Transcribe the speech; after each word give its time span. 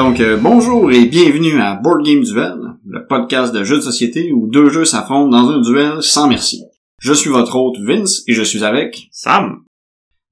Donc, 0.00 0.18
euh, 0.20 0.38
bonjour 0.38 0.90
et 0.90 1.04
bienvenue 1.04 1.60
à 1.60 1.74
Board 1.74 2.02
Game 2.04 2.22
Duel, 2.22 2.69
le 2.90 3.06
podcast 3.06 3.54
de 3.54 3.62
jeux 3.62 3.76
de 3.76 3.82
société 3.82 4.32
où 4.32 4.48
deux 4.48 4.68
jeux 4.68 4.84
s'affrontent 4.84 5.28
dans 5.28 5.48
un 5.48 5.60
duel 5.60 6.02
sans 6.02 6.26
merci. 6.26 6.64
Je 6.98 7.12
suis 7.12 7.30
votre 7.30 7.56
hôte 7.56 7.78
Vince 7.78 8.24
et 8.26 8.32
je 8.34 8.42
suis 8.42 8.64
avec 8.64 9.08
Sam. 9.12 9.60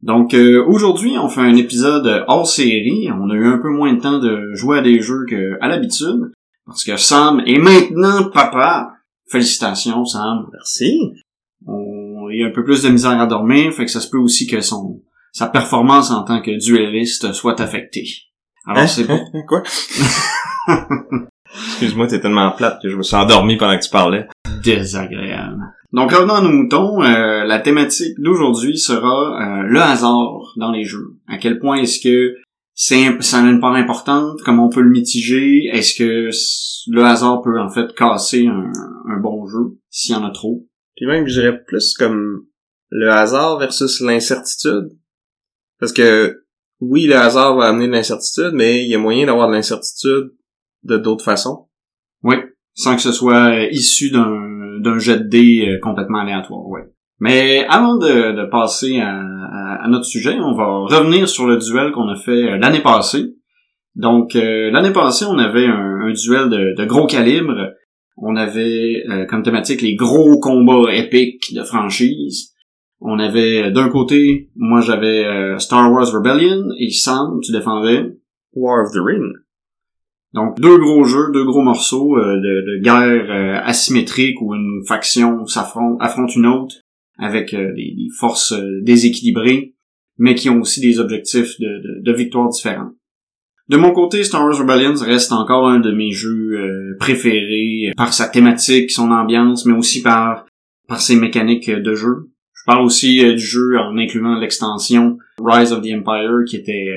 Donc 0.03 0.35
euh, 0.35 0.65
aujourd'hui, 0.67 1.17
on 1.19 1.29
fait 1.29 1.41
un 1.41 1.55
épisode 1.55 2.25
hors 2.27 2.49
série. 2.49 3.09
On 3.13 3.31
a 3.31 3.35
eu 3.35 3.47
un 3.47 3.59
peu 3.59 3.71
moins 3.71 3.95
de 3.95 4.01
temps 4.01 4.19
de 4.19 4.53
jouer 4.55 4.79
à 4.79 4.83
des 4.83 5.01
jeux 5.01 5.25
qu'à 5.29 5.69
l'habitude 5.69 6.33
parce 6.67 6.85
que 6.85 6.97
Sam 6.97 7.43
est 7.47 7.59
maintenant 7.59 8.29
papa. 8.31 8.91
Félicitations 9.31 10.05
Sam. 10.05 10.47
Merci. 10.53 10.99
On 11.65 12.29
il 12.31 12.41
y 12.41 12.45
a 12.45 12.49
un 12.49 12.53
peu 12.53 12.65
plus 12.65 12.83
de 12.83 12.91
misère 12.91 13.21
à 13.21 13.27
dormir, 13.27 13.73
fait 13.73 13.87
que 13.87 13.91
ça 13.91 14.01
se 14.01 14.11
peut 14.11 14.19
aussi 14.19 14.47
que 14.47 14.61
son 14.61 15.01
sa 15.33 15.47
performance 15.47 16.11
en 16.11 16.25
tant 16.25 16.43
que 16.43 16.59
duelliste 16.59 17.33
soit 17.33 17.61
affectée. 17.61 18.07
Alors 18.67 18.83
Hein? 18.83 18.87
c'est 18.87 19.07
pour 19.07 19.21
Quoi? 19.49 19.63
Excuse-moi, 21.55 22.07
t'es 22.07 22.21
tellement 22.21 22.51
plate 22.53 22.81
que 22.83 22.89
je 22.89 22.97
me 22.97 23.03
suis 23.03 23.17
endormi 23.17 23.57
pendant 23.57 23.77
que 23.79 23.85
tu 23.85 23.91
parlais. 23.91 24.27
désagréable. 24.63 25.63
Donc 25.93 26.13
revenons 26.13 26.35
à 26.35 26.43
nos 26.43 26.53
moutons, 26.53 27.03
euh, 27.03 27.45
la 27.45 27.61
thématique 27.61 28.15
d'aujourd'hui 28.19 28.77
sera 28.77 29.63
euh, 29.63 29.63
le 29.63 29.81
hasard 29.81 30.53
dans 30.57 30.71
les 30.71 30.85
jeux. 30.85 31.17
À 31.27 31.39
quel 31.39 31.59
point 31.59 31.79
est-ce 31.79 32.01
que 32.01 32.37
c'est 32.75 33.21
ça 33.23 33.39
a 33.39 33.49
une 33.49 33.61
part 33.61 33.75
importante, 33.75 34.39
comment 34.45 34.67
on 34.67 34.69
peut 34.69 34.83
le 34.83 34.91
mitiger, 34.91 35.69
est-ce 35.73 35.95
que 35.95 36.31
le 36.91 37.05
hasard 37.05 37.43
peut 37.43 37.59
en 37.59 37.71
fait 37.71 37.93
casser 37.95 38.47
un, 38.47 38.71
un 39.09 39.19
bon 39.19 39.47
jeu 39.47 39.79
s'il 39.91 40.15
y 40.15 40.19
en 40.19 40.25
a 40.25 40.31
trop? 40.31 40.67
Puis 40.97 41.07
même, 41.07 41.27
je 41.27 41.41
dirais 41.41 41.63
plus 41.67 41.95
comme 41.95 42.45
le 42.91 43.11
hasard 43.11 43.59
versus 43.59 44.01
l'incertitude. 44.01 44.91
Parce 45.79 45.93
que, 45.93 46.45
oui, 46.81 47.07
le 47.07 47.17
hasard 47.17 47.57
va 47.57 47.67
amener 47.67 47.87
de 47.87 47.93
l'incertitude, 47.93 48.51
mais 48.53 48.85
il 48.85 48.91
y 48.91 48.95
a 48.95 48.99
moyen 48.99 49.27
d'avoir 49.27 49.49
de 49.49 49.55
l'incertitude 49.55 50.33
de 50.85 50.97
d'autres 50.99 51.25
façons? 51.25 51.69
Oui, 52.23 52.37
sans 52.75 52.95
que 52.97 53.03
ce 53.03 53.13
soit 53.13 53.51
euh, 53.55 53.69
issu 53.71 54.11
d'un 54.11 54.47
d'un 54.81 54.99
jet 54.99 55.19
de 55.19 55.29
dés 55.29 55.67
euh, 55.69 55.79
complètement 55.83 56.21
aléatoire, 56.21 56.67
oui. 56.67 56.81
Mais 57.21 57.67
avant 57.69 57.97
de, 57.97 58.37
de 58.37 58.49
passer 58.49 59.01
à, 59.01 59.11
à- 59.19 59.85
à 59.85 59.89
notre 59.89 60.05
sujet, 60.05 60.37
on 60.39 60.55
va 60.55 60.67
revenir 60.97 61.29
sur 61.29 61.47
le 61.49 61.57
duel 61.57 61.91
qu'on 61.91 62.09
a 62.09 62.15
fait 62.17 62.51
euh, 62.53 62.59
l'année 62.59 62.81
passée. 62.83 63.35
Donc 63.97 64.37
euh, 64.37 64.71
l'année 64.71 64.93
passée, 64.93 65.25
on 65.29 65.37
avait 65.39 65.67
un, 65.67 66.01
un 66.07 66.13
duel 66.13 66.49
de, 66.49 66.77
de 66.77 66.85
gros 66.85 67.07
calibre. 67.07 67.73
On 68.17 68.37
avait 68.37 69.03
euh, 69.11 69.27
comme 69.27 69.43
thématique 69.43 69.83
les 69.83 69.97
gros 69.97 70.39
combats 70.39 70.93
épiques 70.95 71.53
de 71.55 71.63
franchise. 71.65 72.53
On 73.01 73.19
avait 73.19 73.71
d'un 73.73 73.89
côté, 73.89 74.51
moi 74.57 74.81
j'avais 74.81 75.25
euh, 75.25 75.59
Star 75.59 75.91
Wars 75.93 76.13
Rebellion 76.13 76.65
et 76.79 76.91
Sam, 76.91 77.39
tu 77.43 77.51
défendais 77.53 78.17
War 78.55 78.85
of 78.85 78.93
the 78.93 79.01
Ring. 79.05 79.23
Donc 80.35 80.61
deux 80.61 80.77
gros 80.77 81.05
jeux, 81.05 81.31
deux 81.33 81.45
gros 81.45 81.63
morceaux 81.63 82.19
euh, 82.19 82.37
de, 82.37 82.83
guerre 82.83 83.31
euh, 83.31 83.61
asymétrique 83.65 84.41
où 84.43 84.55
une 84.55 84.83
faction 84.87 85.47
s'affronte 85.47 85.97
affronte 86.01 86.37
une 86.37 86.47
autre 86.47 86.77
avec 87.19 87.55
euh, 87.55 87.73
des, 87.75 87.95
forces 88.19 88.55
déséquilibrées, 88.83 89.75
mais 90.19 90.35
qui 90.35 90.51
ont 90.51 90.61
aussi 90.61 90.81
des 90.81 91.01
objectifs 91.01 91.59
de, 91.59 92.03
de, 92.03 92.13
victoire 92.13 92.49
différents. 92.49 92.93
De 93.69 93.77
mon 93.77 93.93
côté, 93.93 94.23
Star 94.23 94.45
Wars 94.45 94.59
Rebellion 94.59 94.95
reste 95.01 95.33
encore 95.33 95.69
un 95.69 95.81
de 95.81 95.93
mes 95.93 96.11
jeux 96.11 96.97
préférés 96.99 97.93
par 97.99 98.15
sa 98.15 98.27
thématique, 98.27 98.91
son 98.91 99.11
ambiance, 99.11 99.67
mais 99.67 99.75
aussi 99.75 100.01
par 100.01 100.47
ses 100.97 101.17
mécaniques 101.17 101.71
de 101.71 101.95
jeu. 101.95 102.31
Je 102.55 102.63
parle 102.65 102.87
aussi 102.87 103.23
du 103.23 103.39
jeu 103.39 103.79
en 103.79 103.99
incluant 103.99 104.39
l'extension 104.39 105.19
Rise 105.39 105.73
of 105.73 105.83
the 105.83 105.93
Empire 105.93 106.45
qui 106.49 106.57
était 106.57 106.95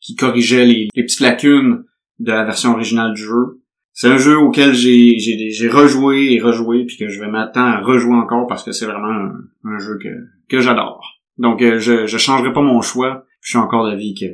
qui 0.00 0.14
corrigeait 0.14 0.66
les 0.66 0.88
petites 0.94 1.20
lacunes 1.20 1.82
de 2.18 2.32
la 2.32 2.44
version 2.44 2.72
originale 2.72 3.14
du 3.14 3.22
jeu. 3.22 3.60
C'est 3.92 4.08
un 4.08 4.16
jeu 4.16 4.38
auquel 4.38 4.74
j'ai 4.74 5.18
j'ai 5.18 5.68
rejoué 5.68 6.32
et 6.32 6.40
rejoué 6.40 6.84
puis 6.84 6.96
que 6.96 7.08
je 7.08 7.20
vais 7.20 7.28
m'attendre 7.28 7.76
à 7.76 7.80
rejouer 7.80 8.14
encore 8.14 8.46
parce 8.46 8.62
que 8.62 8.72
c'est 8.72 8.86
vraiment 8.86 9.32
un, 9.64 9.78
jeu 9.78 9.98
que 9.98 10.08
que 10.48 10.60
j'adore. 10.60 11.20
Donc 11.36 11.62
euh, 11.62 11.78
je 11.78 12.06
je 12.06 12.18
changerai 12.18 12.52
pas 12.52 12.62
mon 12.62 12.80
choix. 12.80 13.24
Je 13.40 13.50
suis 13.50 13.58
encore 13.58 13.88
d'avis 13.88 14.14
que 14.14 14.26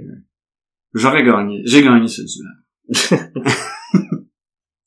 j'aurais 0.95 1.23
gagné. 1.23 1.63
J'ai 1.65 1.83
gagné 1.83 2.09
ce 2.09 2.23
duel. 2.23 3.31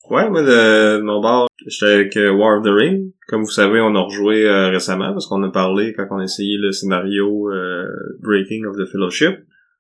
Ouais, 0.10 0.30
moi, 0.30 0.42
de, 0.42 1.02
mon 1.02 1.20
bord, 1.20 1.50
j'étais 1.66 1.92
avec 1.92 2.16
euh, 2.16 2.32
War 2.32 2.60
of 2.60 2.64
the 2.64 2.70
Ring. 2.70 3.12
Comme 3.28 3.42
vous 3.42 3.52
savez, 3.52 3.82
on 3.82 3.94
a 3.94 4.00
rejoué 4.00 4.46
euh, 4.46 4.70
récemment 4.70 5.12
parce 5.12 5.28
qu'on 5.28 5.44
a 5.44 5.50
parlé 5.50 5.94
quand 5.94 6.08
on 6.12 6.20
a 6.20 6.24
essayé 6.24 6.58
le 6.58 6.72
scénario 6.72 7.50
Breaking 8.22 8.64
of 8.66 8.78
the 8.78 8.90
Fellowship. 8.90 9.40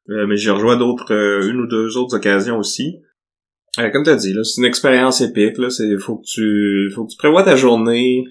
Euh, 0.09 0.25
mais 0.27 0.37
j'ai 0.37 0.51
rejoint 0.51 0.77
d'autres, 0.77 1.13
une 1.49 1.61
ou 1.61 1.67
deux 1.67 1.97
autres 1.97 2.15
occasions 2.15 2.57
aussi. 2.57 2.99
Euh, 3.79 3.89
comme 3.91 4.03
t'as 4.03 4.15
dit, 4.15 4.33
là, 4.33 4.43
c'est 4.43 4.61
une 4.61 4.67
expérience 4.67 5.21
épique. 5.21 5.57
Là, 5.57 5.69
c'est 5.69 5.97
faut 5.97 6.17
que 6.17 6.25
tu, 6.25 6.91
faut 6.93 7.05
que 7.05 7.11
tu 7.11 7.17
prévois 7.17 7.43
ta 7.43 7.55
journée 7.55 8.23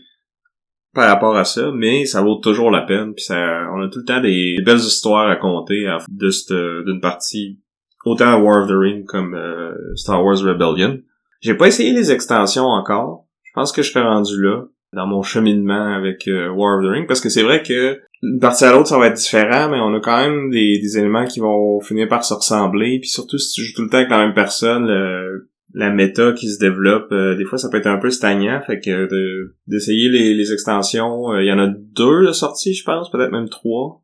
par 0.95 1.09
rapport 1.09 1.37
à 1.37 1.45
ça, 1.45 1.71
mais 1.75 2.07
ça 2.07 2.23
vaut 2.23 2.37
toujours 2.37 2.71
la 2.71 2.83
peine. 2.83 3.15
Puis 3.15 3.25
ça, 3.25 3.69
on 3.75 3.83
a 3.83 3.89
tout 3.89 4.01
le 4.01 4.05
temps 4.05 4.21
des, 4.21 4.57
belles 4.65 4.79
histoires 4.79 5.29
à 5.29 5.37
compter 5.37 5.87
de 6.09 6.31
cette, 6.31 6.57
d'une 6.87 7.01
partie 7.01 7.61
autant 8.07 8.29
à 8.29 8.39
War 8.39 8.62
of 8.62 8.69
the 8.69 8.75
Ring 8.75 9.05
comme 9.05 9.34
euh, 9.34 9.75
Star 9.97 10.25
Wars 10.25 10.39
Rebellion. 10.39 11.01
J'ai 11.41 11.55
pas 11.55 11.67
essayé 11.67 11.93
les 11.93 12.13
extensions 12.13 12.65
encore. 12.65 13.27
Je 13.43 13.51
pense 13.53 13.73
que 13.73 13.83
je 13.83 13.91
serais 13.91 14.05
rendu 14.05 14.41
là 14.41 14.65
dans 14.93 15.07
mon 15.07 15.23
cheminement 15.23 15.95
avec 15.95 16.27
euh, 16.28 16.49
War 16.49 16.78
of 16.78 16.84
the 16.84 16.89
Ring 16.89 17.07
parce 17.07 17.21
que 17.21 17.28
c'est 17.28 17.43
vrai 17.43 17.63
que 17.63 18.01
d'une 18.31 18.41
partie 18.41 18.65
à 18.65 18.73
l'autre 18.73 18.89
ça 18.89 18.99
va 18.99 19.07
être 19.09 19.17
différent 19.17 19.69
mais 19.71 19.79
on 19.81 19.95
a 19.95 20.01
quand 20.01 20.19
même 20.19 20.51
des, 20.51 20.79
des 20.79 20.99
éléments 20.99 21.25
qui 21.25 21.41
vont 21.41 21.81
finir 21.81 22.09
par 22.09 22.25
se 22.25 22.35
ressembler. 22.35 22.99
Puis 23.01 23.09
surtout 23.09 23.39
si 23.39 23.53
tu 23.53 23.63
joues 23.65 23.75
tout 23.75 23.83
le 23.83 23.89
temps 23.89 23.99
avec 23.99 24.11
la 24.11 24.19
même 24.19 24.35
personne 24.35 24.87
le- 24.87 25.51
la 25.75 25.91
méta 25.91 26.33
qui 26.33 26.49
se 26.49 26.59
développe 26.59 27.13
euh, 27.13 27.35
des 27.37 27.45
fois 27.45 27.59
ça 27.59 27.69
peut 27.69 27.77
être 27.79 27.87
un 27.87 27.99
peu 27.99 28.11
stagnant. 28.11 28.61
Fait 28.67 28.81
que 28.81 29.07
de- 29.11 29.57
d'essayer 29.67 30.09
les, 30.09 30.35
les 30.35 30.53
extensions 30.53 31.33
euh, 31.33 31.43
il 31.43 31.47
y 31.47 31.53
en 31.53 31.59
a 31.59 31.67
deux 31.69 32.27
de 32.27 32.33
sorties 32.33 32.75
je 32.75 32.85
pense 32.85 33.11
peut-être 33.11 33.33
même 33.33 33.49
trois. 33.49 34.03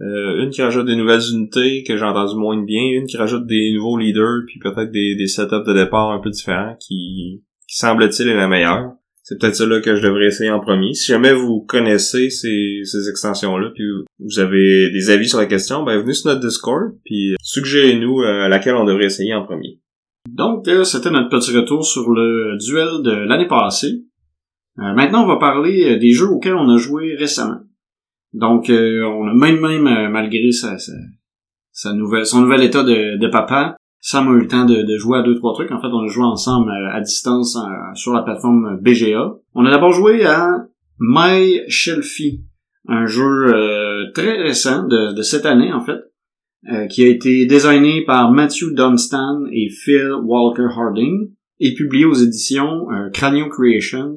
Euh, 0.00 0.42
une 0.42 0.50
qui 0.50 0.60
rajoute 0.60 0.86
des 0.86 0.96
nouvelles 0.96 1.22
unités 1.32 1.84
que 1.84 1.96
j'ai 1.96 2.04
entendu 2.04 2.34
moins 2.36 2.60
bien, 2.62 2.82
une 2.82 3.06
qui 3.06 3.16
rajoute 3.16 3.46
des 3.46 3.72
nouveaux 3.72 3.96
leaders, 3.96 4.40
puis 4.48 4.58
peut-être 4.58 4.90
des, 4.90 5.14
des 5.14 5.28
setups 5.28 5.64
de 5.64 5.72
départ 5.72 6.10
un 6.10 6.18
peu 6.18 6.30
différents 6.30 6.74
qui, 6.80 7.44
qui 7.68 7.76
semble-t-il 7.76 8.28
est 8.28 8.34
la 8.34 8.48
meilleure. 8.48 8.90
C'est 9.26 9.40
peut-être 9.40 9.56
ça 9.56 9.64
là 9.66 9.80
que 9.80 9.96
je 9.96 10.02
devrais 10.02 10.26
essayer 10.26 10.50
en 10.50 10.60
premier. 10.60 10.92
Si 10.92 11.10
jamais 11.10 11.32
vous 11.32 11.62
connaissez 11.62 12.28
ces, 12.28 12.82
ces 12.84 13.08
extensions-là, 13.08 13.70
puis 13.74 13.84
vous 14.18 14.38
avez 14.38 14.90
des 14.90 15.08
avis 15.08 15.26
sur 15.26 15.38
la 15.38 15.46
question, 15.46 15.82
ben 15.82 15.98
venez 15.98 16.12
sur 16.12 16.28
notre 16.28 16.46
Discord, 16.46 16.92
puis 17.06 17.34
suggérez-nous 17.42 18.20
euh, 18.20 18.48
laquelle 18.48 18.74
on 18.74 18.84
devrait 18.84 19.06
essayer 19.06 19.32
en 19.32 19.46
premier. 19.46 19.80
Donc, 20.28 20.68
euh, 20.68 20.84
c'était 20.84 21.10
notre 21.10 21.30
petit 21.30 21.56
retour 21.56 21.86
sur 21.86 22.10
le 22.10 22.58
duel 22.58 23.02
de 23.02 23.12
l'année 23.26 23.48
passée. 23.48 24.04
Euh, 24.78 24.92
maintenant, 24.92 25.24
on 25.24 25.26
va 25.26 25.36
parler 25.36 25.94
euh, 25.94 25.98
des 25.98 26.12
jeux 26.12 26.28
auxquels 26.28 26.54
on 26.54 26.68
a 26.68 26.76
joué 26.76 27.14
récemment. 27.14 27.60
Donc, 28.34 28.68
euh, 28.68 29.04
on 29.04 29.26
a 29.26 29.32
même, 29.32 29.60
même 29.60 29.86
euh, 29.86 30.10
malgré 30.10 30.52
sa, 30.52 30.76
sa 31.72 31.94
nouvelle, 31.94 32.26
son 32.26 32.42
nouvel 32.42 32.62
état 32.62 32.82
de, 32.82 33.16
de 33.16 33.28
papa, 33.28 33.74
Sam 34.06 34.28
a 34.28 34.32
eu 34.32 34.40
le 34.40 34.48
temps 34.48 34.66
de, 34.66 34.98
jouer 34.98 35.20
à 35.20 35.22
deux, 35.22 35.34
trois 35.36 35.54
trucs. 35.54 35.72
En 35.72 35.80
fait, 35.80 35.86
on 35.86 36.04
a 36.04 36.08
joué 36.08 36.24
ensemble 36.24 36.70
euh, 36.70 36.94
à 36.94 37.00
distance 37.00 37.56
euh, 37.56 37.94
sur 37.94 38.12
la 38.12 38.20
plateforme 38.20 38.78
BGA. 38.82 39.34
On 39.54 39.64
a 39.64 39.70
d'abord 39.70 39.94
joué 39.94 40.26
à 40.26 40.66
My 41.00 41.62
Shelfie, 41.68 42.44
un 42.86 43.06
jeu 43.06 43.24
euh, 43.24 44.12
très 44.12 44.42
récent 44.42 44.86
de, 44.86 45.22
cette 45.22 45.46
année, 45.46 45.72
en 45.72 45.80
fait, 45.80 46.00
qui 46.90 47.02
a 47.02 47.08
été 47.08 47.46
designé 47.46 48.04
par 48.04 48.30
Matthew 48.30 48.74
Dunstan 48.74 49.44
et 49.50 49.70
Phil 49.70 50.12
Walker 50.22 50.68
Harding 50.76 51.30
et 51.60 51.74
publié 51.74 52.04
aux 52.04 52.14
éditions 52.14 52.86
Cranio 53.12 53.48
Creations. 53.48 54.14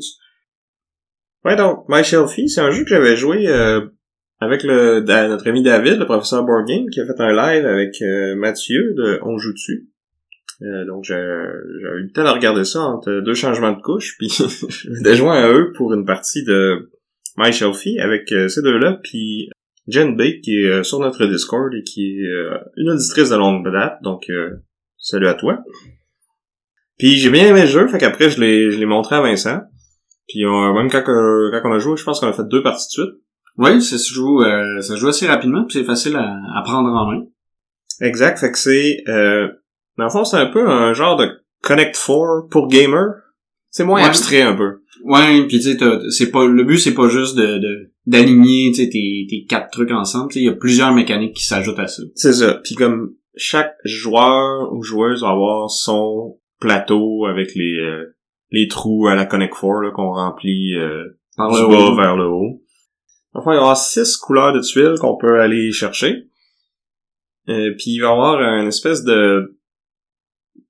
Ouais, 1.43 1.57
donc, 1.57 1.85
My 1.89 2.03
Shelfie, 2.03 2.49
c'est 2.49 2.61
un 2.61 2.71
jeu 2.71 2.83
que 2.83 2.89
j'avais 2.89 3.17
joué 3.17 3.47
avec 4.39 4.63
le 4.63 5.01
notre 5.01 5.47
ami 5.47 5.63
David, 5.63 5.99
le 5.99 6.05
professeur 6.05 6.45
Game, 6.65 6.89
qui 6.91 7.01
a 7.01 7.05
fait 7.05 7.19
un 7.19 7.31
live 7.31 7.65
avec 7.65 8.01
euh, 8.01 8.35
Mathieu 8.35 8.93
de 8.95 9.19
On 9.23 9.37
joue 9.37 9.53
dessus. 9.53 9.89
Euh, 10.63 10.85
donc 10.85 11.03
j'avais 11.03 11.21
eu 11.21 12.03
le 12.03 12.11
temps 12.11 12.23
de 12.23 12.29
regarder 12.29 12.63
ça 12.63 12.81
entre 12.81 13.21
deux 13.21 13.35
changements 13.35 13.73
de 13.73 13.81
couche, 13.81 14.15
puis 14.17 14.29
je 14.29 14.89
m'étais 14.89 15.15
joint 15.15 15.35
à 15.35 15.51
eux 15.51 15.71
pour 15.75 15.93
une 15.93 16.05
partie 16.05 16.43
de 16.43 16.91
My 17.37 17.51
Shelfie 17.51 17.99
avec 17.99 18.31
euh, 18.31 18.47
ces 18.47 18.63
deux-là, 18.63 18.99
puis 19.03 19.49
Jen 19.87 20.17
Bake 20.17 20.41
qui 20.41 20.57
est 20.57 20.69
euh, 20.69 20.83
sur 20.83 20.99
notre 20.99 21.25
Discord 21.27 21.71
et 21.75 21.83
qui 21.83 22.21
est 22.21 22.25
une 22.77 22.89
auditrice 22.89 23.29
de 23.29 23.35
longue 23.35 23.71
date, 23.71 24.01
donc 24.01 24.31
salut 24.97 25.27
à 25.27 25.35
toi. 25.35 25.59
Puis 26.97 27.17
j'ai 27.17 27.29
bien 27.29 27.47
aimé 27.47 27.61
le 27.61 27.67
jeu, 27.67 27.87
fait 27.87 27.99
qu'après 27.99 28.29
je 28.29 28.41
l'ai 28.41 28.85
montré 28.85 29.15
à 29.15 29.21
Vincent. 29.21 29.61
Puis 30.27 30.43
même 30.43 30.89
quand, 30.89 31.03
quand 31.03 31.61
on 31.63 31.71
a 31.71 31.79
joué, 31.79 31.95
je 31.95 32.03
pense 32.03 32.19
qu'on 32.19 32.27
a 32.27 32.33
fait 32.33 32.47
deux 32.47 32.63
parties 32.63 32.87
de 32.87 33.03
suite. 33.03 33.21
Oui, 33.57 33.81
ça 33.81 33.97
se 33.97 34.13
joue, 34.13 34.41
euh, 34.41 34.81
ça 34.81 34.93
se 34.95 34.99
joue 34.99 35.07
assez 35.07 35.27
rapidement, 35.27 35.63
puis 35.65 35.79
c'est 35.79 35.83
facile 35.85 36.15
à, 36.15 36.35
à 36.55 36.61
prendre 36.63 36.89
en 36.89 37.11
main. 37.11 37.23
Exact, 38.01 38.37
fait 38.39 38.51
que 38.51 38.57
c'est... 38.57 38.97
Euh, 39.07 39.47
dans 39.97 40.03
le 40.05 40.09
fond, 40.11 40.23
c'est 40.25 40.37
un 40.37 40.45
peu 40.47 40.69
un 40.69 40.93
genre 40.93 41.15
de 41.17 41.27
Connect 41.63 41.95
4 41.95 42.49
pour 42.51 42.67
gamer. 42.67 43.13
C'est 43.71 43.83
moins 43.83 44.01
Ouais. 44.01 44.07
abstrait 44.07 44.43
un 44.43 44.55
peu. 44.55 44.81
Ouais, 45.03 45.45
puis 45.47 45.57
tu 45.57 45.63
sais, 45.63 45.77
t'as- 45.77 45.99
c'est 46.09 46.29
pas 46.31 46.45
le 46.45 46.63
but, 46.63 46.77
c'est 46.77 46.93
pas 46.93 47.07
juste 47.09 47.35
de 47.35 47.57
de- 47.57 47.91
d'aligner, 48.05 48.71
tes, 48.71 48.89
tes 48.89 49.45
quatre 49.49 49.69
trucs 49.71 49.91
ensemble. 49.91 50.29
Tu 50.31 50.35
sais, 50.35 50.39
il 50.41 50.45
y 50.45 50.49
a 50.49 50.53
plusieurs 50.53 50.93
mécaniques 50.93 51.35
qui 51.35 51.43
s'ajoutent 51.45 51.79
à 51.79 51.87
ça. 51.87 52.01
C'est 52.15 52.33
ça. 52.33 52.59
Puis 52.63 52.75
comme 52.75 53.13
chaque 53.35 53.73
joueur 53.85 54.71
ou 54.73 54.81
joueuse 54.83 55.21
va 55.21 55.29
avoir 55.29 55.69
son 55.69 56.37
plateau 56.59 57.25
avec 57.25 57.49
les 57.55 57.77
euh, 57.79 58.15
les 58.51 58.67
trous 58.67 59.07
à 59.07 59.15
la 59.15 59.25
Connect 59.25 59.53
4 59.53 59.81
là, 59.83 59.91
qu'on 59.91 60.11
remplit 60.13 60.75
euh, 60.75 61.03
Par 61.35 61.51
du 61.51 61.59
le 61.61 61.67
bas 61.67 61.77
haut. 61.91 61.95
vers 61.95 62.15
le 62.17 62.27
haut. 62.27 62.61
Enfin, 63.33 63.53
il 63.53 63.57
y 63.57 63.59
aura 63.59 63.75
six 63.75 64.17
couleurs 64.17 64.53
de 64.53 64.61
tuiles 64.61 64.95
qu'on 64.99 65.17
peut 65.17 65.39
aller 65.39 65.71
chercher. 65.71 66.27
Euh, 67.49 67.73
puis 67.77 67.91
il 67.91 67.99
va 67.99 68.07
y 68.07 68.11
avoir 68.11 68.41
une 68.41 68.67
espèce 68.67 69.03
de 69.03 69.57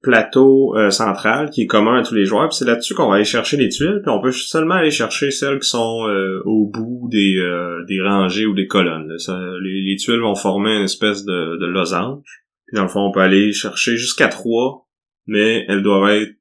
plateau 0.02 0.76
euh, 0.78 0.90
central 0.90 1.50
qui 1.50 1.64
est 1.64 1.66
commun 1.66 2.00
à 2.00 2.04
tous 2.04 2.14
les 2.14 2.26
joueurs. 2.26 2.50
Puis 2.50 2.58
c'est 2.58 2.66
là-dessus 2.66 2.94
qu'on 2.94 3.10
va 3.10 3.16
aller 3.16 3.26
chercher 3.26 3.58
les 3.58 3.70
tuiles. 3.70 4.02
Puis 4.04 4.12
on 4.12 4.22
peut 4.22 4.32
seulement 4.32 4.76
aller 4.76 4.92
chercher 4.92 5.32
celles 5.32 5.60
qui 5.60 5.70
sont 5.70 6.08
euh, 6.08 6.42
au 6.46 6.70
bout 6.70 7.08
des, 7.12 7.36
euh, 7.38 7.84
des 7.88 8.02
rangées 8.02 8.46
ou 8.46 8.54
des 8.54 8.68
colonnes. 8.68 9.18
Ça, 9.18 9.40
les, 9.62 9.82
les 9.82 9.96
tuiles 9.96 10.20
vont 10.20 10.36
former 10.36 10.76
une 10.76 10.84
espèce 10.84 11.26
de, 11.26 11.58
de 11.58 11.66
losange. 11.66 12.44
Puis 12.68 12.76
dans 12.76 12.84
le 12.84 12.90
fond, 12.90 13.02
on 13.02 13.12
peut 13.12 13.22
aller 13.22 13.54
chercher 13.54 13.98
jusqu'à 13.98 14.28
trois, 14.28 14.88
mais 15.26 15.66
elles 15.68 15.84
doivent 15.84 16.10
être 16.10 16.34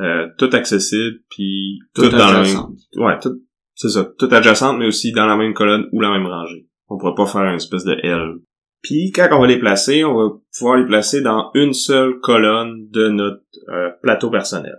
euh, 0.00 0.28
toutes 0.38 0.54
accessibles, 0.54 1.18
puis 1.30 1.78
Tout 1.94 2.02
toutes 2.02 2.12
dans 2.12 2.32
la 2.32 2.42
même. 2.42 2.56
Ouais, 2.96 3.18
tout, 3.20 3.40
c'est 3.80 3.88
ça. 3.88 4.12
Tout 4.18 4.28
adjacente, 4.30 4.78
mais 4.78 4.86
aussi 4.86 5.12
dans 5.12 5.24
la 5.24 5.36
même 5.36 5.54
colonne 5.54 5.86
ou 5.92 6.02
la 6.02 6.10
même 6.10 6.26
rangée. 6.26 6.66
On 6.88 6.98
pourrait 6.98 7.14
pas 7.14 7.24
faire 7.24 7.44
une 7.44 7.56
espèce 7.56 7.84
de 7.84 7.96
L. 8.02 8.34
Puis, 8.82 9.10
quand 9.10 9.26
on 9.32 9.40
va 9.40 9.46
les 9.46 9.58
placer, 9.58 10.04
on 10.04 10.14
va 10.14 10.34
pouvoir 10.56 10.76
les 10.76 10.86
placer 10.86 11.22
dans 11.22 11.50
une 11.54 11.72
seule 11.72 12.18
colonne 12.20 12.90
de 12.90 13.08
notre 13.08 13.40
euh, 13.70 13.88
plateau 14.02 14.28
personnel. 14.28 14.78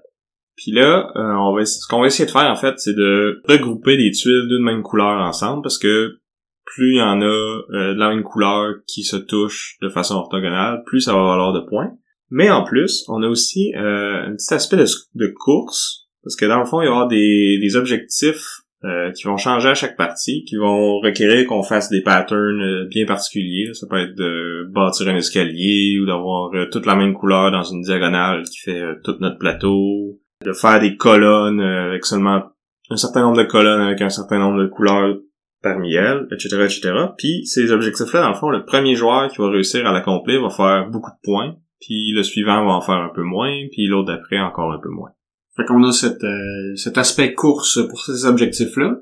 Puis 0.56 0.72
là, 0.72 1.12
euh, 1.16 1.34
on 1.34 1.56
va, 1.56 1.66
ce 1.66 1.88
qu'on 1.88 2.02
va 2.02 2.08
essayer 2.08 2.28
de 2.28 2.32
faire, 2.32 2.50
en 2.52 2.56
fait, 2.56 2.76
c'est 2.78 2.94
de 2.94 3.42
regrouper 3.50 3.98
des 3.98 4.12
tuiles 4.12 4.48
d'une 4.48 4.64
même 4.64 4.84
couleur 4.84 5.20
ensemble, 5.20 5.64
parce 5.64 5.80
que 5.80 6.20
plus 6.64 6.94
il 6.94 7.00
y 7.00 7.02
en 7.02 7.22
a 7.22 7.26
euh, 7.26 7.94
de 7.96 8.00
la 8.00 8.10
même 8.10 8.24
couleur 8.24 8.76
qui 8.86 9.04
se 9.04 9.16
touchent 9.16 9.78
de 9.82 9.90
façon 9.90 10.14
orthogonale, 10.14 10.84
plus 10.86 11.02
ça 11.02 11.14
va 11.14 11.24
valoir 11.24 11.54
de 11.54 11.62
points. 11.62 11.92
Mais 12.30 12.52
en 12.52 12.64
plus, 12.64 13.04
on 13.08 13.24
a 13.24 13.28
aussi 13.28 13.74
euh, 13.76 14.28
un 14.28 14.36
petit 14.36 14.54
aspect 14.54 14.78
de, 14.78 14.86
de 15.16 15.34
course, 15.36 16.08
parce 16.24 16.36
que 16.36 16.46
dans 16.46 16.60
le 16.60 16.66
fond, 16.66 16.82
il 16.82 16.86
va 16.86 16.92
y 16.92 16.94
avoir 16.94 17.08
des, 17.08 17.58
des 17.60 17.76
objectifs 17.76 18.61
euh, 18.84 19.12
qui 19.12 19.28
vont 19.28 19.38
changer 19.38 19.70
à 19.70 19.76
chaque 19.76 19.96
partie, 19.96 20.44
qui 20.44 20.56
vont 20.56 21.00
requérir 21.02 21.46
qu'on 21.46 21.62
fasse 21.62 21.90
des 21.90 22.02
patterns 22.02 22.62
euh, 22.62 22.88
bien 22.90 23.06
particuliers. 23.06 23.70
Ça 23.74 23.86
peut 23.88 24.00
être 24.00 24.16
de 24.16 24.68
bâtir 24.72 25.08
un 25.08 25.16
escalier 25.16 26.00
ou 26.02 26.08
d'avoir 26.08 26.52
euh, 26.56 26.66
toute 26.72 26.88
la 26.88 26.96
même 26.96 27.14
couleur 27.14 27.52
dans 27.52 27.62
une 27.62 27.82
diagonale 27.82 28.44
qui 28.44 28.58
fait 28.58 28.82
tout 29.04 29.16
notre 29.20 29.38
plateau, 29.38 30.20
de 30.44 30.52
faire 30.54 30.80
des 30.80 30.98
colonnes 30.98 31.62
avec 31.62 32.06
seulement 32.06 32.42
un 32.90 32.98
certain 32.98 33.22
nombre 33.22 33.38
de 33.38 33.44
colonnes 33.44 33.82
avec 33.82 34.02
un 34.02 34.10
certain 34.10 34.40
nombre 34.40 34.64
de 34.64 34.68
couleurs 34.68 35.16
parmi 35.62 35.94
elles, 35.94 36.26
etc., 36.32 36.58
etc. 36.64 36.92
Puis 37.20 37.46
ces 37.46 37.72
objectifs-là, 37.72 38.22
dans 38.22 38.30
le 38.30 38.36
fond, 38.36 38.50
le 38.50 38.66
premier 38.66 38.96
joueur 38.96 39.30
qui 39.30 39.38
va 39.38 39.52
réussir 39.52 39.86
à 39.86 39.94
l'accomplir 39.94 40.42
va 40.42 40.50
faire 40.50 40.90
beaucoup 40.90 41.12
de 41.12 41.22
points, 41.24 41.56
puis 41.80 42.12
le 42.14 42.24
suivant 42.24 42.66
va 42.66 42.72
en 42.72 42.82
faire 42.82 42.96
un 42.96 43.12
peu 43.14 43.22
moins, 43.22 43.54
puis 43.72 43.86
l'autre 43.86 44.12
d'après 44.12 44.40
encore 44.40 44.72
un 44.72 44.80
peu 44.80 44.90
moins. 44.90 45.12
Fait 45.58 45.66
qu'on 45.66 45.84
a 45.84 45.92
cette, 45.92 46.24
euh, 46.24 46.76
cet 46.76 46.98
aspect 46.98 47.34
course 47.34 47.80
pour 47.90 48.04
ces 48.04 48.26
objectifs-là. 48.26 48.96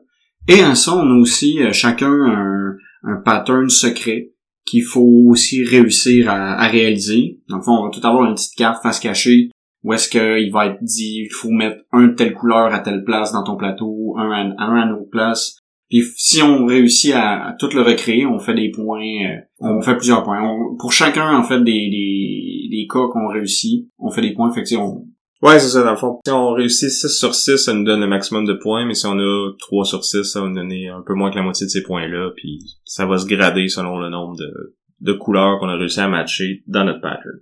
Et 0.47 0.63
en 0.63 0.75
ça, 0.75 0.95
on 0.95 1.09
a 1.11 1.15
aussi 1.15 1.61
euh, 1.61 1.71
chacun 1.71 2.11
un, 2.11 2.75
un 3.03 3.17
pattern 3.17 3.69
secret 3.69 4.31
qu'il 4.65 4.83
faut 4.83 5.25
aussi 5.29 5.63
réussir 5.63 6.29
à, 6.29 6.53
à 6.53 6.67
réaliser. 6.67 7.39
Dans 7.49 7.57
le 7.57 7.61
fond, 7.63 7.73
on 7.73 7.83
va 7.85 7.89
tout 7.91 8.05
avoir 8.05 8.25
une 8.27 8.35
petite 8.35 8.55
carte 8.55 8.81
face 8.81 8.99
cachée 8.99 9.49
où 9.83 9.93
est-ce 9.93 10.09
qu'il 10.09 10.51
va 10.51 10.67
être 10.67 10.83
dit 10.83 11.23
il 11.25 11.29
faut 11.31 11.49
mettre 11.51 11.83
un 11.91 12.07
de 12.07 12.13
telle 12.13 12.33
couleur 12.33 12.73
à 12.73 12.79
telle 12.79 13.03
place 13.03 13.31
dans 13.31 13.43
ton 13.43 13.55
plateau, 13.55 14.15
un 14.17 14.29
à, 14.31 14.63
un 14.65 14.89
à 14.89 14.93
autre 14.93 15.09
place. 15.09 15.57
Puis 15.89 16.03
si 16.17 16.41
on 16.41 16.65
réussit 16.65 17.13
à, 17.15 17.55
tout 17.59 17.69
le 17.73 17.81
recréer, 17.81 18.25
on 18.25 18.37
fait 18.37 18.53
des 18.53 18.69
points, 18.69 19.01
euh, 19.01 19.39
on 19.59 19.81
fait 19.81 19.95
plusieurs 19.95 20.23
points. 20.23 20.41
On- 20.43 20.75
pour 20.77 20.91
chacun, 20.93 21.35
en 21.35 21.43
fait, 21.43 21.59
des, 21.63 21.89
des, 21.89 22.67
des 22.69 22.87
cas 22.91 23.07
qu'on 23.11 23.27
réussit, 23.27 23.87
on 23.97 24.11
fait 24.11 24.21
des 24.21 24.33
points. 24.33 24.51
Fait 24.51 24.63
que, 24.63 24.75
on, 24.75 25.05
Ouais, 25.41 25.57
c'est 25.59 25.69
ça, 25.69 25.83
dans 25.83 25.91
le 25.91 25.97
fond. 25.97 26.19
Si 26.25 26.31
on 26.31 26.51
réussit 26.51 26.89
6 26.89 27.07
sur 27.07 27.33
6, 27.33 27.57
ça 27.57 27.73
nous 27.73 27.85
donne 27.85 28.01
le 28.01 28.07
maximum 28.07 28.45
de 28.45 28.53
points, 28.53 28.85
mais 28.85 28.93
si 28.93 29.05
on 29.05 29.17
a 29.17 29.51
3 29.57 29.85
sur 29.85 30.03
6, 30.03 30.23
ça 30.23 30.41
va 30.41 30.47
nous 30.47 30.55
donner 30.55 30.89
un 30.89 31.01
peu 31.01 31.13
moins 31.13 31.31
que 31.31 31.37
la 31.37 31.43
moitié 31.43 31.65
de 31.65 31.71
ces 31.71 31.81
points-là, 31.81 32.31
puis 32.35 32.59
ça 32.83 33.05
va 33.05 33.17
se 33.17 33.25
grader 33.25 33.69
selon 33.69 33.99
le 33.99 34.09
nombre 34.09 34.35
de, 34.35 34.75
de 35.01 35.13
couleurs 35.13 35.59
qu'on 35.59 35.69
a 35.69 35.77
réussi 35.77 35.99
à 35.99 36.07
matcher 36.07 36.63
dans 36.67 36.83
notre 36.83 37.01
pattern. 37.01 37.39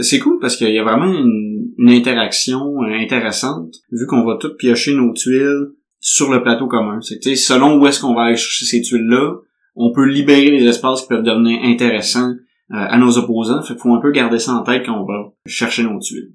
C'est 0.00 0.18
cool 0.18 0.38
parce 0.40 0.56
qu'il 0.56 0.70
y 0.70 0.78
a 0.78 0.84
vraiment 0.84 1.12
une, 1.12 1.88
interaction 1.88 2.82
euh, 2.82 2.92
intéressante, 2.94 3.74
vu 3.90 4.06
qu'on 4.06 4.24
va 4.24 4.36
toutes 4.38 4.56
piocher 4.56 4.94
nos 4.94 5.12
tuiles 5.12 5.72
sur 6.00 6.30
le 6.30 6.42
plateau 6.42 6.66
commun. 6.66 7.00
C'est 7.00 7.34
selon 7.34 7.78
où 7.78 7.86
est-ce 7.86 8.00
qu'on 8.00 8.14
va 8.14 8.22
aller 8.24 8.36
chercher 8.36 8.66
ces 8.66 8.82
tuiles-là, 8.82 9.36
on 9.74 9.92
peut 9.92 10.04
libérer 10.04 10.50
les 10.50 10.66
espaces 10.66 11.02
qui 11.02 11.08
peuvent 11.08 11.22
devenir 11.22 11.58
intéressants 11.64 12.30
euh, 12.30 12.36
à 12.70 12.98
nos 12.98 13.18
opposants. 13.18 13.62
Fait 13.62 13.74
qu'il 13.74 13.82
faut 13.82 13.94
un 13.94 14.00
peu 14.00 14.12
garder 14.12 14.38
ça 14.38 14.52
en 14.52 14.62
tête 14.62 14.84
quand 14.86 15.00
on 15.00 15.06
va 15.06 15.32
chercher 15.46 15.82
nos 15.82 15.98
tuiles. 15.98 16.32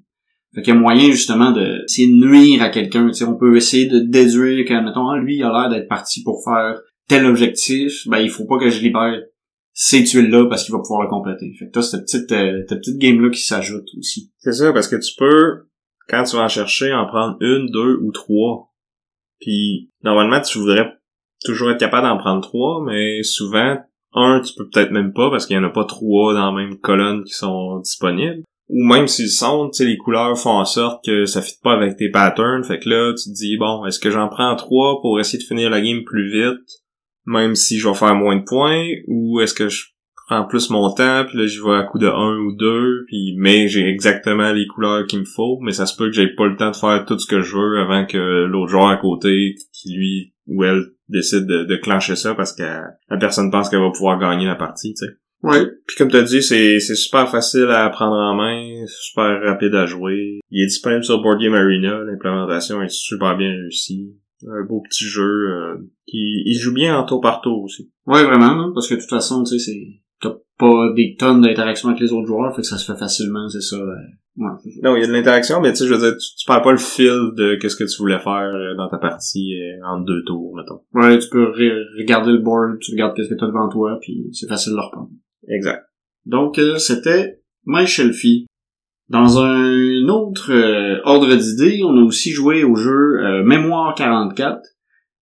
Fait 0.54 0.62
qu'il 0.62 0.74
y 0.74 0.76
a 0.76 0.80
moyen 0.80 1.10
justement 1.10 1.50
de 1.50 1.84
de 1.86 2.26
nuire 2.26 2.62
à 2.62 2.70
quelqu'un. 2.70 3.10
On 3.26 3.36
peut 3.36 3.56
essayer 3.56 3.86
de 3.86 3.98
déduire 3.98 4.66
que, 4.66 4.84
mettons, 4.84 5.08
ah, 5.08 5.18
lui, 5.18 5.36
il 5.36 5.42
a 5.42 5.52
l'air 5.52 5.68
d'être 5.68 5.88
parti 5.88 6.22
pour 6.22 6.42
faire 6.42 6.80
tel 7.08 7.26
objectif. 7.26 8.06
Ben, 8.08 8.18
il 8.18 8.30
faut 8.30 8.46
pas 8.46 8.58
que 8.58 8.70
je 8.70 8.80
libère 8.80 9.20
ces 9.72 10.02
tuiles-là 10.02 10.46
parce 10.48 10.64
qu'il 10.64 10.72
va 10.72 10.80
pouvoir 10.80 11.02
le 11.02 11.08
compléter. 11.08 11.54
Fait 11.58 11.66
que 11.66 11.70
toi, 11.70 11.82
cette 11.82 12.02
petite, 12.02 12.32
euh, 12.32 12.64
petite 12.68 12.98
game-là 12.98 13.30
qui 13.30 13.42
s'ajoute 13.42 13.88
aussi. 13.96 14.32
C'est 14.38 14.52
ça, 14.52 14.72
parce 14.72 14.88
que 14.88 14.96
tu 14.96 15.14
peux, 15.16 15.68
quand 16.08 16.24
tu 16.24 16.36
vas 16.36 16.44
en 16.44 16.48
chercher, 16.48 16.92
en 16.92 17.06
prendre 17.06 17.36
une, 17.40 17.70
deux 17.70 17.96
ou 18.02 18.10
trois. 18.10 18.72
Puis, 19.40 19.92
normalement, 20.02 20.40
tu 20.40 20.58
voudrais 20.58 20.94
toujours 21.44 21.70
être 21.70 21.78
capable 21.78 22.08
d'en 22.08 22.18
prendre 22.18 22.40
trois, 22.40 22.82
mais 22.84 23.22
souvent, 23.22 23.78
un, 24.14 24.40
tu 24.40 24.52
peux 24.56 24.68
peut-être 24.68 24.90
même 24.90 25.12
pas, 25.12 25.30
parce 25.30 25.46
qu'il 25.46 25.54
y 25.54 25.58
en 25.58 25.64
a 25.64 25.70
pas 25.70 25.84
trois 25.84 26.34
dans 26.34 26.52
la 26.52 26.64
même 26.64 26.78
colonne 26.78 27.22
qui 27.22 27.34
sont 27.34 27.78
disponibles. 27.78 28.42
Ou 28.68 28.84
même 28.84 29.08
s'ils 29.08 29.30
sont, 29.30 29.70
tu 29.70 29.78
sais, 29.78 29.84
les 29.84 29.96
couleurs 29.96 30.38
font 30.38 30.58
en 30.58 30.64
sorte 30.64 31.04
que 31.04 31.24
ça 31.24 31.40
fit 31.40 31.58
pas 31.62 31.72
avec 31.72 31.96
tes 31.96 32.10
patterns. 32.10 32.64
Fait 32.64 32.78
que 32.78 32.88
là, 32.88 33.14
tu 33.14 33.30
te 33.30 33.34
dis, 33.34 33.56
bon, 33.56 33.86
est-ce 33.86 33.98
que 33.98 34.10
j'en 34.10 34.28
prends 34.28 34.54
trois 34.56 35.00
pour 35.00 35.18
essayer 35.18 35.38
de 35.38 35.46
finir 35.46 35.70
la 35.70 35.80
game 35.80 36.04
plus 36.04 36.30
vite, 36.30 36.68
même 37.24 37.54
si 37.54 37.78
je 37.78 37.88
vais 37.88 37.94
faire 37.94 38.14
moins 38.14 38.36
de 38.36 38.44
points, 38.44 38.84
ou 39.06 39.40
est-ce 39.40 39.54
que 39.54 39.68
je 39.68 39.86
prends 40.28 40.44
plus 40.44 40.68
mon 40.68 40.92
temps, 40.92 41.24
puis 41.26 41.38
là, 41.38 41.46
j'y 41.46 41.58
vais 41.58 41.76
à 41.76 41.84
coup 41.84 41.98
de 41.98 42.06
un 42.06 42.36
ou 42.36 42.54
deux, 42.54 43.04
puis 43.06 43.34
mais 43.38 43.68
j'ai 43.68 43.88
exactement 43.88 44.52
les 44.52 44.66
couleurs 44.66 45.06
qu'il 45.06 45.20
me 45.20 45.24
faut, 45.24 45.58
mais 45.62 45.72
ça 45.72 45.86
se 45.86 45.96
peut 45.96 46.06
que 46.06 46.12
j'ai 46.12 46.28
pas 46.28 46.46
le 46.46 46.56
temps 46.56 46.70
de 46.70 46.76
faire 46.76 47.04
tout 47.06 47.18
ce 47.18 47.26
que 47.26 47.40
je 47.40 47.56
veux 47.56 47.80
avant 47.80 48.04
que 48.04 48.44
l'autre 48.44 48.70
joueur 48.70 48.88
à 48.88 48.98
côté, 48.98 49.54
qui 49.72 49.94
lui 49.94 50.34
ou 50.46 50.64
elle 50.64 50.84
décide 51.08 51.46
de, 51.46 51.64
de 51.64 51.76
clencher 51.76 52.16
ça 52.16 52.34
parce 52.34 52.54
que 52.54 52.62
la 52.62 53.16
personne 53.18 53.50
pense 53.50 53.70
qu'elle 53.70 53.80
va 53.80 53.90
pouvoir 53.90 54.18
gagner 54.18 54.46
la 54.46 54.54
partie, 54.54 54.92
tu 54.94 55.06
sais. 55.06 55.12
Ouais. 55.42 55.64
Puis 55.86 55.96
comme 55.96 56.10
t'as 56.10 56.22
dit, 56.22 56.42
c'est 56.42 56.80
c'est 56.80 56.94
super 56.96 57.28
facile 57.28 57.68
à 57.70 57.88
prendre 57.90 58.16
en 58.16 58.34
main, 58.34 58.84
super 58.88 59.40
rapide 59.42 59.74
à 59.74 59.86
jouer. 59.86 60.40
Il 60.50 60.62
est 60.62 60.66
disponible 60.66 61.04
sur 61.04 61.22
Board 61.22 61.40
Game 61.40 61.54
Arena, 61.54 62.02
l'implémentation 62.04 62.82
est 62.82 62.90
super 62.90 63.36
bien 63.36 63.50
réussie. 63.50 64.14
Un 64.46 64.64
beau 64.64 64.80
petit 64.80 65.04
jeu 65.04 65.22
euh, 65.22 65.74
qui 66.06 66.42
il 66.46 66.58
joue 66.58 66.72
bien 66.72 66.96
en 66.96 67.04
tour 67.04 67.20
par 67.20 67.40
tour 67.40 67.62
aussi. 67.64 67.90
Ouais, 68.06 68.22
vraiment, 68.24 68.46
hein, 68.46 68.72
parce 68.74 68.88
que 68.88 68.94
de 68.94 69.00
toute 69.00 69.10
façon, 69.10 69.42
tu 69.42 69.58
sais, 69.58 69.72
c'est, 69.72 69.80
t'as 70.20 70.34
pas 70.58 70.92
des 70.94 71.16
tonnes 71.18 71.40
d'interactions 71.40 71.88
avec 71.88 72.00
les 72.00 72.12
autres 72.12 72.26
joueurs, 72.28 72.54
fait 72.54 72.62
que 72.62 72.66
ça 72.68 72.78
se 72.78 72.90
fait 72.92 72.98
facilement, 72.98 73.48
c'est 73.48 73.60
ça. 73.60 73.74
euh, 73.76 73.94
ouais. 74.36 74.50
Non, 74.82 74.94
il 74.94 75.00
y 75.00 75.04
a 75.04 75.08
de 75.08 75.12
l'interaction, 75.12 75.60
mais 75.60 75.70
tu 75.72 75.78
sais, 75.78 75.86
je 75.88 75.94
veux 75.94 75.98
dire, 76.00 76.16
tu, 76.16 76.36
tu 76.36 76.46
perds 76.46 76.62
pas 76.62 76.70
le 76.70 76.78
fil 76.78 77.32
de 77.36 77.56
qu'est-ce 77.56 77.74
que 77.74 77.82
tu 77.82 77.98
voulais 77.98 78.20
faire 78.20 78.52
euh, 78.54 78.76
dans 78.76 78.88
ta 78.88 78.98
partie 78.98 79.54
euh, 79.60 79.84
en 79.84 80.00
deux 80.00 80.22
tours, 80.24 80.54
mettons. 80.56 80.82
Ouais, 80.94 81.18
tu 81.18 81.28
peux 81.30 81.46
re- 81.46 81.98
regarder 82.00 82.30
le 82.30 82.38
board, 82.38 82.78
tu 82.80 82.92
regardes 82.92 83.16
qu'est-ce 83.16 83.28
que 83.30 83.34
t'as 83.38 83.46
devant 83.48 83.68
toi, 83.68 83.98
puis 84.00 84.28
c'est 84.32 84.48
facile 84.48 84.70
de 84.72 84.76
le 84.76 84.82
reprendre. 84.82 85.10
Exact. 85.48 85.84
Donc, 86.26 86.58
euh, 86.58 86.78
c'était 86.78 87.40
My 87.64 87.86
Shelfie. 87.86 88.46
Dans 89.08 89.38
un 89.38 90.06
autre 90.08 90.52
euh, 90.52 91.00
ordre 91.04 91.34
d'idée, 91.34 91.80
on 91.82 91.96
a 91.96 92.02
aussi 92.02 92.30
joué 92.30 92.62
au 92.64 92.76
jeu 92.76 93.24
euh, 93.24 93.42
Mémoire 93.42 93.94
44, 93.94 94.60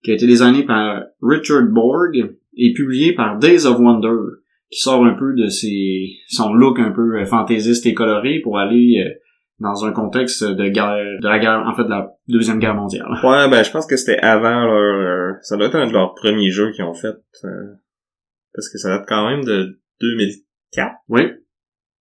qui 0.03 0.11
a 0.11 0.15
été 0.15 0.27
designé 0.27 0.63
par 0.63 1.03
Richard 1.21 1.67
Borg 1.67 2.35
et 2.57 2.73
publié 2.73 3.13
par 3.13 3.37
Days 3.37 3.65
of 3.65 3.79
Wonder, 3.79 4.17
qui 4.69 4.79
sort 4.79 5.05
un 5.05 5.13
peu 5.13 5.33
de 5.33 5.47
ses, 5.47 6.17
son 6.27 6.53
look 6.53 6.79
un 6.79 6.91
peu 6.91 7.19
euh, 7.19 7.25
fantaisiste 7.25 7.85
et 7.85 7.93
coloré 7.93 8.41
pour 8.43 8.57
aller 8.59 9.05
euh, 9.05 9.13
dans 9.59 9.85
un 9.85 9.91
contexte 9.91 10.43
de 10.43 10.67
guerre, 10.67 10.97
de 11.21 11.27
la 11.27 11.39
guerre, 11.39 11.63
en 11.65 11.73
fait, 11.73 11.85
de 11.85 11.89
la 11.89 12.11
Deuxième 12.27 12.59
Guerre 12.59 12.75
mondiale. 12.75 13.07
Ouais, 13.23 13.49
ben 13.49 13.63
je 13.63 13.71
pense 13.71 13.87
que 13.87 13.95
c'était 13.95 14.19
avant 14.19 14.65
leur... 14.65 15.35
ça 15.41 15.55
doit 15.55 15.67
être 15.67 15.75
un 15.75 15.87
de 15.87 15.93
leurs 15.93 16.13
premiers 16.13 16.51
jeux 16.51 16.71
qu'ils 16.71 16.83
ont 16.83 16.93
fait. 16.93 17.15
parce 18.53 18.69
que 18.69 18.77
ça 18.77 18.89
date 18.89 19.05
quand 19.07 19.29
même 19.29 19.45
de 19.45 19.79
2004. 20.01 20.95
Oui, 21.09 21.21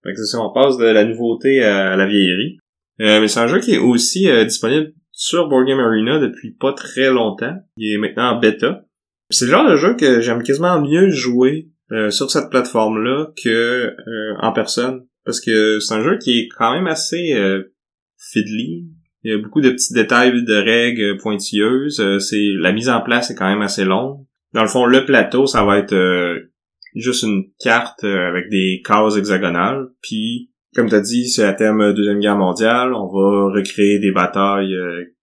Fait 0.03 0.13
que 0.13 0.17
c'est 0.17 0.27
ça, 0.27 0.41
on 0.41 0.53
passe 0.53 0.77
de 0.77 0.87
la 0.87 1.05
nouveauté 1.05 1.63
à 1.63 1.97
la 1.97 2.07
vieillerie. 2.07 2.59
Euh, 3.01 3.21
mais 3.21 3.29
c'est 3.29 3.41
un 3.41 3.47
jeu 3.47 3.61
qui 3.61 3.75
est 3.75 3.79
aussi 3.79 4.29
euh, 4.29 4.45
disponible 4.45 4.93
sur 5.13 5.49
Board 5.49 5.67
Game 5.67 5.81
Arena 5.81 6.19
depuis 6.19 6.53
pas 6.53 6.73
très 6.73 7.11
longtemps. 7.11 7.57
Il 7.77 7.93
est 7.93 7.99
maintenant 7.99 8.37
en 8.37 8.39
bêta. 8.39 8.85
C'est 9.31 9.47
le 9.47 9.51
genre 9.51 9.69
de 9.69 9.77
jeu 9.77 9.97
que 9.97 10.21
j'aime 10.21 10.43
quasiment 10.43 10.81
mieux 10.81 11.11
jouer 11.11 11.71
euh, 11.93 12.11
sur 12.11 12.31
cette 12.31 12.51
plateforme-là 12.51 13.29
que 13.43 13.49
euh, 13.49 14.35
en 14.41 14.53
personne. 14.53 15.07
Parce 15.25 15.41
que 15.41 15.81
c'est 15.81 15.95
un 15.95 16.03
jeu 16.03 16.19
qui 16.19 16.39
est 16.39 16.49
quand 16.57 16.73
même 16.73 16.87
assez 16.87 17.33
euh, 17.35 17.75
fiddly. 18.19 18.87
Il 19.23 19.33
y 19.33 19.35
a 19.35 19.39
beaucoup 19.39 19.61
de 19.61 19.71
petits 19.71 19.95
détails 19.95 20.45
de 20.45 20.55
règles 20.55 21.17
pointilleuses. 21.17 22.19
c'est 22.21 22.53
La 22.59 22.73
mise 22.73 22.89
en 22.89 23.01
place 23.01 23.31
est 23.31 23.35
quand 23.35 23.49
même 23.49 23.63
assez 23.63 23.85
longue. 23.85 24.25
Dans 24.53 24.63
le 24.63 24.69
fond, 24.69 24.85
le 24.85 25.05
plateau, 25.05 25.47
ça 25.47 25.65
va 25.65 25.79
être 25.79 25.97
juste 27.01 27.23
une 27.23 27.45
carte 27.59 28.05
avec 28.05 28.49
des 28.51 28.83
cases 28.85 29.17
hexagonales. 29.17 29.89
Puis, 30.03 30.51
comme 30.75 30.89
tu 30.89 30.95
as 30.95 31.01
dit, 31.01 31.29
c'est 31.29 31.45
à 31.45 31.53
thème 31.53 31.93
Deuxième 31.95 32.21
Guerre 32.21 32.37
mondiale. 32.37 32.95
On 32.95 33.07
va 33.07 33.53
recréer 33.55 33.99
des 33.99 34.13
batailles 34.13 34.77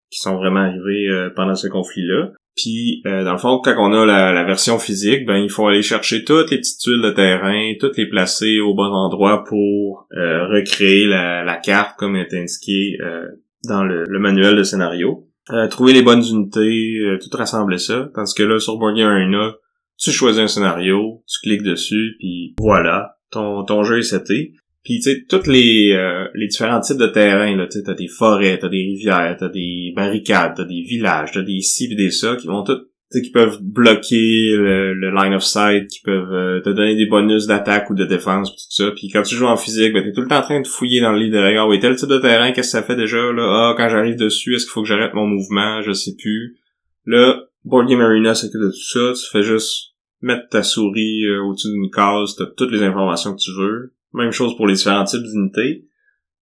qui 0.10 0.20
sont 0.20 0.36
vraiment 0.36 0.62
arrivées 0.62 1.30
pendant 1.36 1.56
ce 1.56 1.68
conflit-là. 1.68 2.32
Puis, 2.56 3.02
euh, 3.08 3.24
dans 3.24 3.32
le 3.32 3.38
fond, 3.40 3.60
quand 3.64 3.76
on 3.80 3.94
a 3.94 4.06
la, 4.06 4.44
version 4.44 4.78
physique, 4.78 5.26
ben 5.26 5.38
il 5.38 5.50
faut 5.50 5.68
aller 5.68 5.82
chercher 5.82 6.24
toutes 6.24 6.52
les 6.52 6.58
petites 6.58 6.80
tuiles 6.80 7.02
de 7.02 7.10
terrain, 7.10 7.74
toutes 7.80 7.98
les 7.98 8.08
placer 8.08 8.60
au 8.60 8.76
bon 8.76 8.92
endroit 8.94 9.44
pour 9.44 10.08
euh, 10.16 10.48
recréer 10.48 11.08
la, 11.08 11.60
carte 11.64 11.98
comme 11.98 12.16
est 12.16 12.34
indiqué 12.34 12.98
euh, 13.02 13.26
dans 13.68 13.84
le, 13.84 14.06
manuel 14.20 14.56
de 14.56 14.64
scénario. 14.64 15.28
trouver 15.72 15.94
les 15.94 16.04
bonnes 16.04 16.24
unités, 16.24 17.18
tout 17.22 17.36
rassembler 17.36 17.80
ça. 17.80 18.10
Tandis 18.14 18.36
que 18.36 18.44
là, 18.44 18.60
sur 18.60 18.78
Board 18.78 19.00
Arena, 19.00 19.56
tu 20.04 20.12
choisis 20.12 20.42
un 20.42 20.48
scénario, 20.48 21.24
tu 21.28 21.48
cliques 21.48 21.64
dessus, 21.64 22.16
puis 22.20 22.54
voilà, 22.60 23.18
ton, 23.32 23.64
ton 23.64 23.84
jeu 23.84 24.00
est 24.00 24.04
seté. 24.04 24.54
Puis 24.84 25.00
tu 25.00 25.04
sais, 25.04 25.24
tous 25.30 25.48
les, 25.48 25.94
euh, 25.94 26.28
les 26.36 26.48
différents 26.48 26.82
types 26.82 26.98
de 26.98 27.08
terrains, 27.08 27.56
là, 27.56 27.68
tu 27.68 27.80
sais, 27.80 27.84
t'as 27.86 27.94
des 27.94 28.08
forêts, 28.08 28.58
t'as 28.60 28.68
des 28.68 28.84
rivières, 28.84 29.38
t'as 29.40 29.48
des 29.48 29.94
barricades, 29.96 30.54
t'as 30.58 30.66
des 30.66 30.82
villages, 30.82 31.32
t'as 31.34 31.42
des 31.42 31.62
ci 31.62 31.88
pis 31.88 31.96
des 31.96 32.12
ça, 32.12 32.36
qui 32.36 32.48
vont 32.48 32.64
tout 32.64 32.80
qui 33.22 33.32
peuvent 33.32 33.60
bloquer 33.62 34.56
le, 34.56 35.12
line 35.12 35.34
of 35.34 35.44
sight, 35.44 35.88
qui 35.88 36.02
peuvent 36.02 36.34
euh, 36.34 36.62
te 36.62 36.70
donner 36.70 36.96
des 36.96 37.06
bonus 37.06 37.46
d'attaque 37.46 37.90
ou 37.90 37.96
de 37.96 38.06
défense, 38.06 38.52
pis 38.52 38.64
tout 38.64 38.84
ça. 38.84 38.92
Puis 38.92 39.10
quand 39.10 39.22
tu 39.22 39.36
joues 39.36 39.46
en 39.46 39.58
physique, 39.58 39.94
ben 39.94 40.04
t'es 40.04 40.12
tout 40.12 40.22
le 40.22 40.28
temps 40.28 40.40
en 40.40 40.42
train 40.42 40.62
de 40.62 40.68
fouiller 40.68 41.02
dans 41.02 41.12
le 41.12 41.20
lit 41.20 41.30
de 41.30 41.38
règles. 41.38 41.60
Ah 41.60 41.68
oui, 41.68 41.80
tel 41.80 41.96
type 41.96 42.10
de 42.10 42.18
terrain, 42.18 42.52
qu'est-ce 42.52 42.72
que 42.72 42.80
ça 42.80 42.84
fait 42.84 42.96
déjà? 42.96 43.32
Là 43.32 43.44
Ah, 43.46 43.74
quand 43.78 43.90
j'arrive 43.90 44.16
dessus, 44.16 44.56
est-ce 44.56 44.66
qu'il 44.66 44.72
faut 44.72 44.82
que 44.82 44.88
j'arrête 44.88 45.14
mon 45.14 45.28
mouvement? 45.28 45.82
Je 45.82 45.92
sais 45.92 46.16
plus. 46.18 46.58
Là, 47.06 47.44
Board 47.66 47.88
Game 47.88 48.02
Arena 48.02 48.34
s'occupe 48.34 48.62
de 48.62 48.70
tout 48.70 49.00
ça. 49.00 49.14
Tu 49.14 49.30
fais 49.32 49.44
juste 49.44 49.93
mettre 50.24 50.50
ta 50.50 50.64
souris 50.64 51.26
euh, 51.26 51.44
au-dessus 51.44 51.72
d'une 51.72 51.92
case, 51.92 52.36
t'as 52.38 52.46
toutes 52.58 52.72
les 52.72 52.84
informations 52.84 53.34
que 53.34 53.40
tu 53.40 53.52
veux. 53.52 53.94
Même 54.14 54.32
chose 54.32 54.56
pour 54.56 54.68
les 54.68 54.76
différents 54.76 55.04
types 55.04 55.24
d'unités. 55.24 55.88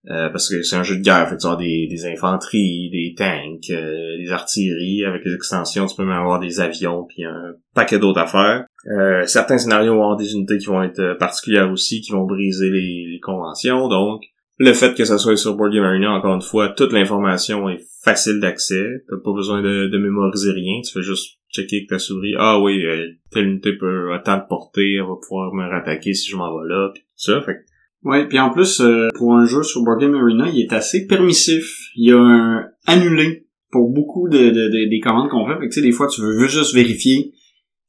Euh, 0.09 0.31
parce 0.31 0.49
que 0.49 0.63
c'est 0.63 0.77
un 0.77 0.83
jeu 0.83 0.97
de 0.97 1.03
guerre, 1.03 1.31
tu 1.39 1.47
as 1.47 1.57
des, 1.57 1.87
des 1.87 2.07
infanteries, 2.07 2.89
des 2.91 3.15
tanks, 3.15 3.69
euh, 3.69 4.17
des 4.17 4.33
artilleries, 4.33 5.05
avec 5.05 5.23
les 5.27 5.35
extensions, 5.35 5.85
tu 5.85 5.95
peux 5.95 6.07
même 6.07 6.17
avoir 6.17 6.41
des 6.41 6.59
avions, 6.59 7.05
puis 7.05 7.25
un 7.25 7.53
paquet 7.75 7.99
d'autres 7.99 8.21
affaires. 8.21 8.65
Euh, 8.87 9.27
certains 9.27 9.59
scénarios 9.59 9.95
vont 9.95 10.05
avoir 10.05 10.17
des 10.17 10.33
unités 10.33 10.57
qui 10.57 10.67
vont 10.67 10.83
être 10.83 11.19
particulières 11.19 11.71
aussi, 11.71 12.01
qui 12.01 12.13
vont 12.13 12.25
briser 12.25 12.71
les, 12.71 13.21
conventions, 13.23 13.89
donc 13.89 14.23
le 14.61 14.75
fait 14.75 14.95
que 14.95 15.05
ça 15.05 15.17
soit 15.17 15.37
sur 15.37 15.57
Board 15.57 15.73
Game 15.73 15.83
Arena, 15.83 16.13
encore 16.13 16.35
une 16.35 16.43
fois, 16.43 16.69
toute 16.69 16.93
l'information 16.93 17.69
est 17.71 17.81
facile 18.05 18.41
d'accès, 18.41 19.03
t'as 19.09 19.17
pas 19.17 19.33
besoin 19.33 19.63
de, 19.63 19.89
de, 19.89 19.99
mémoriser 19.99 20.53
rien, 20.53 20.83
tu 20.85 20.93
fais 20.93 21.03
juste 21.03 21.39
checker 21.51 21.79
avec 21.79 21.89
ta 21.89 21.99
souris, 21.99 22.35
ah 22.39 22.61
oui, 22.61 22.85
telle 23.33 23.47
unité 23.47 23.73
peut 23.73 24.15
autant 24.15 24.37
de 24.37 24.43
portée, 24.47 24.97
elle 24.97 25.07
va 25.07 25.15
pouvoir 25.27 25.55
me 25.55 25.67
rattaquer 25.67 26.13
si 26.13 26.31
je 26.31 26.37
m'en 26.37 26.61
vais 26.61 26.69
là, 26.69 26.91
pis 26.95 27.01
tout 27.01 27.07
ça, 27.17 27.41
fait 27.41 27.65
Ouais, 28.03 28.27
puis 28.29 28.39
en 28.39 28.51
plus, 28.51 28.81
euh, 28.81 29.09
pour 29.15 29.35
un 29.35 29.47
jeu 29.47 29.63
sur 29.63 29.83
Board 29.83 30.01
Game 30.01 30.15
Arena, 30.15 30.49
il 30.49 30.61
est 30.61 30.73
assez 30.73 31.07
permissif. 31.07 31.91
Il 31.97 32.09
y 32.09 32.13
a 32.13 32.19
un 32.19 32.67
annulé 32.87 33.47
pour 33.71 33.91
beaucoup 33.91 34.27
de, 34.31 34.39
de, 34.39 34.89
des 34.89 35.01
commandes 35.01 35.29
qu'on 35.29 35.47
fait. 35.47 35.59
Fait 35.59 35.69
que 35.69 35.81
des 35.81 35.93
fois, 35.93 36.07
tu 36.07 36.23
veux 36.23 36.47
juste 36.47 36.75
vérifier 36.75 37.35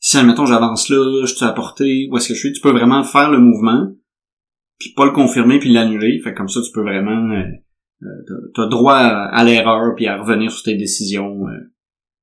si, 0.03 0.17
admettons, 0.17 0.47
j'avance 0.47 0.89
là, 0.89 1.21
je 1.25 1.33
suis 1.33 1.45
à 1.45 1.51
portée, 1.51 2.09
où 2.11 2.17
est-ce 2.17 2.29
que 2.29 2.33
je 2.33 2.39
suis. 2.39 2.51
Tu 2.51 2.59
peux 2.59 2.71
vraiment 2.71 3.03
faire 3.03 3.29
le 3.29 3.37
mouvement, 3.37 3.87
puis 4.81 4.93
pas 4.95 5.05
le 5.05 5.11
confirmer, 5.11 5.59
puis 5.59 5.71
l'annuler. 5.71 6.19
Fait 6.23 6.33
comme 6.33 6.49
ça, 6.49 6.59
tu 6.61 6.71
peux 6.73 6.81
vraiment... 6.81 7.33
Euh, 7.33 7.43
euh 8.03 8.51
t'as 8.55 8.67
droit 8.67 8.95
à, 8.95 9.43
l'erreur, 9.43 9.93
puis 9.95 10.07
à 10.07 10.21
revenir 10.21 10.51
sur 10.51 10.63
tes 10.63 10.75
décisions 10.75 11.47
euh, 11.47 11.71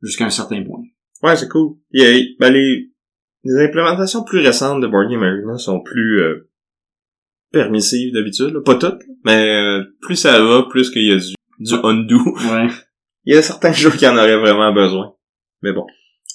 jusqu'à 0.02 0.26
un 0.26 0.30
certain 0.30 0.62
point. 0.64 0.82
Ouais, 1.22 1.36
c'est 1.36 1.48
cool. 1.48 1.76
ben, 1.92 2.52
les, 2.52 2.90
les 3.44 3.64
implémentations 3.64 4.24
plus 4.24 4.40
récentes 4.40 4.80
de 4.82 4.88
Board 4.88 5.08
Game 5.10 5.22
Arena 5.22 5.56
sont 5.56 5.80
plus 5.80 6.20
permissive 7.52 8.12
d'habitude, 8.12 8.60
pas 8.64 8.74
toutes, 8.74 9.02
mais 9.24 9.48
euh, 9.48 9.84
plus 10.00 10.16
ça 10.16 10.40
va, 10.42 10.64
plus 10.68 10.90
qu'il 10.90 11.08
y 11.08 11.12
a 11.12 11.16
du, 11.16 11.34
du 11.58 11.74
undo. 11.82 12.18
Ouais. 12.50 12.68
il 13.24 13.34
y 13.34 13.36
a 13.36 13.42
certains 13.42 13.72
jeux 13.72 13.90
qui 13.90 14.06
en 14.06 14.16
auraient 14.16 14.38
vraiment 14.38 14.72
besoin. 14.72 15.14
Mais 15.62 15.72
bon. 15.72 15.86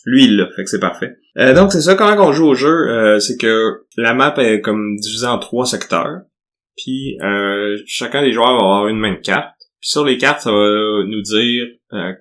Lui, 0.05 0.25
il 0.25 0.38
l'a, 0.38 0.48
fait 0.55 0.63
que 0.63 0.69
c'est 0.69 0.79
parfait. 0.79 1.15
Euh, 1.38 1.53
donc, 1.53 1.72
c'est 1.72 1.81
ça, 1.81 1.95
comment 1.95 2.15
on 2.27 2.31
joue 2.31 2.48
au 2.48 2.55
jeu, 2.55 2.89
euh, 2.89 3.19
c'est 3.19 3.38
que 3.38 3.86
la 3.98 4.13
map 4.13 4.36
est 4.38 4.62
comme 4.62 4.98
divisée 4.98 5.27
en 5.27 5.39
trois 5.39 5.65
secteurs. 5.65 6.22
Puis, 6.75 7.17
chacun 7.86 8.24
des 8.24 8.31
joueurs 8.31 8.57
va 8.57 8.63
avoir 8.63 8.88
une 8.88 9.00
même 9.00 9.22
carte. 9.22 9.53
Puis 9.79 9.89
sur 9.89 10.05
les 10.05 10.17
cartes, 10.17 10.41
ça 10.41 10.51
va 10.51 11.03
nous 11.05 11.22
dire 11.22 11.67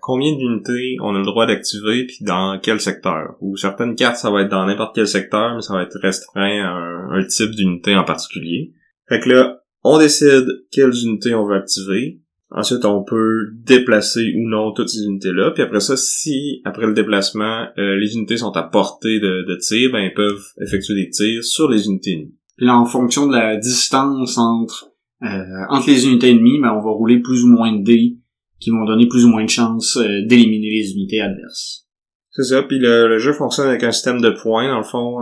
combien 0.00 0.36
d'unités 0.36 0.96
on 1.00 1.14
a 1.14 1.18
le 1.18 1.24
droit 1.24 1.46
d'activer, 1.46 2.06
puis 2.06 2.18
dans 2.22 2.58
quel 2.60 2.80
secteur. 2.80 3.36
Ou 3.40 3.56
certaines 3.56 3.94
cartes, 3.94 4.16
ça 4.16 4.30
va 4.30 4.42
être 4.42 4.50
dans 4.50 4.66
n'importe 4.66 4.94
quel 4.94 5.06
secteur, 5.06 5.54
mais 5.54 5.62
ça 5.62 5.74
va 5.74 5.82
être 5.84 5.96
restreint 6.02 6.64
à 6.64 7.16
un 7.16 7.24
type 7.24 7.52
d'unité 7.52 7.94
en 7.94 8.04
particulier. 8.04 8.72
Fait 9.08 9.20
que 9.20 9.30
là, 9.30 9.62
on 9.84 9.98
décide 9.98 10.46
quelles 10.70 10.94
unités 11.04 11.34
on 11.34 11.46
veut 11.46 11.56
activer. 11.56 12.20
Ensuite, 12.54 12.84
on 12.84 13.02
peut 13.02 13.50
déplacer 13.64 14.34
ou 14.36 14.48
non 14.48 14.72
toutes 14.72 14.90
ces 14.90 15.04
unités-là. 15.04 15.52
Puis 15.52 15.62
après 15.62 15.80
ça, 15.80 15.96
si, 15.96 16.60
après 16.64 16.86
le 16.86 16.92
déplacement, 16.92 17.66
euh, 17.78 17.96
les 17.96 18.14
unités 18.14 18.36
sont 18.36 18.52
à 18.52 18.62
portée 18.62 19.20
de, 19.20 19.56
tir, 19.56 19.90
ben, 19.92 20.00
ils 20.00 20.14
peuvent 20.14 20.44
effectuer 20.60 20.94
des 20.94 21.10
tirs 21.10 21.42
sur 21.42 21.70
les 21.70 21.86
unités 21.86 22.12
ennemies. 22.12 22.36
Puis 22.56 22.66
là, 22.66 22.76
en 22.76 22.84
fonction 22.84 23.26
de 23.26 23.32
la 23.32 23.56
distance 23.56 24.36
entre, 24.36 24.90
euh, 25.22 25.64
entre 25.70 25.88
les 25.88 26.06
unités 26.06 26.30
ennemies, 26.30 26.60
ben, 26.60 26.72
on 26.72 26.82
va 26.82 26.90
rouler 26.90 27.20
plus 27.20 27.42
ou 27.42 27.48
moins 27.48 27.72
de 27.72 27.84
dés 27.84 28.18
qui 28.60 28.70
vont 28.70 28.84
donner 28.84 29.08
plus 29.08 29.24
ou 29.24 29.28
moins 29.28 29.44
de 29.44 29.50
chances 29.50 29.96
euh, 29.96 30.26
d'éliminer 30.26 30.70
les 30.70 30.92
unités 30.92 31.20
adverses. 31.20 31.88
C'est 32.30 32.44
ça, 32.44 32.62
puis 32.62 32.78
le, 32.78 33.18
jeu 33.18 33.32
fonctionne 33.32 33.68
avec 33.68 33.82
un 33.82 33.92
système 33.92 34.20
de 34.20 34.30
points. 34.30 34.68
Dans 34.68 34.78
le 34.78 34.84
fond, 34.84 35.18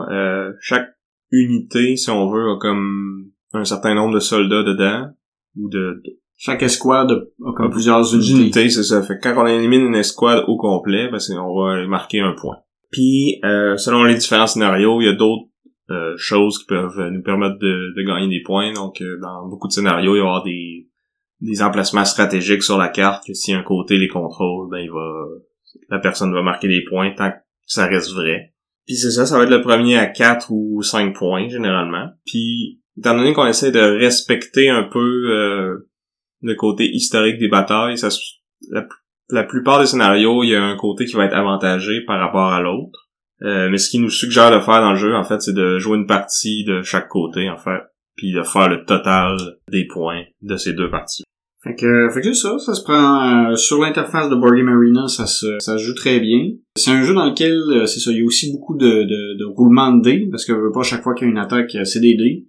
chaque 0.61 0.95
unité, 1.33 1.97
si 1.97 2.09
on 2.09 2.31
veut, 2.31 2.53
a 2.53 2.59
comme 2.61 3.31
un 3.53 3.65
certain 3.65 3.95
nombre 3.95 4.15
de 4.15 4.21
soldats 4.21 4.63
dedans, 4.63 5.09
ou 5.57 5.69
de... 5.69 6.01
Chaque 6.43 6.63
escouade 6.63 7.13
a 7.45 7.53
comme 7.53 7.71
plusieurs 7.71 8.15
unités. 8.15 8.71
c'est 8.71 8.83
ça. 8.83 9.03
Fait 9.03 9.19
que 9.19 9.23
quand 9.23 9.43
on 9.43 9.47
élimine 9.47 9.83
une 9.83 9.95
escouade 9.95 10.45
au 10.49 10.57
complet, 10.57 11.11
ben 11.11 11.19
on 11.39 11.63
va 11.63 11.87
marquer 11.87 12.21
un 12.21 12.33
point. 12.33 12.57
Puis, 12.91 13.39
euh, 13.45 13.77
selon 13.77 14.05
les 14.05 14.15
différents 14.15 14.47
scénarios, 14.47 15.03
il 15.03 15.05
y 15.05 15.11
a 15.11 15.13
d'autres 15.13 15.49
euh, 15.91 16.15
choses 16.17 16.59
qui 16.59 16.65
peuvent 16.65 16.99
nous 17.11 17.23
permettre 17.23 17.59
de, 17.59 17.95
de 17.95 18.07
gagner 18.07 18.29
des 18.29 18.43
points. 18.43 18.73
Donc, 18.73 19.03
euh, 19.03 19.19
dans 19.21 19.49
beaucoup 19.49 19.69
de 19.69 19.73
scénarios, 19.73 20.17
il 20.17 20.21
va 20.21 20.25
y 20.25 20.29
avoir 20.29 20.43
des, 20.43 20.89
des 21.43 21.63
emplacements 21.63 22.07
stratégiques 22.07 22.63
sur 22.63 22.79
la 22.79 22.89
carte 22.89 23.27
que 23.27 23.35
si 23.35 23.53
un 23.53 23.63
côté 23.63 23.99
les 23.99 24.09
contrôle, 24.09 24.71
ben 24.71 24.79
il 24.79 24.91
va 24.91 25.27
la 25.91 25.99
personne 25.99 26.33
va 26.33 26.43
marquer 26.43 26.69
des 26.69 26.83
points 26.89 27.13
tant 27.15 27.31
que 27.31 27.37
ça 27.67 27.87
reste 27.87 28.13
vrai. 28.13 28.55
Puis 28.87 28.97
c'est 28.97 29.11
ça, 29.11 29.27
ça 29.27 29.37
va 29.37 29.45
être 29.45 29.51
le 29.51 29.61
premier 29.61 29.99
à 29.99 30.07
4 30.07 30.51
ou 30.51 30.83
5 30.83 31.15
points 31.15 31.49
généralement. 31.49 32.09
Puis 32.25 32.81
étant 32.99 33.15
donné 33.15 33.33
qu'on 33.33 33.47
essaie 33.47 33.71
de 33.71 33.79
respecter 33.79 34.69
un 34.69 34.85
peu 34.85 35.31
euh, 35.31 35.90
le 36.43 36.55
côté 36.55 36.89
historique 36.89 37.39
des 37.39 37.49
batailles, 37.49 37.99
ça, 37.99 38.09
la, 39.29 39.45
plupart 39.45 39.81
des 39.81 39.87
scénarios, 39.87 40.43
il 40.43 40.51
y 40.51 40.55
a 40.55 40.63
un 40.63 40.77
côté 40.77 41.05
qui 41.05 41.17
va 41.17 41.25
être 41.25 41.37
avantagé 41.37 42.01
par 42.07 42.19
rapport 42.19 42.53
à 42.53 42.61
l'autre. 42.61 43.09
Euh, 43.43 43.69
mais 43.71 43.79
ce 43.79 43.89
qui 43.89 43.99
nous 43.99 44.11
suggère 44.11 44.51
de 44.51 44.61
faire 44.61 44.81
dans 44.81 44.91
le 44.91 44.99
jeu, 44.99 45.15
en 45.15 45.25
fait, 45.25 45.41
c'est 45.41 45.55
de 45.55 45.79
jouer 45.79 45.97
une 45.97 46.07
partie 46.07 46.65
de 46.65 46.83
chaque 46.83 47.09
côté, 47.09 47.49
en 47.49 47.57
fait, 47.57 47.81
puis 48.17 48.33
de 48.33 48.43
faire 48.43 48.69
le 48.69 48.85
total 48.85 49.37
des 49.71 49.87
points 49.87 50.25
de 50.43 50.57
ces 50.57 50.75
deux 50.75 50.91
parties. 50.91 51.25
Fait 51.63 51.75
que, 51.75 52.09
fait 52.11 52.23
que 52.23 52.33
ça, 52.33 52.59
ça 52.59 52.75
se 52.75 52.83
prend 52.83 53.51
euh, 53.51 53.55
sur 53.55 53.81
l'interface 53.81 54.31
de 54.31 54.35
Board 54.35 54.57
Game 54.57 54.69
Arena, 54.69 55.09
ça 55.09 55.27
se, 55.27 55.59
ça 55.59 55.77
joue 55.77 55.95
très 55.95 56.21
bien. 56.21 56.53
C'est 56.77 56.91
un 56.91 57.03
jeu 57.03 57.15
dans 57.15 57.27
lequel, 57.27 57.87
c'est 57.87 58.01
ça, 58.01 58.11
il 58.11 58.19
y 58.19 58.23
a 58.23 58.25
aussi 58.25 58.51
beaucoup 58.53 58.77
de, 58.77 58.87
de, 59.05 59.39
de 59.39 59.45
roulement 59.45 59.93
de 59.93 60.03
dés, 60.03 60.29
parce 60.31 60.45
que 60.45 60.73
pas 60.73 60.83
chaque 60.83 61.03
fois 61.03 61.15
qu'il 61.15 61.27
y 61.27 61.31
a 61.31 61.33
une 61.33 61.39
attaque, 61.39 61.77
c'est 61.85 62.01
des 62.01 62.15
dés. 62.15 62.47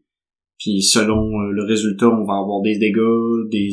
Puis 0.62 0.84
selon 0.84 1.39
euh, 1.39 1.51
le 1.51 1.63
résultat, 1.63 2.08
on 2.08 2.24
va 2.24 2.36
avoir 2.36 2.62
des 2.62 2.77
dégâts, 2.77 3.50
des, 3.50 3.70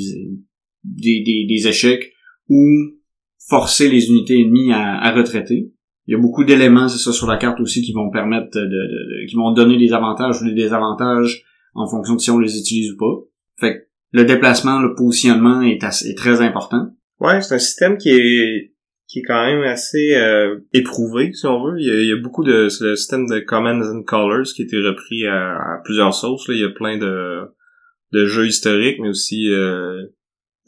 des, 0.85 1.47
des, 1.47 1.69
échecs, 1.69 2.13
ou 2.49 2.65
forcer 3.47 3.91
les 3.91 4.09
unités 4.09 4.41
ennemies 4.41 4.73
à, 4.73 5.13
retraiter. 5.13 5.71
Il 6.07 6.13
y 6.13 6.15
a 6.15 6.19
beaucoup 6.19 6.45
d'éléments, 6.45 6.89
c'est 6.89 6.99
ça, 6.99 7.13
sur 7.13 7.27
la 7.27 7.37
carte 7.37 7.61
aussi, 7.61 7.83
qui 7.83 7.93
vont 7.93 8.11
permettre 8.11 8.49
de, 8.53 9.27
qui 9.29 9.37
vont 9.37 9.53
donner 9.53 9.77
des 9.77 9.93
avantages 9.93 10.41
ou 10.41 10.47
des 10.47 10.55
désavantages 10.55 11.45
en 11.75 11.87
fonction 11.87 12.15
de 12.15 12.21
si 12.21 12.31
on 12.31 12.39
les 12.39 12.59
utilise 12.59 12.93
ou 12.93 12.97
pas. 12.97 13.25
Fait 13.61 13.75
que 13.75 13.79
le 14.13 14.25
déplacement, 14.25 14.81
le 14.81 14.95
positionnement 14.95 15.61
est, 15.61 15.85
assez, 15.85 16.09
est 16.09 16.17
très 16.17 16.41
important. 16.41 16.89
Ouais, 17.21 17.43
c'est 17.43 17.57
un 17.57 17.59
système 17.59 17.99
qui 17.99 18.09
est 18.09 18.73
qui 19.09 19.21
est 19.21 19.23
quand 19.23 19.47
même 19.47 19.63
assez 19.63 20.15
euh, 20.15 20.59
éprouvé, 20.75 21.33
si 21.33 21.47
on 21.47 21.65
veut. 21.65 21.81
Il 21.81 22.07
y, 22.07 22.13
a, 22.13 22.17
beaucoup 22.17 22.45
de... 22.45 22.69
le 22.81 22.97
système 22.97 23.27
de 23.27 23.41
Commands 23.41 23.81
and 23.81 24.03
Colors 24.03 24.45
qui 24.55 24.63
a 24.63 24.65
été 24.67 24.77
repris 24.77 25.27
à, 25.27 25.81
plusieurs 25.83 26.13
sources. 26.13 26.47
Là. 26.47 26.55
Il 26.55 26.61
y 26.61 26.65
a 26.65 26.69
plein 26.69 26.99
de, 26.99 27.41
de 28.13 28.27
jeux 28.27 28.47
historiques, 28.47 28.99
mais 29.01 29.09
aussi 29.09 29.51
euh, 29.51 30.03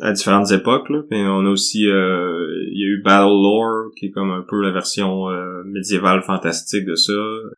à 0.00 0.12
différentes 0.12 0.50
époques. 0.52 0.88
Là. 0.88 1.02
Puis 1.10 1.20
on 1.20 1.44
a 1.44 1.50
aussi 1.50 1.86
euh, 1.86 2.46
il 2.72 2.80
y 2.80 2.84
a 2.84 2.86
eu 2.86 3.02
Battle 3.02 3.28
Lore 3.28 3.90
qui 3.98 4.06
est 4.06 4.10
comme 4.10 4.30
un 4.30 4.44
peu 4.48 4.62
la 4.62 4.70
version 4.70 5.28
euh, 5.28 5.62
médiévale 5.66 6.22
fantastique 6.22 6.86
de 6.86 6.94
ça. 6.94 7.12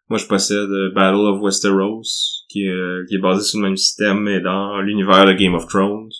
Moi 0.08 0.18
je 0.18 0.26
possède 0.26 0.68
Battle 0.96 1.28
of 1.28 1.42
Westeros 1.42 2.02
qui 2.48 2.66
est, 2.66 3.08
qui 3.08 3.14
est 3.14 3.20
basé 3.22 3.44
sur 3.44 3.60
le 3.60 3.66
même 3.66 3.76
système 3.76 4.18
mais 4.18 4.40
dans 4.40 4.80
l'univers 4.80 5.26
de 5.26 5.32
Game 5.32 5.54
of 5.54 5.68
Thrones. 5.68 6.10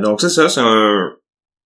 donc 0.00 0.20
c'est 0.20 0.28
ça, 0.28 0.48
c'est 0.48 0.60
un 0.60 1.10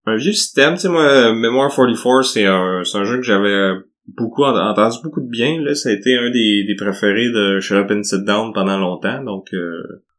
un 0.06 0.16
vieux 0.16 0.32
système, 0.32 0.74
tu 0.74 0.80
sais 0.80 0.88
moi 0.88 1.32
Memoir 1.32 1.74
44 1.74 2.24
c'est 2.24 2.46
un 2.46 2.82
un 2.82 3.04
jeu 3.04 3.16
que 3.16 3.22
j'avais 3.22 3.72
beaucoup 4.06 4.44
entendu 4.44 4.98
beaucoup 5.02 5.20
de 5.20 5.28
bien 5.28 5.60
là, 5.60 5.74
ça 5.74 5.88
a 5.88 5.92
été 5.92 6.16
un 6.16 6.30
des, 6.30 6.64
des 6.64 6.76
préférés 6.76 7.30
de 7.30 7.60
Shut 7.60 7.76
Up 7.76 7.90
and 7.90 8.04
Sit 8.04 8.24
Down 8.24 8.52
pendant 8.52 8.78
longtemps 8.78 9.22
donc 9.24 9.50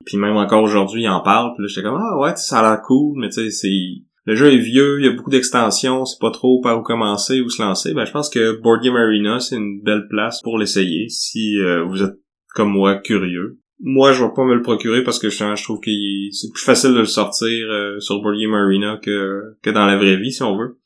puis 0.08 0.18
même 0.18 0.38
encore 0.38 0.64
aujourd'hui, 0.64 1.04
il 1.04 1.10
en 1.10 1.20
parle. 1.20 1.54
Puis 1.54 1.64
là, 1.64 1.68
j'étais 1.68 1.84
comme, 1.84 2.00
ah 2.02 2.18
ouais, 2.18 2.32
ça 2.38 2.60
a 2.60 2.62
l'air 2.64 2.82
cool, 2.82 3.20
mais 3.20 3.28
tu 3.28 3.42
sais, 3.42 3.52
c'est... 3.52 4.02
Le 4.26 4.36
jeu 4.36 4.52
est 4.54 4.58
vieux, 4.58 5.00
il 5.00 5.06
y 5.06 5.10
a 5.10 5.12
beaucoup 5.12 5.30
d'extensions, 5.30 6.04
c'est 6.04 6.20
pas 6.20 6.32
trop 6.32 6.60
par 6.60 6.78
où 6.78 6.82
commencer, 6.82 7.40
où 7.40 7.50
se 7.50 7.62
lancer. 7.62 7.94
Ben, 7.94 8.06
je 8.06 8.12
pense 8.12 8.30
que 8.30 8.60
Board 8.60 8.84
Game 8.84 8.96
Arena, 8.96 9.40
c'est 9.40 9.56
une 9.56 9.82
belle 9.82 10.08
place 10.10 10.42
pour 10.42 10.58
l'essayer, 10.58 11.08
si 11.08 11.58
euh, 11.60 11.84
vous 11.84 12.04
êtes, 12.04 12.16
comme 12.54 12.72
moi, 12.72 12.96
curieux. 12.96 13.60
Moi, 13.80 14.12
je 14.12 14.24
vais 14.24 14.32
pas 14.36 14.44
me 14.44 14.56
le 14.56 14.62
procurer 14.62 15.04
parce 15.04 15.20
que 15.20 15.30
je, 15.30 15.38
je 15.38 15.64
trouve 15.64 15.80
que 15.80 15.92
c'est 16.32 16.52
plus 16.52 16.64
facile 16.64 16.94
de 16.94 17.00
le 17.00 17.06
sortir 17.06 17.68
euh, 17.70 18.00
sur 18.00 18.22
Board 18.22 18.36
Game 18.40 18.54
Arena 18.54 19.00
que, 19.02 19.56
que 19.62 19.70
dans 19.70 19.86
la 19.86 19.98
vraie 19.98 20.18
vie, 20.18 20.32
si 20.32 20.42
on 20.44 20.58
veut. 20.58 20.80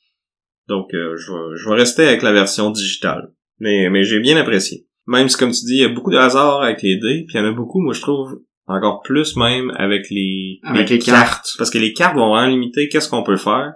Donc, 0.68 0.94
euh, 0.94 1.16
je, 1.18 1.32
vais, 1.32 1.58
je 1.58 1.70
vais 1.70 1.76
rester 1.76 2.06
avec 2.06 2.22
la 2.22 2.34
version 2.34 2.70
digitale. 2.70 3.32
Mais, 3.60 3.90
mais 3.90 4.04
j'ai 4.04 4.20
bien 4.20 4.38
apprécié. 4.38 4.88
Même 5.08 5.30
si, 5.30 5.38
comme 5.38 5.52
tu 5.52 5.66
dis, 5.66 5.76
il 5.76 5.82
y 5.82 5.86
a 5.86 5.90
beaucoup 5.90 6.12
de 6.12 6.18
hasard 6.18 6.62
avec 6.62 6.82
les 6.82 6.98
dés, 6.98 7.26
puis 7.28 7.36
il 7.36 7.38
y 7.38 7.40
en 7.40 7.46
a 7.46 7.52
beaucoup, 7.52 7.80
moi, 7.80 7.94
je 7.94 8.02
trouve, 8.02 8.42
encore 8.68 9.02
plus 9.02 9.36
même 9.36 9.72
avec 9.76 10.10
les, 10.10 10.60
avec 10.64 10.90
les, 10.90 11.00
cartes. 11.00 11.50
Parce 11.58 11.70
que 11.70 11.78
les 11.78 11.94
cartes 11.94 12.16
vont 12.16 12.30
vraiment 12.30 12.50
limiter 12.50 12.90
qu'est-ce 12.90 13.10
qu'on 13.10 13.24
peut 13.24 13.38
faire. 13.38 13.74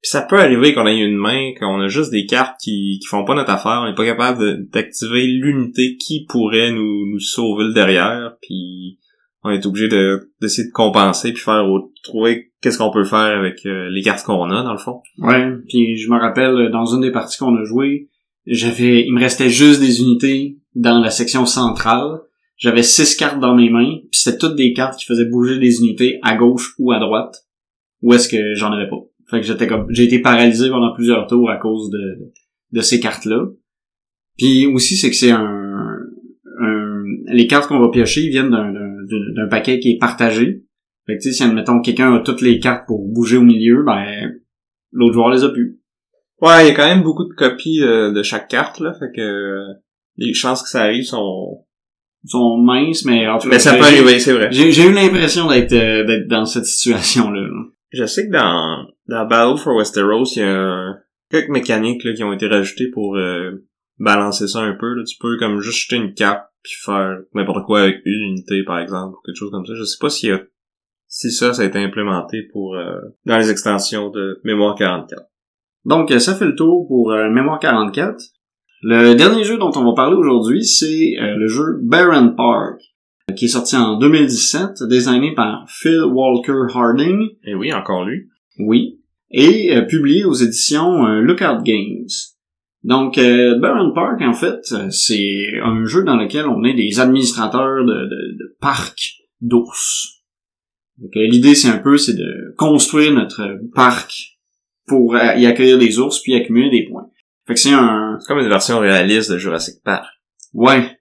Puis 0.00 0.10
ça 0.10 0.22
peut 0.22 0.38
arriver 0.38 0.74
qu'on 0.74 0.86
ait 0.86 0.96
une 0.96 1.16
main, 1.16 1.52
qu'on 1.58 1.80
a 1.80 1.88
juste 1.88 2.12
des 2.12 2.26
cartes 2.26 2.56
qui, 2.62 2.98
qui 3.00 3.06
font 3.08 3.24
pas 3.24 3.34
notre 3.34 3.50
affaire, 3.50 3.80
on 3.82 3.88
n'est 3.88 3.96
pas 3.96 4.04
capable 4.04 4.68
d'activer 4.70 5.26
l'unité 5.26 5.96
qui 5.96 6.24
pourrait 6.28 6.70
nous, 6.70 7.06
nous 7.06 7.18
sauver 7.18 7.64
le 7.64 7.72
derrière, 7.72 8.36
puis 8.40 8.98
on 9.42 9.50
est 9.50 9.66
obligé 9.66 9.88
de 9.88 10.30
d'essayer 10.40 10.68
de 10.68 10.72
compenser 10.72 11.32
puis 11.32 11.42
faire 11.42 11.64
trouver 12.04 12.52
qu'est-ce 12.60 12.78
qu'on 12.78 12.92
peut 12.92 13.04
faire 13.04 13.38
avec 13.38 13.66
euh, 13.66 13.88
les 13.90 14.02
cartes 14.02 14.24
qu'on 14.24 14.50
a 14.50 14.62
dans 14.62 14.72
le 14.72 14.78
fond. 14.78 15.00
Ouais, 15.18 15.52
puis 15.68 15.96
je 15.96 16.10
me 16.10 16.18
rappelle 16.18 16.70
dans 16.70 16.86
une 16.86 17.00
des 17.00 17.12
parties 17.12 17.38
qu'on 17.38 17.56
a 17.56 17.64
joué, 17.64 18.08
j'avais 18.46 19.04
il 19.04 19.12
me 19.12 19.20
restait 19.20 19.50
juste 19.50 19.80
des 19.80 20.00
unités 20.00 20.58
dans 20.74 21.00
la 21.00 21.10
section 21.10 21.44
centrale 21.44 22.20
j'avais 22.58 22.82
six 22.82 23.14
cartes 23.14 23.38
dans 23.38 23.54
mes 23.54 23.70
mains, 23.70 23.98
puis 24.10 24.20
c'était 24.20 24.36
toutes 24.36 24.56
des 24.56 24.72
cartes 24.72 24.98
qui 24.98 25.06
faisaient 25.06 25.24
bouger 25.24 25.58
des 25.58 25.78
unités 25.78 26.18
à 26.22 26.36
gauche 26.36 26.74
ou 26.78 26.90
à 26.90 26.98
droite. 26.98 27.46
Ou 28.02 28.14
est-ce 28.14 28.28
que 28.28 28.54
j'en 28.54 28.72
avais 28.72 28.88
pas? 28.88 29.00
Fait 29.30 29.40
que 29.40 29.46
j'étais 29.46 29.66
comme 29.66 29.86
j'ai 29.90 30.04
été 30.04 30.20
paralysé 30.20 30.70
pendant 30.70 30.92
plusieurs 30.94 31.26
tours 31.26 31.50
à 31.50 31.56
cause 31.56 31.90
de, 31.90 32.32
de 32.72 32.80
ces 32.80 33.00
cartes-là. 33.00 33.46
Puis 34.38 34.66
aussi, 34.66 34.96
c'est 34.96 35.10
que 35.10 35.16
c'est 35.16 35.32
un, 35.32 35.98
un, 36.60 37.04
Les 37.26 37.46
cartes 37.46 37.68
qu'on 37.68 37.80
va 37.80 37.90
piocher 37.90 38.28
viennent 38.28 38.50
d'un, 38.50 38.72
d'un, 38.72 39.48
paquet 39.48 39.80
qui 39.80 39.92
est 39.92 39.98
partagé. 39.98 40.64
Fait 41.06 41.16
que 41.16 41.22
tu 41.22 41.30
sais, 41.30 41.32
si 41.32 41.42
admettons 41.42 41.80
quelqu'un 41.80 42.14
a 42.14 42.20
toutes 42.20 42.42
les 42.42 42.58
cartes 42.58 42.86
pour 42.86 43.06
bouger 43.08 43.36
au 43.36 43.42
milieu, 43.42 43.82
ben 43.84 44.32
l'autre 44.92 45.14
joueur 45.14 45.30
les 45.30 45.44
a 45.44 45.48
plus. 45.48 45.78
Ouais, 46.40 46.64
il 46.64 46.68
y 46.68 46.70
a 46.70 46.74
quand 46.74 46.86
même 46.86 47.02
beaucoup 47.02 47.24
de 47.24 47.34
copies 47.34 47.82
euh, 47.82 48.12
de 48.12 48.22
chaque 48.22 48.48
carte, 48.48 48.78
là. 48.80 48.94
Fait 48.94 49.10
que 49.14 49.20
euh, 49.20 49.74
les 50.16 50.34
chances 50.34 50.62
que 50.62 50.68
ça 50.68 50.82
arrive 50.82 51.04
sont 51.04 51.64
sont 52.24 52.58
minces, 52.58 53.04
mais 53.04 53.26
en 53.26 53.38
tout 53.38 53.48
cas. 53.48 53.54
Mais 53.54 53.58
ça 53.60 53.74
peut 53.74 53.84
arriver, 53.84 54.18
c'est 54.18 54.32
vrai. 54.32 54.48
J'ai 54.50 54.86
eu 54.86 54.92
l'impression 54.92 55.48
d'être 55.48 55.72
euh, 55.72 56.04
d'être 56.04 56.28
dans 56.28 56.44
cette 56.44 56.66
situation-là. 56.66 57.48
Je 57.90 58.04
sais 58.04 58.26
que 58.26 58.32
dans, 58.32 58.86
dans 59.08 59.26
Battle 59.26 59.58
for 59.58 59.76
Westeros, 59.76 60.36
il 60.36 60.42
y 60.42 60.42
a 60.42 60.94
quelques 61.30 61.48
mécaniques 61.48 62.04
là, 62.04 62.12
qui 62.12 62.24
ont 62.24 62.32
été 62.32 62.46
rajoutées 62.46 62.90
pour 62.92 63.16
euh, 63.16 63.66
balancer 63.98 64.48
ça 64.48 64.60
un 64.60 64.74
peu. 64.74 64.94
Là. 64.94 65.04
Tu 65.04 65.16
peux 65.18 65.36
comme 65.38 65.60
juste 65.60 65.84
jeter 65.84 65.96
une 65.96 66.14
carte 66.14 66.44
puis 66.62 66.74
faire 66.84 67.18
n'importe 67.34 67.64
quoi 67.64 67.82
avec 67.82 68.00
une 68.04 68.30
unité, 68.30 68.62
par 68.64 68.78
exemple, 68.78 69.16
ou 69.16 69.20
quelque 69.24 69.36
chose 69.36 69.50
comme 69.50 69.66
ça. 69.66 69.74
Je 69.74 69.84
sais 69.84 69.98
pas 70.00 70.10
si, 70.10 70.30
si 71.06 71.30
ça, 71.30 71.54
ça 71.54 71.62
a 71.62 71.64
été 71.64 71.78
implémenté 71.78 72.42
pour 72.52 72.74
euh, 72.74 73.00
dans 73.24 73.38
les 73.38 73.50
extensions 73.50 74.10
de 74.10 74.40
Mémoire 74.44 74.74
44. 74.74 75.22
Donc, 75.84 76.10
ça 76.10 76.34
fait 76.34 76.44
le 76.44 76.54
tour 76.54 76.86
pour 76.88 77.12
Mémoire 77.12 77.58
44. 77.58 78.16
Le 78.82 79.14
dernier 79.14 79.42
jeu 79.42 79.58
dont 79.58 79.72
on 79.74 79.84
va 79.84 79.92
parler 79.94 80.14
aujourd'hui, 80.14 80.64
c'est 80.64 81.16
euh, 81.20 81.34
le 81.36 81.48
jeu 81.48 81.80
Baron 81.82 82.34
Park, 82.36 82.80
qui 83.36 83.46
est 83.46 83.48
sorti 83.48 83.76
en 83.76 83.98
2017, 83.98 84.84
designé 84.88 85.34
par 85.34 85.64
Phil 85.68 86.04
Walker 86.04 86.72
Harding. 86.72 87.18
Et 87.44 87.54
oui, 87.56 87.72
encore 87.72 88.04
lui. 88.04 88.28
Oui. 88.60 88.97
Et 89.30 89.76
euh, 89.76 89.82
publié 89.82 90.24
aux 90.24 90.34
éditions 90.34 91.06
euh, 91.06 91.20
Lookout 91.20 91.62
Games. 91.62 92.08
Donc, 92.84 93.16
Baron 93.16 93.92
Park, 93.92 94.22
en 94.22 94.32
fait, 94.32 94.60
c'est 94.90 95.46
un 95.62 95.84
jeu 95.84 96.04
dans 96.04 96.16
lequel 96.16 96.46
on 96.46 96.62
est 96.62 96.74
des 96.74 97.00
administrateurs 97.00 97.84
de, 97.84 98.08
de, 98.38 98.56
parcs 98.60 99.16
d'ours. 99.40 100.22
l'idée, 101.14 101.56
c'est 101.56 101.68
un 101.68 101.78
peu, 101.78 101.98
c'est 101.98 102.14
de 102.14 102.54
construire 102.56 103.12
notre 103.12 103.58
parc 103.74 104.38
pour 104.86 105.16
y 105.16 105.44
accueillir 105.44 105.76
des 105.76 105.98
ours 105.98 106.22
puis 106.22 106.36
accumuler 106.36 106.70
des 106.70 106.88
points. 106.88 107.10
Fait 107.48 107.54
que 107.54 107.60
c'est 107.60 107.72
un... 107.72 108.16
C'est 108.20 108.28
comme 108.28 108.38
une 108.38 108.48
version 108.48 108.78
réaliste 108.78 109.32
de 109.32 109.38
Jurassic 109.38 109.82
Park. 109.82 110.06
Ouais. 110.54 110.98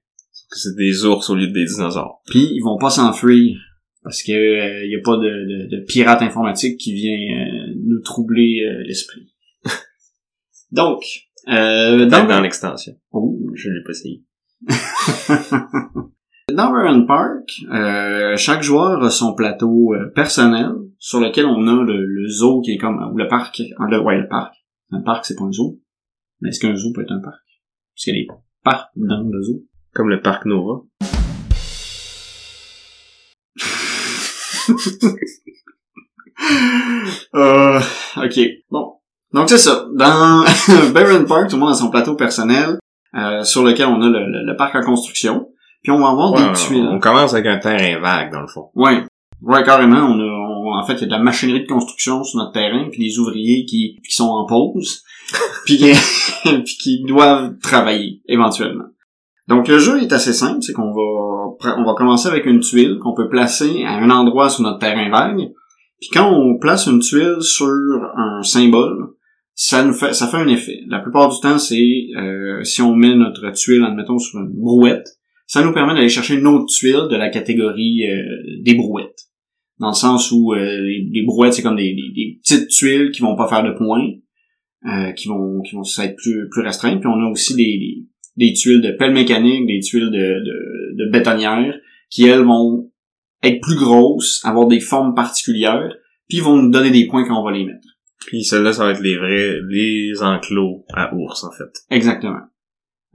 C'est 0.49 0.75
des 0.75 1.05
ours 1.05 1.29
au 1.29 1.35
lieu 1.35 1.47
des 1.47 1.65
dinosaures. 1.65 2.21
Puis 2.25 2.49
ils 2.53 2.61
vont 2.63 2.77
pas 2.79 2.89
s'enfuir 2.89 3.55
parce 4.07 4.23
que 4.23 4.31
euh, 4.31 4.85
y 4.85 4.95
a 4.95 5.01
pas 5.03 5.17
de, 5.17 5.67
de, 5.67 5.67
de, 5.67 5.83
pirate 5.83 6.21
informatique 6.21 6.77
qui 6.77 6.93
vient 6.93 7.17
euh, 7.17 7.73
nous 7.85 7.99
troubler 7.99 8.63
euh, 8.63 8.81
l'esprit. 8.85 9.33
Donc, 10.71 11.03
euh, 11.49 12.05
dans, 12.05 12.25
dans 12.25 12.39
l'extension. 12.39 12.93
Oh. 13.11 13.37
Je 13.53 13.69
l'ai 13.69 13.83
pas 13.83 13.91
essayé. 13.91 14.23
dans 16.53 16.71
Baron 16.71 17.05
Park, 17.05 17.49
euh, 17.69 18.37
chaque 18.37 18.63
joueur 18.63 19.03
a 19.03 19.09
son 19.09 19.35
plateau 19.35 19.93
personnel 20.15 20.69
sur 20.99 21.19
lequel 21.19 21.45
on 21.45 21.67
a 21.67 21.83
le, 21.83 22.05
le 22.05 22.29
zoo 22.29 22.61
qui 22.61 22.71
est 22.71 22.77
comme 22.77 23.13
le 23.13 23.27
parc, 23.27 23.61
le, 23.77 23.99
ouais 23.99 24.19
le 24.21 24.29
parc. 24.29 24.55
Un 24.91 25.01
parc 25.01 25.25
c'est 25.25 25.35
pas 25.35 25.43
un 25.43 25.51
zoo. 25.51 25.81
Mais 26.39 26.47
est-ce 26.49 26.61
qu'un 26.61 26.77
zoo 26.77 26.93
peut 26.93 27.01
être 27.01 27.11
un 27.11 27.19
parc? 27.19 27.43
Parce 27.93 28.05
qu'il 28.05 28.15
y 28.15 28.19
a 28.19 28.21
des 28.21 28.27
parcs 28.63 28.89
dans 28.95 29.21
le 29.29 29.41
zoo. 29.41 29.65
Comme 29.93 30.07
le 30.09 30.21
parc 30.21 30.45
Nova. 30.45 30.85
euh, 37.35 37.79
ok. 38.17 38.39
Bon. 38.69 38.93
Donc 39.33 39.49
c'est 39.49 39.57
ça. 39.57 39.85
Dans 39.93 40.45
Baron 40.93 41.25
Park, 41.25 41.49
tout 41.49 41.55
le 41.55 41.61
monde 41.61 41.71
a 41.71 41.75
son 41.75 41.89
plateau 41.89 42.15
personnel 42.15 42.77
euh, 43.15 43.43
sur 43.43 43.63
lequel 43.63 43.87
on 43.87 44.01
a 44.01 44.09
le, 44.09 44.55
parc 44.57 44.75
en 44.75 44.81
construction. 44.81 45.49
Puis 45.83 45.91
on 45.91 45.99
va 45.99 46.09
avoir 46.09 46.33
des 46.33 46.57
tuiles. 46.57 46.87
On 46.89 46.99
commence 46.99 47.33
avec 47.33 47.47
un 47.47 47.57
terrain 47.57 47.99
vague, 47.99 48.31
dans 48.31 48.41
le 48.41 48.47
fond. 48.47 48.69
Ouais. 48.75 49.03
Ouais, 49.41 49.63
carrément. 49.63 49.97
On 49.97 50.19
a, 50.19 50.81
en 50.81 50.85
fait, 50.85 50.93
il 50.93 51.01
y 51.01 51.03
a 51.03 51.07
de 51.07 51.11
la 51.11 51.19
machinerie 51.19 51.61
de 51.61 51.67
construction 51.67 52.23
sur 52.23 52.39
notre 52.39 52.53
terrain, 52.53 52.87
puis 52.91 52.99
des 52.99 53.19
ouvriers 53.19 53.65
qui, 53.65 53.99
qui 54.03 54.15
sont 54.15 54.27
en 54.27 54.45
pause. 54.45 55.03
puis, 55.65 55.93
qui 56.79 57.03
doivent 57.05 57.57
travailler 57.59 58.21
éventuellement. 58.27 58.85
Donc 59.47 59.67
le 59.67 59.79
jeu 59.79 60.01
est 60.01 60.11
assez 60.11 60.33
simple, 60.33 60.61
c'est 60.61 60.73
qu'on 60.73 60.91
va 60.91 61.75
on 61.77 61.85
va 61.85 61.93
commencer 61.95 62.27
avec 62.27 62.45
une 62.45 62.59
tuile 62.59 62.97
qu'on 63.01 63.13
peut 63.13 63.29
placer 63.29 63.83
à 63.83 63.97
un 63.97 64.09
endroit 64.09 64.49
sur 64.49 64.63
notre 64.63 64.79
terrain 64.79 65.09
vague. 65.09 65.49
Puis 65.99 66.09
quand 66.11 66.31
on 66.31 66.59
place 66.59 66.87
une 66.87 66.99
tuile 66.99 67.41
sur 67.41 67.67
un 68.15 68.43
symbole, 68.43 69.13
ça 69.55 69.83
nous 69.83 69.93
fait 69.93 70.13
ça 70.13 70.27
fait 70.27 70.37
un 70.37 70.47
effet. 70.47 70.81
La 70.87 70.99
plupart 70.99 71.29
du 71.29 71.39
temps, 71.39 71.57
c'est 71.57 72.07
euh, 72.17 72.63
si 72.63 72.81
on 72.81 72.95
met 72.95 73.15
notre 73.15 73.49
tuile, 73.51 73.83
admettons, 73.83 74.19
sur 74.19 74.39
une 74.39 74.51
brouette, 74.53 75.07
ça 75.47 75.63
nous 75.63 75.73
permet 75.73 75.95
d'aller 75.95 76.09
chercher 76.09 76.35
une 76.35 76.47
autre 76.47 76.67
tuile 76.67 77.07
de 77.09 77.15
la 77.15 77.29
catégorie 77.29 78.05
euh, 78.05 78.61
des 78.61 78.75
brouettes. 78.75 79.23
Dans 79.79 79.89
le 79.89 79.95
sens 79.95 80.31
où 80.31 80.53
euh, 80.53 80.81
les, 80.81 81.23
brouettes, 81.23 81.53
c'est 81.53 81.61
comme 81.61 81.75
des, 81.75 81.93
des, 81.93 82.39
petites 82.43 82.67
tuiles 82.67 83.11
qui 83.11 83.21
vont 83.21 83.35
pas 83.35 83.47
faire 83.47 83.63
de 83.63 83.71
points. 83.77 84.07
Euh, 84.85 85.11
qui 85.11 85.27
vont 85.27 85.61
qui 85.61 85.75
vont 85.75 85.81
être 85.81 86.15
plus 86.15 86.47
plus 86.49 86.61
restreintes. 86.61 86.99
Puis 86.99 87.09
on 87.09 87.19
a 87.19 87.29
aussi 87.29 87.55
des, 87.55 87.63
des, 87.63 88.05
tuiles 88.53 88.81
de 88.81 88.91
pelle 88.91 89.13
mécanique, 89.13 89.65
des 89.67 89.79
tuiles 89.79 90.11
de, 90.11 90.17
de, 90.17 91.05
de 91.05 91.11
bétonnière, 91.11 91.75
qui 92.09 92.25
elles 92.25 92.43
vont 92.43 92.91
être 93.43 93.61
plus 93.61 93.75
grosses, 93.75 94.41
avoir 94.43 94.67
des 94.67 94.79
formes 94.79 95.13
particulières, 95.13 95.93
puis 96.27 96.39
vont 96.39 96.55
nous 96.55 96.71
donner 96.71 96.91
des 96.91 97.07
points 97.07 97.25
quand 97.27 97.39
on 97.39 97.43
va 97.43 97.51
les 97.51 97.65
mettre. 97.65 97.87
Puis 98.27 98.43
celles-là, 98.43 98.73
ça 98.73 98.85
va 98.85 98.91
être 98.91 99.01
les 99.01 99.17
vrais, 99.17 99.59
les 99.69 100.21
enclos 100.21 100.85
à 100.93 101.13
ours, 101.15 101.43
en 101.43 101.51
fait. 101.51 101.71
Exactement. 101.89 102.41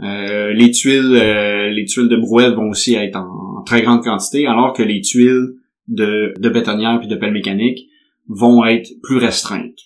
Euh, 0.01 0.53
les 0.53 0.71
tuiles, 0.71 1.17
euh, 1.21 1.71
les 1.71 1.85
tuiles 1.85 2.09
de 2.09 2.17
brouette 2.17 2.55
vont 2.55 2.71
aussi 2.71 2.95
être 2.95 3.17
en, 3.17 3.63
très 3.65 3.83
grande 3.83 4.03
quantité, 4.03 4.47
alors 4.47 4.73
que 4.73 4.83
les 4.83 5.01
tuiles 5.01 5.55
de, 5.89 6.33
de 6.39 6.49
bétonnière 6.49 6.99
puis 6.99 7.09
de 7.09 7.17
pelle 7.17 7.33
mécanique 7.33 7.87
vont 8.27 8.65
être 8.65 8.89
plus 9.03 9.19
restreintes. 9.19 9.79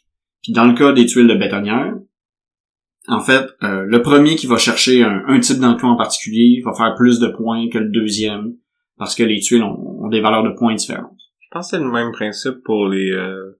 Puis 0.43 0.53
dans 0.53 0.67
le 0.67 0.75
cas 0.75 0.93
des 0.93 1.07
tuiles 1.07 1.27
de 1.27 1.35
bétonnière, 1.35 1.95
en 3.09 3.21
fait, 3.21 3.47
euh, 3.63 3.85
le 3.87 4.03
premier 4.03 4.37
qui 4.37 4.47
va 4.47 4.57
chercher 4.57 5.03
un, 5.05 5.39
type 5.41 5.59
d'enclos 5.59 5.89
en 5.91 5.97
particulier 5.97 6.63
va 6.65 6.73
faire 6.73 6.95
plus 6.97 7.21
de 7.21 7.29
points 7.29 7.69
que 7.71 7.79
le 7.79 7.89
deuxième, 7.91 8.55
parce 8.99 9.15
que 9.15 9.23
les 9.23 9.41
tuiles 9.41 9.63
ont, 9.63 10.09
des 10.09 10.21
valeurs 10.21 10.43
de 10.43 10.51
points 10.51 10.75
différentes. 10.75 11.19
Je 11.41 11.47
pense 11.51 11.71
que 11.71 11.77
c'est 11.77 11.83
le 11.83 11.91
même 11.91 12.13
principe 12.13 12.63
pour 12.65 12.89
les 12.89 13.11
euh, 13.13 13.59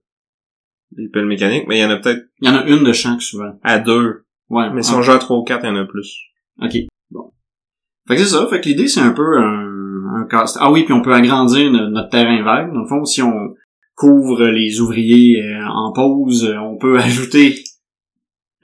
les 0.95 1.09
piles 1.09 1.25
mécaniques, 1.25 1.65
mais 1.67 1.77
il 1.77 1.81
y 1.81 1.85
en 1.85 1.89
a 1.89 1.97
peut-être 1.97 2.25
Il 2.41 2.49
y 2.49 2.51
en 2.51 2.57
a 2.57 2.65
une 2.65 2.83
de 2.83 2.93
chaque 2.93 3.21
souvent. 3.21 3.59
à 3.63 3.79
deux. 3.79 4.25
Ouais. 4.49 4.69
Mais 4.73 4.81
si 4.81 4.93
on 4.93 5.01
joue 5.01 5.11
à 5.11 5.19
trois 5.19 5.37
ou 5.37 5.43
quatre, 5.43 5.63
il 5.65 5.67
y 5.67 5.71
en 5.71 5.75
a 5.75 5.85
plus. 5.85 6.17
Ok. 6.61 6.75
Bon. 7.11 7.31
Fait 8.07 8.15
que 8.15 8.21
c'est 8.21 8.35
ça. 8.35 8.47
Fait 8.47 8.61
que 8.61 8.69
l'idée, 8.69 8.87
c'est 8.87 9.01
un 9.01 9.11
peu 9.11 9.37
un, 9.37 10.15
un 10.15 10.25
casse. 10.29 10.57
Ah 10.61 10.71
oui, 10.71 10.83
puis 10.85 10.93
on 10.93 11.01
peut 11.01 11.13
agrandir 11.13 11.69
no- 11.71 11.89
notre 11.89 12.09
terrain 12.09 12.41
vague. 12.43 12.73
Dans 12.73 12.81
le 12.81 12.87
fond, 12.87 13.03
si 13.03 13.21
on 13.21 13.33
couvre 13.95 14.45
les 14.47 14.79
ouvriers 14.79 15.41
euh, 15.43 15.65
en 15.67 15.91
pause, 15.91 16.49
on 16.61 16.77
peut 16.77 16.97
ajouter 16.99 17.55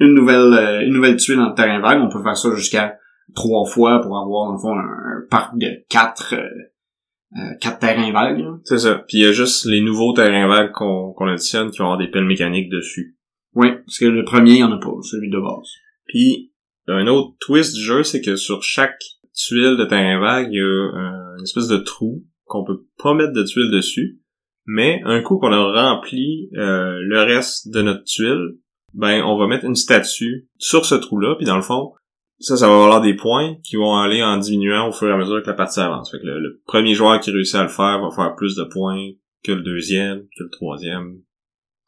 une 0.04 0.14
nouvelle 0.14 0.54
euh, 0.54 0.82
une 0.86 0.94
nouvelle 0.94 1.18
tuile 1.18 1.38
dans 1.38 1.50
le 1.50 1.56
terrain 1.56 1.80
vague. 1.80 2.02
On 2.02 2.10
peut 2.10 2.24
faire 2.24 2.38
ça 2.38 2.54
jusqu'à 2.56 2.98
trois 3.36 3.66
fois 3.66 4.02
pour 4.02 4.18
avoir, 4.18 4.52
le 4.52 4.58
fond, 4.60 4.78
un, 4.78 5.26
parc 5.30 5.58
de 5.58 5.84
quatre, 5.90 6.36
euh, 6.36 7.40
euh, 7.40 7.56
quatre 7.60 7.80
terrains 7.80 8.12
vagues. 8.12 8.44
C'est 8.64 8.80
ça. 8.80 9.04
Puis 9.08 9.20
il 9.20 9.24
y 9.24 9.26
a 9.26 9.32
juste 9.32 9.66
les 9.66 9.82
nouveaux 9.82 10.14
terrains 10.14 10.48
vagues 10.48 10.72
qu'on 10.72 11.28
additionne 11.28 11.72
qui 11.72 11.80
vont 11.80 11.86
avoir 11.86 12.00
des 12.00 12.10
piles 12.10 12.26
mécaniques 12.26 12.70
dessus. 12.70 13.18
Oui, 13.56 13.70
parce 13.86 14.00
que 14.00 14.06
le 14.06 14.24
premier, 14.24 14.54
il 14.54 14.60
y 14.60 14.64
en 14.64 14.72
a 14.72 14.80
pas, 14.80 14.92
celui 15.04 15.30
de 15.30 15.40
base. 15.40 15.70
Puis 16.08 16.52
un 16.88 17.08
autre 17.08 17.36
twist 17.40 17.76
du 17.76 17.82
jeu, 17.82 18.04
c'est 18.04 18.22
que 18.22 18.36
sur 18.36 18.64
chaque 18.64 19.02
tuile 19.34 19.78
de 19.78 19.86
terrain 19.86 20.20
vague, 20.20 20.50
il 20.52 20.58
y 20.58 20.62
a 20.62 21.36
une 21.38 21.44
espèce 21.44 21.68
de 21.68 21.78
trou 21.78 22.24
qu'on 22.46 22.64
peut 22.64 22.86
pas 23.02 23.14
mettre 23.14 23.34
de 23.34 23.44
tuile 23.44 23.72
dessus. 23.72 24.20
Mais 24.66 25.02
un 25.06 25.22
coup 25.22 25.38
qu'on 25.38 25.52
a 25.52 25.92
rempli 25.92 26.50
euh, 26.56 27.00
le 27.02 27.22
reste 27.22 27.70
de 27.70 27.82
notre 27.82 28.04
tuile, 28.04 28.58
ben 28.94 29.24
on 29.24 29.38
va 29.38 29.48
mettre 29.48 29.66
une 29.66 29.76
statue 29.76 30.48
sur 30.58 30.86
ce 30.86 30.96
trou-là, 30.96 31.36
puis 31.36 31.46
dans 31.46 31.56
le 31.56 31.62
fond, 31.62 31.94
ça, 32.40 32.58
ça 32.58 32.68
va 32.68 32.74
avoir 32.74 33.02
des 33.02 33.16
points 33.16 33.56
qui 33.64 33.76
vont 33.76 33.96
aller 33.96 34.22
en 34.22 34.38
diminuant 34.38 34.90
au 34.90 34.92
fur 34.92 35.08
et 35.08 35.14
à 35.14 35.18
mesure 35.18 35.42
que 35.42 35.48
la 35.48 35.54
partie 35.54 35.80
avance. 35.80 36.12
Fait 36.12 36.20
que 36.20 36.26
le, 36.26 36.40
le 36.40 36.62
premier 36.66 36.94
joueur 36.94 37.20
qui 37.20 37.32
réussit 37.32 37.56
à 37.56 37.64
le 37.64 37.70
faire 37.70 38.02
va 38.02 38.10
faire 38.16 38.36
plus 38.36 38.56
de 38.56 38.64
points 38.64 39.12
que 39.44 39.52
le 39.52 39.62
deuxième, 39.62 40.22
que 40.38 40.44
le 40.44 40.50
troisième, 40.50 41.20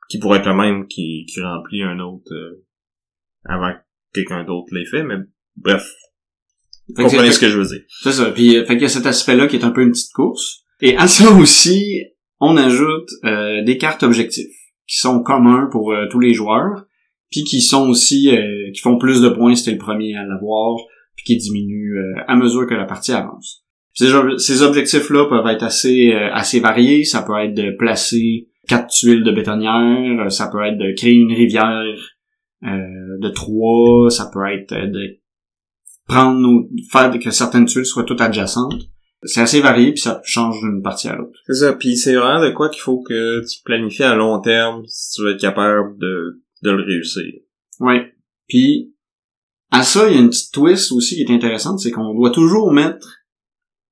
qui 0.09 0.19
pourrait 0.19 0.39
être 0.39 0.47
le 0.47 0.55
même 0.55 0.87
qui, 0.87 1.25
qui 1.25 1.41
remplit 1.41 1.83
un 1.83 1.99
autre 1.99 2.31
euh, 2.31 2.63
avant 3.45 3.73
que 3.73 3.79
quelqu'un 4.13 4.43
d'autre 4.43 4.67
l'ait 4.71 4.85
fait, 4.85 5.03
mais 5.03 5.17
bref. 5.55 5.93
Fait 6.95 7.03
comprenez 7.03 7.31
ce 7.31 7.39
que 7.39 7.49
je 7.49 7.57
veux 7.57 7.65
dire. 7.65 7.81
C'est 8.03 8.11
ça. 8.11 8.31
Puis, 8.31 8.57
euh, 8.57 8.65
fait 8.65 8.73
qu'il 8.73 8.83
y 8.83 8.85
a 8.85 8.89
cet 8.89 9.05
aspect-là 9.05 9.47
qui 9.47 9.55
est 9.55 9.65
un 9.65 9.71
peu 9.71 9.81
une 9.81 9.91
petite 9.91 10.13
course. 10.13 10.63
Et 10.81 10.95
à 10.97 11.07
ça 11.07 11.31
aussi, 11.31 12.03
on 12.39 12.57
ajoute 12.57 13.09
euh, 13.23 13.63
des 13.63 13.77
cartes 13.77 14.03
objectifs 14.03 14.55
qui 14.87 14.97
sont 14.97 15.23
communs 15.23 15.67
pour 15.71 15.93
euh, 15.93 16.05
tous 16.11 16.19
les 16.19 16.33
joueurs, 16.33 16.85
qui 17.43 17.61
sont 17.61 17.89
aussi 17.89 18.29
euh, 18.29 18.71
qui 18.73 18.81
font 18.81 18.97
plus 18.97 19.21
de 19.21 19.29
points 19.29 19.55
si 19.55 19.65
t'es 19.65 19.71
le 19.71 19.77
premier 19.77 20.15
à 20.15 20.25
l'avoir, 20.25 20.75
puis 21.15 21.25
qui 21.25 21.37
diminuent 21.37 21.97
euh, 21.97 22.21
à 22.27 22.35
mesure 22.35 22.67
que 22.67 22.73
la 22.73 22.85
partie 22.85 23.11
avance. 23.11 23.63
Ces, 23.93 24.13
ob- 24.13 24.37
ces 24.37 24.61
objectifs-là 24.61 25.27
peuvent 25.29 25.47
être 25.47 25.63
assez 25.63 26.11
euh, 26.13 26.29
assez 26.33 26.59
variés. 26.59 27.03
Ça 27.03 27.21
peut 27.21 27.37
être 27.37 27.53
de 27.53 27.75
placer 27.77 28.47
quatre 28.67 28.89
tuiles 28.89 29.23
de 29.23 29.31
bétonnière, 29.31 30.25
euh, 30.25 30.29
ça 30.29 30.49
peut 30.51 30.63
être 30.63 30.77
de 30.77 30.95
créer 30.95 31.13
une 31.13 31.33
rivière 31.33 31.83
euh, 32.63 33.17
de 33.21 33.29
trois, 33.29 34.09
ça 34.09 34.29
peut 34.33 34.45
être 34.51 34.73
de 34.73 35.19
prendre 36.07 36.39
nos, 36.39 36.67
faire 36.91 37.11
que 37.17 37.31
certaines 37.31 37.65
tuiles 37.65 37.85
soient 37.85 38.03
toutes 38.03 38.21
adjacentes. 38.21 38.81
C'est 39.23 39.41
assez 39.41 39.59
varié 39.59 39.91
puis 39.91 40.01
ça 40.01 40.21
change 40.23 40.59
d'une 40.61 40.83
partie 40.83 41.07
à 41.07 41.15
l'autre. 41.15 41.39
C'est 41.47 41.55
ça, 41.55 41.73
puis 41.73 41.95
c'est 41.95 42.15
vraiment 42.15 42.45
de 42.45 42.51
quoi 42.51 42.69
qu'il 42.69 42.81
faut 42.81 43.01
que 43.01 43.39
tu 43.41 43.61
planifies 43.63 44.03
à 44.03 44.15
long 44.15 44.39
terme 44.39 44.83
si 44.87 45.15
tu 45.15 45.23
veux 45.23 45.31
être 45.31 45.41
capable 45.41 45.97
de, 45.97 46.43
de 46.65 46.71
le 46.71 46.83
réussir. 46.83 47.23
Ouais. 47.79 48.11
Puis 48.47 48.93
à 49.71 49.83
ça, 49.83 50.09
il 50.09 50.15
y 50.15 50.17
a 50.17 50.21
une 50.21 50.29
petite 50.29 50.53
twist 50.53 50.91
aussi 50.91 51.15
qui 51.15 51.21
est 51.23 51.35
intéressante, 51.35 51.79
c'est 51.79 51.91
qu'on 51.91 52.13
doit 52.13 52.31
toujours 52.31 52.71
mettre 52.73 53.07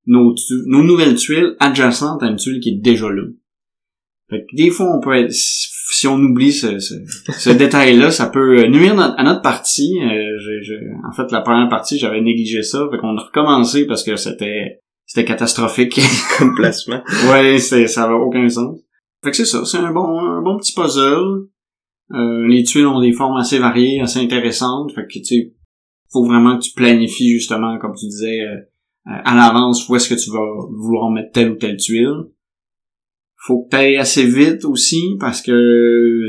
nos, 0.05 0.33
tu- 0.33 0.63
nos 0.67 0.83
nouvelles 0.83 1.15
tuiles 1.15 1.55
adjacentes 1.59 2.21
à 2.23 2.27
une 2.27 2.35
tuile 2.37 2.59
qui 2.59 2.69
est 2.69 2.79
déjà 2.81 3.09
là. 3.09 3.23
Fait 4.29 4.39
que 4.49 4.55
des 4.55 4.69
fois, 4.69 4.95
on 4.95 5.01
peut 5.01 5.13
être, 5.15 5.31
si 5.31 6.07
on 6.07 6.17
oublie 6.17 6.51
ce, 6.53 6.79
ce, 6.79 6.93
ce 7.37 7.49
détail-là, 7.63 8.11
ça 8.11 8.27
peut 8.27 8.65
nuire 8.67 8.95
notre- 8.95 9.15
à 9.17 9.23
notre 9.23 9.41
partie. 9.41 9.93
Euh, 10.01 10.53
en 11.09 11.11
fait, 11.13 11.31
la 11.31 11.41
première 11.41 11.69
partie, 11.69 11.97
j'avais 11.99 12.21
négligé 12.21 12.63
ça, 12.63 12.87
fait 12.91 12.97
qu'on 12.97 13.17
a 13.17 13.21
recommencé 13.21 13.85
parce 13.85 14.03
que 14.03 14.15
c'était 14.15 14.79
c'était 15.05 15.25
catastrophique. 15.25 15.99
Comme 16.37 16.55
placement. 16.55 17.01
Ouais, 17.29 17.57
ça 17.59 18.03
avait 18.03 18.13
aucun 18.13 18.47
sens. 18.49 18.79
Fait 19.23 19.31
que 19.31 19.37
c'est 19.37 19.45
ça, 19.45 19.63
c'est 19.65 19.77
un 19.77 19.91
bon, 19.91 20.19
un 20.19 20.41
bon 20.41 20.57
petit 20.57 20.73
puzzle. 20.73 21.47
Euh, 22.11 22.47
les 22.47 22.63
tuiles 22.63 22.85
ont 22.85 23.01
des 23.01 23.13
formes 23.13 23.37
assez 23.37 23.59
variées, 23.59 24.01
assez 24.01 24.19
intéressantes. 24.19 24.91
Fait 24.93 25.07
que, 25.07 25.19
tu 25.19 25.53
faut 26.11 26.25
vraiment 26.25 26.57
que 26.57 26.63
tu 26.63 26.73
planifies, 26.73 27.33
justement, 27.33 27.77
comme 27.79 27.95
tu 27.95 28.05
disais, 28.05 28.41
euh, 28.41 28.55
euh, 29.07 29.21
à 29.25 29.35
l'avance, 29.35 29.87
où 29.89 29.95
est-ce 29.95 30.13
que 30.13 30.19
tu 30.19 30.29
vas 30.31 30.45
vouloir 30.69 31.09
mettre 31.09 31.31
telle 31.31 31.51
ou 31.51 31.55
telle 31.55 31.77
tuile. 31.77 32.27
Faut 33.45 33.63
que 33.63 33.69
t'ailles 33.69 33.97
assez 33.97 34.25
vite 34.25 34.63
aussi, 34.63 35.17
parce 35.19 35.41
que 35.41 36.27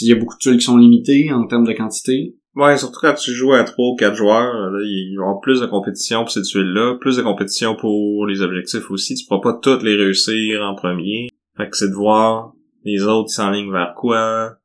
il 0.00 0.08
y 0.08 0.12
a 0.12 0.14
beaucoup 0.14 0.36
de 0.36 0.38
tuiles 0.38 0.58
qui 0.58 0.64
sont 0.64 0.78
limitées 0.78 1.32
en 1.32 1.46
termes 1.46 1.66
de 1.66 1.72
quantité. 1.72 2.36
Ouais, 2.54 2.78
surtout 2.78 3.00
quand 3.02 3.14
tu 3.14 3.32
joues 3.32 3.52
à 3.52 3.64
trois 3.64 3.92
ou 3.92 3.96
quatre 3.96 4.16
joueurs, 4.16 4.70
là, 4.70 4.80
il 4.82 5.12
y 5.12 5.18
avoir 5.18 5.40
plus 5.40 5.60
de 5.60 5.66
compétition 5.66 6.20
pour 6.20 6.30
ces 6.30 6.42
tuiles-là, 6.42 6.96
plus 7.00 7.16
de 7.16 7.22
compétition 7.22 7.76
pour 7.76 8.26
les 8.26 8.40
objectifs 8.40 8.90
aussi. 8.90 9.14
Tu 9.14 9.26
pourras 9.26 9.40
pas 9.40 9.58
toutes 9.60 9.82
les 9.82 9.96
réussir 9.96 10.62
en 10.62 10.74
premier. 10.74 11.28
Fait 11.56 11.68
que 11.68 11.76
c'est 11.76 11.90
de 11.90 11.94
voir 11.94 12.54
les 12.84 13.02
autres 13.02 13.28
ils 13.30 13.34
s'enlignent 13.34 13.72
vers 13.72 13.94
quoi. 13.94 14.57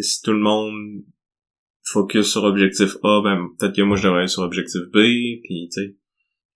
Si 0.00 0.22
tout 0.22 0.32
le 0.32 0.38
monde 0.38 1.02
focus 1.84 2.30
sur 2.30 2.44
objectif 2.44 2.96
A, 3.02 3.20
ben 3.22 3.48
peut-être 3.58 3.76
que 3.76 3.82
moi 3.82 3.96
je 3.96 4.04
devrais 4.04 4.20
aller 4.20 4.28
sur 4.28 4.42
objectif 4.42 4.80
B, 4.92 4.98
puis 5.42 5.68
tu 5.72 5.82
sais. 5.82 5.96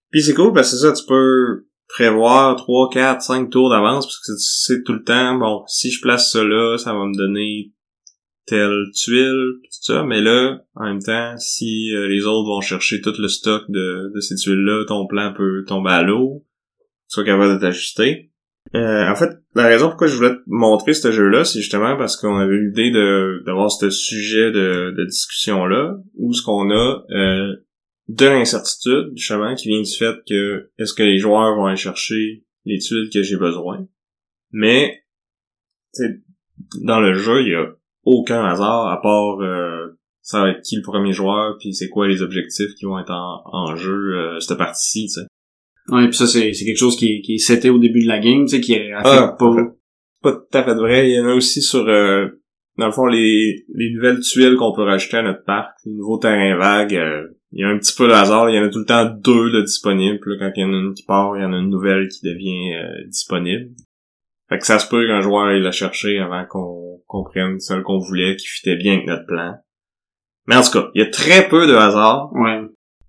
Puis 0.09 0.23
c'est 0.23 0.33
cool 0.33 0.53
parce 0.53 0.71
que 0.71 0.77
ça, 0.77 0.93
tu 0.93 1.05
peux 1.05 1.67
prévoir 1.89 2.55
3, 2.55 2.89
4, 2.91 3.21
5 3.21 3.49
tours 3.49 3.69
d'avance 3.69 4.05
parce 4.05 4.19
que 4.19 4.33
tu 4.33 4.43
sais 4.43 4.83
tout 4.83 4.93
le 4.93 5.03
temps, 5.03 5.37
bon, 5.37 5.63
si 5.67 5.91
je 5.91 6.01
place 6.01 6.31
ça 6.31 6.43
là, 6.43 6.77
ça 6.77 6.93
va 6.93 7.05
me 7.05 7.17
donner 7.17 7.73
telle 8.45 8.85
tuile, 8.95 9.59
tout 9.61 9.69
ça, 9.81 10.03
mais 10.03 10.21
là, 10.21 10.61
en 10.75 10.85
même 10.85 11.03
temps, 11.03 11.35
si 11.37 11.93
euh, 11.93 12.07
les 12.07 12.23
autres 12.23 12.47
vont 12.47 12.61
chercher 12.61 13.01
tout 13.01 13.13
le 13.19 13.27
stock 13.27 13.63
de, 13.69 14.11
de 14.15 14.19
ces 14.21 14.35
tuiles-là, 14.35 14.85
ton 14.85 15.05
plan 15.05 15.33
peut 15.35 15.65
tomber 15.67 15.91
à 15.91 16.01
l'eau, 16.01 16.45
tu 16.79 17.15
sois 17.15 17.25
capable 17.25 17.55
de 17.55 17.59
t'ajuster. 17.59 18.31
Euh, 18.75 19.09
en 19.09 19.15
fait, 19.15 19.29
la 19.55 19.67
raison 19.67 19.89
pourquoi 19.89 20.07
je 20.07 20.15
voulais 20.15 20.35
te 20.35 20.41
montrer 20.47 20.93
ce 20.93 21.11
jeu-là, 21.11 21.45
c'est 21.45 21.59
justement 21.59 21.97
parce 21.97 22.17
qu'on 22.17 22.37
avait 22.37 22.53
eu 22.53 22.67
l'idée 22.67 22.91
d'avoir 23.45 23.71
ce 23.71 23.89
sujet 23.89 24.51
de, 24.51 24.93
de 24.95 25.05
discussion-là, 25.05 25.97
où 26.15 26.33
ce 26.33 26.43
qu'on 26.43 26.69
a 26.71 27.03
euh, 27.11 27.55
de 28.07 28.25
l'incertitude, 28.25 29.11
justement, 29.15 29.55
qui 29.55 29.69
vient 29.69 29.81
du 29.81 29.91
fait 29.91 30.15
que 30.27 30.69
est-ce 30.77 30.93
que 30.93 31.03
les 31.03 31.17
joueurs 31.17 31.55
vont 31.55 31.65
aller 31.65 31.77
chercher 31.77 32.43
les 32.65 32.79
tuiles 32.79 33.09
que 33.13 33.23
j'ai 33.23 33.37
besoin? 33.37 33.87
Mais, 34.51 35.03
dans 36.81 36.99
le 36.99 37.13
jeu, 37.13 37.41
il 37.41 37.49
y 37.49 37.55
a 37.55 37.67
aucun 38.03 38.43
hasard 38.45 38.87
à 38.87 39.01
part 39.01 39.41
euh, 39.41 39.99
ça 40.21 40.41
va 40.41 40.49
être 40.51 40.61
qui 40.61 40.77
le 40.77 40.81
premier 40.81 41.11
joueur 41.11 41.57
puis 41.59 41.73
c'est 41.73 41.89
quoi 41.89 42.07
les 42.07 42.21
objectifs 42.21 42.73
qui 42.75 42.85
vont 42.85 42.97
être 42.99 43.11
en, 43.11 43.41
en 43.45 43.75
jeu 43.75 44.15
euh, 44.15 44.39
cette 44.39 44.57
partie-ci, 44.57 45.07
tu 45.07 45.21
sais. 45.21 45.27
Ouais, 45.89 46.07
puis 46.07 46.17
ça, 46.17 46.27
c'est, 46.27 46.53
c'est 46.53 46.65
quelque 46.65 46.77
chose 46.77 46.97
qui 46.97 47.21
qui 47.21 47.35
est 47.35 47.37
seté 47.37 47.69
au 47.69 47.79
début 47.79 48.01
de 48.03 48.07
la 48.07 48.19
game, 48.19 48.43
tu 48.45 48.49
sais, 48.55 48.61
qui 48.61 48.75
affecte 48.75 49.05
Ah, 49.05 49.35
pas... 49.37 49.55
Pas 50.21 50.31
tout 50.31 50.57
à 50.57 50.63
fait 50.63 50.73
vrai, 50.73 51.09
il 51.09 51.15
y 51.15 51.19
en 51.19 51.27
a 51.27 51.33
aussi 51.33 51.61
sur 51.61 51.87
euh, 51.87 52.27
dans 52.77 52.87
le 52.87 52.91
fond 52.91 53.05
les, 53.05 53.65
les 53.75 53.91
nouvelles 53.93 54.19
tuiles 54.19 54.55
qu'on 54.55 54.73
peut 54.73 54.83
rajouter 54.83 55.17
à 55.17 55.21
notre 55.21 55.43
parc, 55.43 55.71
les 55.85 55.93
nouveaux 55.93 56.17
terrains 56.17 56.57
vagues, 56.57 56.95
euh, 56.95 57.27
il 57.51 57.61
y 57.61 57.63
a 57.63 57.69
un 57.69 57.77
petit 57.77 57.95
peu 57.95 58.07
de 58.07 58.13
hasard, 58.13 58.49
il 58.49 58.55
y 58.55 58.59
en 58.59 58.63
a 58.63 58.69
tout 58.69 58.79
le 58.79 58.85
temps 58.85 59.05
deux 59.05 59.51
de 59.51 59.61
disponibles, 59.61 60.19
puis 60.19 60.31
là, 60.31 60.37
quand 60.39 60.51
il 60.55 60.61
y 60.61 60.65
en 60.65 60.73
a 60.73 60.77
une 60.77 60.93
qui 60.95 61.03
part, 61.03 61.37
il 61.37 61.43
y 61.43 61.45
en 61.45 61.53
a 61.53 61.57
une 61.57 61.69
nouvelle 61.69 62.07
qui 62.07 62.25
devient 62.25 62.73
euh, 62.75 63.07
disponible. 63.07 63.69
Fait 64.49 64.57
que 64.57 64.65
ça 64.65 64.79
se 64.79 64.89
peut 64.89 65.05
qu'un 65.07 65.21
joueur 65.21 65.45
aille 65.47 65.61
la 65.61 65.71
chercher 65.71 66.19
avant 66.19 66.45
qu'on 66.45 67.01
qu'on 67.05 67.23
prenne 67.23 67.59
celle 67.59 67.83
qu'on 67.83 67.99
voulait, 67.99 68.35
qui 68.35 68.47
fitait 68.47 68.75
bien 68.75 68.95
avec 68.95 69.07
notre 69.07 69.25
plan. 69.27 69.55
Mais 70.47 70.55
en 70.55 70.61
tout 70.61 70.71
cas, 70.71 70.89
il 70.93 71.01
y 71.01 71.05
a 71.05 71.09
très 71.09 71.47
peu 71.47 71.67
de 71.67 71.73
hasard, 71.73 72.31
Ouais. 72.33 72.61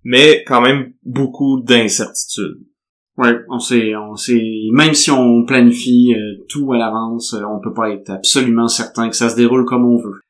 Mais 0.05 0.45
quand 0.47 0.61
même 0.61 0.93
beaucoup 1.05 1.61
d'incertitudes. 1.61 2.59
Ouais, 3.17 3.37
on 3.49 3.59
sait, 3.59 3.97
on 3.97 4.15
sait, 4.15 4.41
même 4.73 4.95
si 4.95 5.11
on 5.11 5.45
planifie 5.45 6.15
euh, 6.15 6.45
tout 6.49 6.73
à 6.73 6.79
l'avance, 6.79 7.35
euh, 7.35 7.43
on 7.53 7.61
peut 7.61 7.75
pas 7.75 7.91
être 7.91 8.11
absolument 8.11 8.69
certain 8.69 9.09
que 9.09 9.17
ça 9.17 9.29
se 9.29 9.35
déroule 9.35 9.65
comme 9.65 9.85
on 9.85 9.97
veut. 9.97 10.21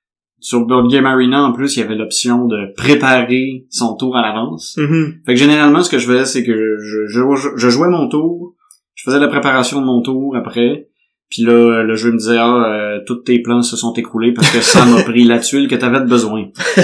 Sur 0.41 0.65
Board 0.65 0.91
Game 0.91 1.05
Arena, 1.05 1.45
en 1.45 1.53
plus, 1.53 1.77
il 1.77 1.81
y 1.81 1.83
avait 1.83 1.97
l'option 1.97 2.47
de 2.47 2.73
préparer 2.77 3.67
son 3.69 3.95
tour 3.97 4.17
à 4.17 4.23
l'avance. 4.23 4.79
Fait 5.27 5.35
que 5.35 5.39
généralement, 5.39 5.83
ce 5.83 5.91
que 5.91 5.99
je 5.99 6.07
faisais, 6.07 6.25
c'est 6.25 6.45
que 6.45 6.79
je, 6.79 7.07
je, 7.09 7.21
je 7.57 7.69
jouais 7.69 7.89
mon 7.89 8.09
tour, 8.09 8.55
je 8.95 9.03
faisais 9.05 9.21
la 9.21 9.29
préparation 9.29 9.81
de 9.81 9.87
mon 9.87 10.01
tour 10.01 10.35
après, 10.37 10.89
puis 11.31 11.43
là, 11.43 11.83
le 11.83 11.95
jeu 11.95 12.11
me 12.13 12.19
disait, 12.19 12.39
ah, 12.39 12.65
euh, 12.67 13.01
tous 13.07 13.17
tes 13.17 13.41
plans 13.41 13.63
se 13.63 13.77
sont 13.77 13.93
écroulés 13.95 14.33
parce 14.33 14.51
que 14.51 14.61
ça 14.63 14.87
m'a 14.87 15.03
pris 15.03 15.25
la 15.25 15.39
tuile 15.39 15.69
que 15.69 15.75
t'avais 15.75 16.01
de 16.01 16.07
besoin. 16.07 16.49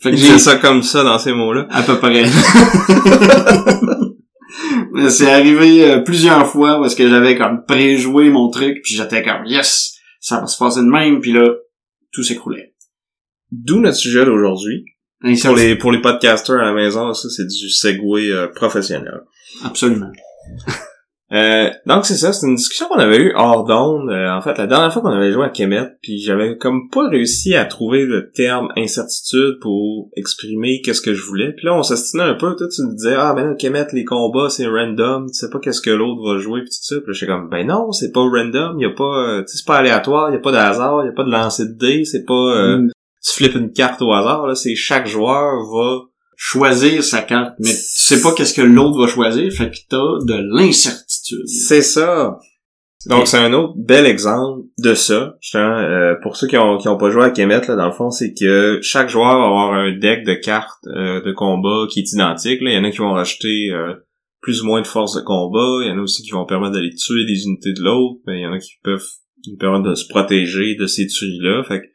fait 0.00 0.10
que 0.10 0.16
j'ai 0.16 0.38
ça 0.38 0.56
comme 0.56 0.82
ça 0.82 1.02
dans 1.02 1.18
ces 1.18 1.32
mots-là. 1.32 1.66
à 1.70 1.82
peu 1.82 1.98
près. 1.98 2.24
Mais 4.92 5.08
c'est 5.08 5.30
arrivé 5.30 5.90
euh, 5.90 6.00
plusieurs 6.00 6.46
fois 6.46 6.80
parce 6.80 6.94
que 6.94 7.08
j'avais 7.08 7.38
comme 7.38 7.64
préjoué 7.64 8.28
mon 8.28 8.50
truc, 8.50 8.80
puis 8.82 8.94
j'étais 8.94 9.22
comme 9.22 9.46
yes, 9.46 9.94
ça 10.20 10.40
va 10.40 10.46
se 10.46 10.58
passer 10.58 10.80
de 10.80 10.86
même, 10.86 11.20
puis 11.20 11.32
là 11.32 11.48
tout 12.12 12.22
s'écroulait. 12.22 12.74
D'où 13.50 13.80
notre 13.80 13.96
sujet 13.96 14.24
d'aujourd'hui? 14.24 14.84
Pour 15.42 15.54
les, 15.54 15.76
pour 15.76 15.92
les 15.92 16.00
podcasters 16.00 16.60
à 16.60 16.64
la 16.64 16.72
maison, 16.72 17.12
ça, 17.12 17.28
c'est 17.28 17.46
du 17.46 17.68
segway 17.68 18.30
euh, 18.30 18.46
professionnel. 18.48 19.20
Absolument. 19.64 20.10
Euh, 21.32 21.70
donc 21.86 22.06
c'est 22.06 22.16
ça, 22.16 22.32
c'est 22.32 22.46
une 22.46 22.56
discussion 22.56 22.86
qu'on 22.88 22.98
avait 22.98 23.18
eue 23.18 23.32
hors 23.36 23.64
d'onde. 23.64 24.10
Euh, 24.10 24.32
en 24.32 24.40
fait, 24.40 24.58
la 24.58 24.66
dernière 24.66 24.92
fois 24.92 25.00
qu'on 25.00 25.12
avait 25.12 25.30
joué 25.30 25.44
à 25.44 25.48
Kemet, 25.48 25.96
puis 26.02 26.18
j'avais 26.18 26.56
comme 26.56 26.88
pas 26.90 27.08
réussi 27.08 27.54
à 27.54 27.64
trouver 27.64 28.04
le 28.04 28.32
terme 28.32 28.68
incertitude 28.76 29.58
pour 29.60 30.10
exprimer 30.16 30.80
qu'est-ce 30.82 31.00
que 31.00 31.14
je 31.14 31.22
voulais. 31.22 31.52
Puis 31.52 31.66
là, 31.66 31.74
on 31.74 31.84
s'astinait 31.84 32.24
un 32.24 32.34
peu, 32.34 32.56
toi 32.56 32.66
tu 32.68 32.82
me 32.82 32.96
disais 32.96 33.14
ah 33.16 33.32
ben 33.34 33.50
là, 33.50 33.54
Kemet 33.54 33.86
les 33.92 34.04
combats 34.04 34.50
c'est 34.50 34.66
random, 34.66 35.26
tu 35.28 35.34
sais 35.34 35.50
pas 35.50 35.60
qu'est-ce 35.60 35.80
que 35.80 35.90
l'autre 35.90 36.20
va 36.24 36.38
jouer 36.38 36.62
puis 36.62 36.70
tout 36.70 36.78
ça. 36.82 36.96
Puis 36.96 37.06
là, 37.06 37.12
j'étais 37.12 37.32
comme 37.32 37.48
ben 37.48 37.66
non, 37.66 37.92
c'est 37.92 38.10
pas 38.10 38.20
random, 38.20 38.80
y 38.80 38.86
a 38.86 38.90
pas, 38.90 39.04
euh, 39.04 39.42
tu 39.42 39.48
sais 39.48 39.58
c'est 39.58 39.66
pas 39.66 39.76
aléatoire, 39.76 40.32
y 40.32 40.36
a 40.36 40.40
pas 40.40 40.52
de 40.52 40.56
hasard, 40.56 41.04
y 41.04 41.08
a 41.08 41.12
pas 41.12 41.24
de 41.24 41.30
lancer 41.30 41.66
de 41.66 41.78
dés, 41.78 42.04
c'est 42.04 42.24
pas 42.24 42.34
euh, 42.34 42.78
Mm. 42.78 42.90
tu 43.24 43.32
flippes 43.32 43.54
une 43.54 43.72
carte 43.72 44.02
au 44.02 44.12
hasard 44.12 44.46
là, 44.46 44.54
c'est 44.54 44.74
chaque 44.74 45.06
joueur 45.06 45.54
va 45.72 46.10
Choisir 46.42 47.04
sa 47.04 47.20
carte, 47.20 47.52
mais 47.58 47.68
tu 47.68 47.82
sais 47.84 48.22
pas 48.22 48.32
qu'est-ce 48.32 48.54
que 48.54 48.62
l'autre 48.62 48.98
va 48.98 49.06
choisir, 49.06 49.52
fait 49.52 49.70
que 49.70 49.76
t'as 49.90 50.24
de 50.24 50.56
l'incertitude. 50.56 51.09
C'est 51.46 51.82
ça. 51.82 52.38
Donc 53.06 53.28
c'est 53.28 53.38
un 53.38 53.52
autre 53.54 53.74
bel 53.78 54.04
exemple 54.04 54.66
de 54.78 54.94
ça. 54.94 55.38
Euh, 55.54 56.14
pour 56.22 56.36
ceux 56.36 56.46
qui 56.46 56.58
ont, 56.58 56.76
qui 56.76 56.86
ont 56.88 56.98
pas 56.98 57.10
joué 57.10 57.24
à 57.24 57.30
Kemet, 57.30 57.66
là, 57.66 57.76
dans 57.76 57.86
le 57.86 57.92
fond, 57.92 58.10
c'est 58.10 58.34
que 58.34 58.78
chaque 58.82 59.08
joueur 59.08 59.38
va 59.38 59.46
avoir 59.46 59.72
un 59.72 59.96
deck 59.96 60.26
de 60.26 60.34
cartes 60.34 60.86
euh, 60.86 61.22
de 61.22 61.32
combat 61.32 61.86
qui 61.88 62.00
est 62.00 62.12
identique. 62.12 62.60
Là. 62.60 62.70
Il 62.70 62.76
y 62.76 62.78
en 62.78 62.84
a 62.84 62.90
qui 62.90 62.98
vont 62.98 63.12
rajouter 63.12 63.70
euh, 63.72 63.94
plus 64.42 64.62
ou 64.62 64.66
moins 64.66 64.82
de 64.82 64.86
force 64.86 65.16
de 65.16 65.22
combat. 65.22 65.78
Il 65.82 65.88
y 65.88 65.90
en 65.90 65.98
a 65.98 66.02
aussi 66.02 66.22
qui 66.22 66.30
vont 66.30 66.44
permettre 66.44 66.74
d'aller 66.74 66.94
tuer 66.94 67.24
des 67.24 67.44
unités 67.44 67.72
de 67.72 67.80
l'autre. 67.80 68.20
Mais 68.26 68.40
il 68.40 68.42
y 68.42 68.46
en 68.46 68.52
a 68.52 68.58
qui 68.58 68.72
peuvent 68.82 69.06
nous 69.46 69.56
permettre 69.56 69.88
de 69.88 69.94
se 69.94 70.06
protéger 70.06 70.74
de 70.74 70.86
ces 70.86 71.06
tueries-là. 71.06 71.64
Fait 71.64 71.80
que 71.80 71.86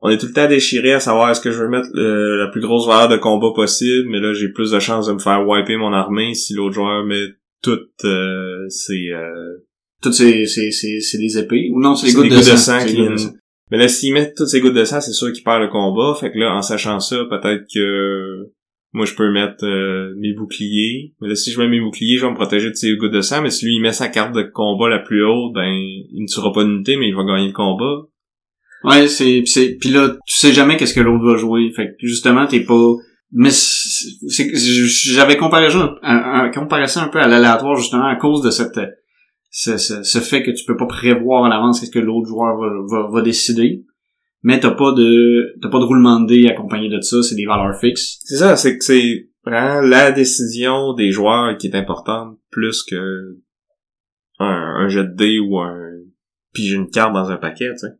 on 0.00 0.10
est 0.10 0.18
tout 0.18 0.26
le 0.26 0.32
temps 0.32 0.48
déchiré 0.48 0.92
à 0.92 1.00
savoir 1.00 1.30
est-ce 1.30 1.40
que 1.40 1.50
je 1.50 1.58
veux 1.58 1.68
mettre 1.68 1.88
la 1.92 2.46
plus 2.48 2.60
grosse 2.60 2.86
valeur 2.86 3.08
de 3.08 3.16
combat 3.16 3.50
possible, 3.52 4.08
mais 4.08 4.20
là 4.20 4.32
j'ai 4.32 4.48
plus 4.48 4.70
de 4.70 4.78
chances 4.78 5.08
de 5.08 5.12
me 5.12 5.18
faire 5.18 5.44
wiper 5.44 5.76
mon 5.76 5.92
armée 5.92 6.34
si 6.34 6.54
l'autre 6.54 6.74
joueur 6.76 7.04
met 7.04 7.24
toutes 7.62 8.04
euh, 8.04 8.68
ses 8.68 9.10
euh, 9.12 9.64
Toutes 10.02 10.14
ces, 10.14 10.46
ces, 10.46 10.70
ces, 10.70 11.00
c'est 11.00 11.18
des 11.18 11.38
épées, 11.38 11.70
ou 11.72 11.80
non, 11.80 11.94
c'est 11.94 12.06
des 12.06 12.12
C'est 12.12 12.16
gouttes 12.18 12.30
de 12.30 12.34
gouttes 12.36 12.50
de 12.50 12.56
sang. 12.56 12.78
c'est 12.80 12.94
qui. 12.94 13.02
Mais 13.70 13.76
là, 13.78 13.88
s'il 13.88 14.14
met 14.14 14.32
toutes 14.34 14.48
ces 14.48 14.60
gouttes 14.60 14.74
de 14.74 14.84
sang, 14.84 15.00
c'est 15.00 15.12
sûr 15.12 15.30
qu'il 15.32 15.44
perd 15.44 15.60
le 15.60 15.68
combat. 15.68 16.14
Fait 16.18 16.32
que 16.32 16.38
là, 16.38 16.54
en 16.54 16.62
sachant 16.62 17.00
ça, 17.00 17.16
peut-être 17.28 17.64
que 17.74 18.46
moi, 18.94 19.04
je 19.04 19.14
peux 19.14 19.30
mettre 19.30 19.66
euh, 19.66 20.14
mes 20.16 20.32
boucliers. 20.32 21.12
Mais 21.20 21.28
là, 21.28 21.34
si 21.34 21.50
je 21.50 21.60
mets 21.60 21.68
mes 21.68 21.80
boucliers, 21.80 22.16
je 22.16 22.24
vais 22.24 22.30
me 22.30 22.34
protéger 22.36 22.70
de 22.70 22.74
ces 22.74 22.96
gouttes 22.96 23.12
de 23.12 23.20
sang. 23.20 23.42
Mais 23.42 23.50
si 23.50 23.66
lui, 23.66 23.74
il 23.74 23.80
met 23.82 23.92
sa 23.92 24.08
carte 24.08 24.34
de 24.34 24.42
combat 24.42 24.88
la 24.88 25.00
plus 25.00 25.22
haute, 25.22 25.52
ben, 25.52 25.66
il 25.70 26.22
ne 26.22 26.26
tuera 26.26 26.50
pas 26.52 26.64
d'unité, 26.64 26.96
mais 26.96 27.08
il 27.08 27.14
va 27.14 27.24
gagner 27.24 27.48
le 27.48 27.52
combat. 27.52 28.06
Ouais, 28.84 29.06
c'est, 29.08 29.42
pis 29.42 29.46
c'est, 29.48 29.76
puis 29.78 29.90
là, 29.90 30.16
tu 30.26 30.36
sais 30.36 30.52
jamais 30.54 30.76
qu'est-ce 30.78 30.94
que 30.94 31.00
l'autre 31.00 31.24
va 31.24 31.36
jouer. 31.36 31.70
Fait 31.76 31.88
que 31.88 32.06
justement, 32.06 32.46
t'es 32.46 32.60
pas. 32.60 32.92
Mais 33.32 33.50
c'est, 33.50 33.58
c'est- 33.60 33.77
j'avais 34.28 35.36
comparé 35.36 35.66
un, 35.66 35.98
un, 36.02 36.44
un- 36.44 36.50
ça 36.86 37.08
peu 37.08 37.18
à 37.20 37.26
l'aléatoire 37.26 37.76
justement 37.76 38.06
à 38.06 38.16
cause 38.16 38.42
de 38.42 38.50
cette, 38.50 38.80
ce, 39.50 39.76
ce, 39.76 40.02
ce 40.02 40.18
fait 40.18 40.42
que 40.42 40.50
tu 40.50 40.64
peux 40.64 40.76
pas 40.76 40.86
prévoir 40.86 41.44
à 41.44 41.48
l'avance 41.48 41.80
qu'est-ce 41.80 41.90
que 41.90 41.98
l'autre 41.98 42.28
joueur 42.28 42.56
va, 42.58 42.68
va, 43.02 43.08
va 43.10 43.22
décider. 43.22 43.84
Mais 44.42 44.60
t'as 44.60 44.70
pas 44.70 44.92
de, 44.92 45.56
t'as 45.60 45.68
pas 45.68 45.80
de 45.80 45.84
roulement 45.84 46.20
de 46.20 46.26
dés 46.26 46.48
accompagné 46.48 46.88
de 46.88 47.00
ça. 47.00 47.22
C'est 47.22 47.34
des 47.34 47.46
valeurs 47.46 47.76
fixes. 47.78 48.20
C'est 48.24 48.36
ça, 48.36 48.56
c'est 48.56 48.78
que 48.78 48.84
c'est 48.84 49.28
vraiment 49.44 49.80
la 49.80 50.12
décision 50.12 50.92
des 50.94 51.10
joueurs 51.10 51.56
qui 51.58 51.66
est 51.66 51.74
importante 51.74 52.38
plus 52.50 52.82
que 52.84 53.36
un, 54.38 54.46
un 54.46 54.88
jet 54.88 55.04
de 55.04 55.14
dés 55.14 55.38
ou 55.40 55.58
un 55.58 55.76
piger 56.52 56.76
une 56.76 56.88
carte 56.88 57.12
dans 57.12 57.30
un 57.30 57.36
paquet, 57.36 57.70
tu 57.72 57.78
sais. 57.78 57.94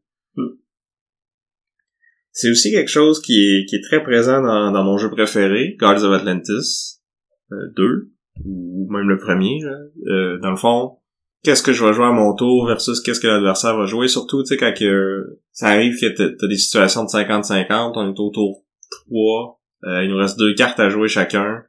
C'est 2.41 2.53
aussi 2.53 2.71
quelque 2.71 2.89
chose 2.89 3.21
qui 3.21 3.33
est, 3.33 3.65
qui 3.65 3.75
est 3.75 3.83
très 3.83 4.01
présent 4.01 4.41
dans, 4.41 4.71
dans 4.71 4.85
mon 4.85 4.97
jeu 4.97 5.11
préféré, 5.11 5.75
Guards 5.77 6.05
of 6.05 6.21
Atlantis 6.21 7.01
euh, 7.51 7.57
2, 7.75 8.13
ou 8.45 8.87
même 8.93 9.09
le 9.09 9.19
premier. 9.19 9.59
Euh, 10.07 10.39
dans 10.39 10.51
le 10.51 10.57
fond, 10.57 10.99
qu'est-ce 11.43 11.65
que 11.65 11.73
je 11.73 11.85
vais 11.85 11.93
jouer 11.93 12.05
à 12.05 12.13
mon 12.13 12.37
tour 12.37 12.69
versus 12.69 13.01
qu'est-ce 13.01 13.19
que 13.19 13.27
l'adversaire 13.27 13.77
va 13.77 13.87
jouer. 13.87 14.07
Surtout, 14.07 14.45
tu 14.45 14.51
sais, 14.51 14.57
quand 14.57 14.73
que, 14.73 15.41
ça 15.51 15.71
arrive 15.71 15.99
que 16.01 16.07
t'as 16.07 16.47
des 16.47 16.57
situations 16.57 17.03
de 17.03 17.09
50-50, 17.09 17.95
on 17.97 18.15
est 18.15 18.21
au 18.21 18.31
tour 18.31 18.65
3, 19.09 19.61
euh, 19.87 20.05
il 20.05 20.11
nous 20.11 20.19
reste 20.19 20.39
deux 20.39 20.55
cartes 20.55 20.79
à 20.79 20.91
jouer 20.91 21.09
chacun. 21.09 21.65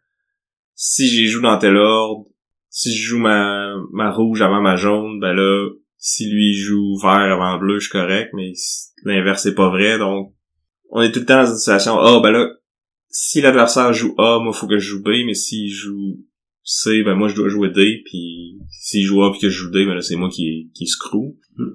Si 0.75 1.07
j'y 1.07 1.25
joue 1.29 1.41
dans 1.41 1.57
tel 1.57 1.77
ordre, 1.77 2.27
si 2.69 2.95
je 2.95 3.07
joue 3.07 3.17
ma, 3.17 3.73
ma 3.91 4.11
rouge 4.11 4.43
avant 4.43 4.61
ma 4.61 4.75
jaune, 4.75 5.19
ben 5.19 5.33
là, 5.33 5.67
si 5.97 6.29
lui 6.29 6.53
joue 6.53 6.95
vert 7.01 7.09
avant 7.09 7.57
bleu, 7.57 7.79
je 7.79 7.89
suis 7.89 7.91
correct, 7.91 8.33
mais 8.35 8.51
l'inverse 9.03 9.41
c'est 9.41 9.55
pas 9.55 9.69
vrai, 9.69 9.97
donc 9.97 10.31
on 10.89 11.01
est 11.01 11.11
tout 11.11 11.19
le 11.19 11.25
temps 11.25 11.43
dans 11.43 11.49
une 11.49 11.57
situation, 11.57 11.97
ah 11.99 12.19
ben 12.21 12.31
là, 12.31 12.49
si 13.09 13.41
l'adversaire 13.41 13.93
joue 13.93 14.13
A, 14.17 14.39
moi 14.39 14.53
faut 14.53 14.67
que 14.67 14.77
je 14.77 14.89
joue 14.91 15.01
B, 15.03 15.09
mais 15.25 15.33
s'il 15.33 15.69
joue 15.71 16.19
C, 16.63 17.03
ben 17.03 17.15
moi 17.15 17.27
je 17.27 17.35
dois 17.35 17.49
jouer 17.49 17.69
D, 17.69 18.01
puis 18.05 18.59
s'il 18.69 19.03
joue 19.05 19.23
A 19.23 19.31
puis 19.31 19.39
que 19.41 19.49
je 19.49 19.57
joue 19.63 19.71
D, 19.71 19.85
ben 19.85 19.95
là 19.95 20.01
c'est 20.01 20.15
moi 20.15 20.29
qui, 20.29 20.71
qui 20.75 20.85
screw. 20.87 21.35
Hmm. 21.57 21.65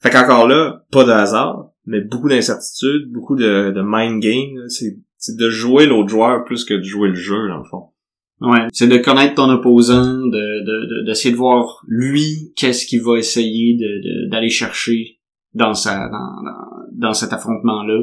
Fait 0.00 0.10
qu'encore 0.10 0.48
là, 0.48 0.84
pas 0.90 1.04
de 1.04 1.10
hasard, 1.10 1.70
mais 1.86 2.00
beaucoup 2.00 2.28
d'incertitudes, 2.28 3.10
beaucoup 3.10 3.36
de, 3.36 3.70
de 3.72 3.82
mind 3.84 4.20
game, 4.22 4.68
c'est 4.68 4.98
c'est 5.18 5.36
de 5.36 5.48
jouer 5.50 5.86
l'autre 5.86 6.08
joueur 6.08 6.44
plus 6.44 6.64
que 6.64 6.74
de 6.74 6.82
jouer 6.82 7.08
le 7.08 7.14
jeu, 7.14 7.48
dans 7.48 7.58
le 7.58 7.64
fond. 7.64 7.90
Ouais, 8.40 8.66
c'est 8.72 8.88
de 8.88 8.96
connaître 8.98 9.36
ton 9.36 9.48
opposant, 9.50 10.04
de 10.04 10.64
de- 10.64 11.00
de- 11.00 11.06
d'essayer 11.06 11.30
de, 11.30 11.36
voir 11.36 11.80
lui 11.86 12.52
qu'est-ce 12.56 12.86
qu'il 12.86 13.02
va 13.02 13.18
essayer 13.18 13.76
de 13.76 14.24
de- 14.26 14.30
d'aller 14.30 14.50
chercher 14.50 15.20
dans 15.54 15.74
sa 15.74 16.08
dans, 16.08 16.42
dans, 16.42 17.08
dans 17.08 17.14
cet 17.14 17.32
affrontement 17.32 17.84
là. 17.84 18.02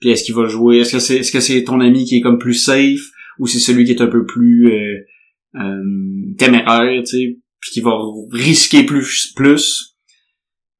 Puis 0.00 0.10
est-ce 0.10 0.24
qu'il 0.24 0.34
va 0.34 0.46
jouer? 0.46 0.78
Est-ce 0.78 0.92
que 0.92 0.98
c'est 0.98 1.16
est-ce 1.16 1.32
que 1.32 1.40
c'est 1.40 1.64
ton 1.64 1.80
ami 1.80 2.04
qui 2.04 2.16
est 2.16 2.20
comme 2.20 2.38
plus 2.38 2.54
safe? 2.54 3.00
Ou 3.38 3.46
c'est 3.46 3.58
celui 3.58 3.84
qui 3.84 3.92
est 3.92 4.00
un 4.00 4.06
peu 4.06 4.24
plus 4.24 4.72
euh, 4.72 5.60
euh, 5.60 6.34
téméraire, 6.38 7.02
tu 7.02 7.06
sais, 7.06 7.38
puis 7.60 7.70
qui 7.70 7.80
va 7.80 7.92
risquer 8.30 8.84
plus 8.84 9.32
plus? 9.34 9.96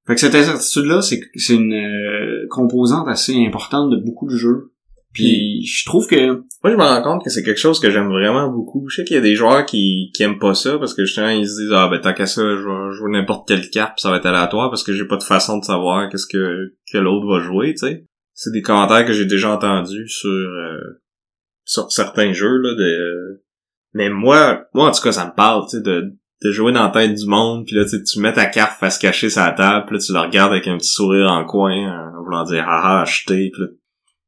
Fait 0.07 0.15
que 0.15 0.21
cette 0.21 0.35
incertitude 0.35 0.85
là, 0.85 1.03
c'est 1.03 1.21
c'est 1.35 1.55
une 1.55 1.75
euh, 1.75 2.47
composante 2.51 3.09
assez 3.09 3.35
importante 3.35 3.91
de 3.91 3.97
beaucoup 3.97 4.27
de 4.27 4.37
jeux. 4.37 4.73
Puis 5.13 5.65
je 5.65 5.87
trouve 5.87 6.07
que 6.07 6.27
Moi, 6.63 6.73
je 6.73 6.77
me 6.77 6.83
rends 6.83 7.03
compte 7.03 7.25
que 7.25 7.31
c'est 7.31 7.43
quelque 7.43 7.59
chose 7.59 7.81
que 7.81 7.91
j'aime 7.91 8.09
vraiment 8.09 8.51
beaucoup. 8.51 8.87
Je 8.91 8.97
sais 8.97 9.05
qu'il 9.05 9.17
y 9.17 9.19
a 9.19 9.23
des 9.23 9.35
joueurs 9.35 9.65
qui, 9.65 10.11
qui 10.15 10.23
aiment 10.23 10.39
pas 10.39 10.53
ça 10.53 10.79
parce 10.79 10.93
que 10.93 11.07
justement, 11.07 11.31
ils 11.31 11.49
se 11.49 11.63
disent, 11.63 11.73
ah, 11.73 11.89
ben, 11.91 12.01
tant 12.03 12.13
qu'à 12.13 12.27
ça, 12.27 12.43
je 12.43 12.63
vais 12.63 12.95
jouer 12.95 13.13
n'importe 13.13 13.49
quelle 13.49 13.71
carte 13.71 13.97
pis 13.97 14.03
ça 14.03 14.11
va 14.11 14.19
être 14.19 14.27
aléatoire 14.27 14.69
parce 14.69 14.85
que 14.85 14.93
j'ai 14.93 15.07
pas 15.07 15.17
de 15.17 15.23
façon 15.23 15.57
de 15.57 15.65
savoir 15.65 16.11
qu'est-ce 16.11 16.27
que, 16.27 16.75
que 16.93 16.99
l'autre 16.99 17.27
va 17.27 17.41
jouer, 17.41 17.73
tu 17.73 17.87
sais. 17.87 18.05
C'est 18.37 18.53
des 18.53 18.63
commentaires 18.63 19.07
que 19.07 19.15
j'ai 19.15 19.25
déjà 19.25 19.51
entendus 19.51 20.09
sur, 20.09 20.29
euh, 20.29 21.03
sur 21.65 21.91
certains 21.91 22.33
jeux, 22.33 22.59
là, 22.59 22.75
de, 22.75 23.43
mais 23.95 24.11
moi, 24.11 24.67
moi, 24.75 24.91
en 24.91 24.93
tout 24.93 25.03
cas, 25.03 25.13
ça 25.13 25.27
me 25.27 25.35
parle, 25.35 25.65
tu 25.65 25.79
sais, 25.79 25.83
de, 25.83 26.13
de 26.45 26.51
jouer 26.53 26.71
dans 26.73 26.85
la 26.85 26.91
tête 26.91 27.15
du 27.15 27.27
monde 27.27 27.65
puis 27.67 27.75
là, 27.75 27.87
tu 27.87 28.03
tu 28.05 28.21
mets 28.21 28.35
ta 28.35 28.45
carte 28.45 28.79
face 28.79 28.99
cachée 28.99 29.31
sur 29.31 29.41
la 29.41 29.53
table 29.53 29.87
puis 29.87 29.97
là, 29.97 30.03
tu 30.05 30.13
la 30.13 30.23
regardes 30.23 30.53
avec 30.53 30.69
un 30.69 30.77
petit 30.77 30.91
sourire 30.91 31.33
en 31.33 31.45
coin, 31.47 31.73
en 31.73 32.23
voulant 32.23 32.45
dire, 32.45 32.67
ah, 32.69 32.83
ah, 32.85 33.03
acheter 33.03 33.51
pis 33.51 33.61
là, 33.61 33.67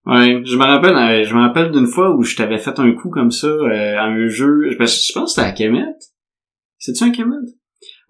Ouais, 0.07 0.41
je 0.43 0.57
me 0.57 0.65
rappelle, 0.65 0.97
euh, 0.97 1.25
je 1.27 1.35
me 1.35 1.41
rappelle 1.41 1.71
d'une 1.71 1.87
fois 1.87 2.17
où 2.17 2.23
je 2.23 2.35
t'avais 2.35 2.57
fait 2.57 2.79
un 2.79 2.93
coup 2.93 3.11
comme 3.11 3.31
ça 3.31 3.47
euh, 3.47 3.99
à 3.99 4.05
un 4.05 4.29
jeu. 4.29 4.71
Je 4.71 4.77
pense, 4.79 5.13
que 5.13 5.27
c'était 5.27 5.47
à 5.47 5.53
Kemet? 5.53 5.85
C'est-tu 6.79 7.05
un 7.05 7.11
Kemet? 7.11 7.35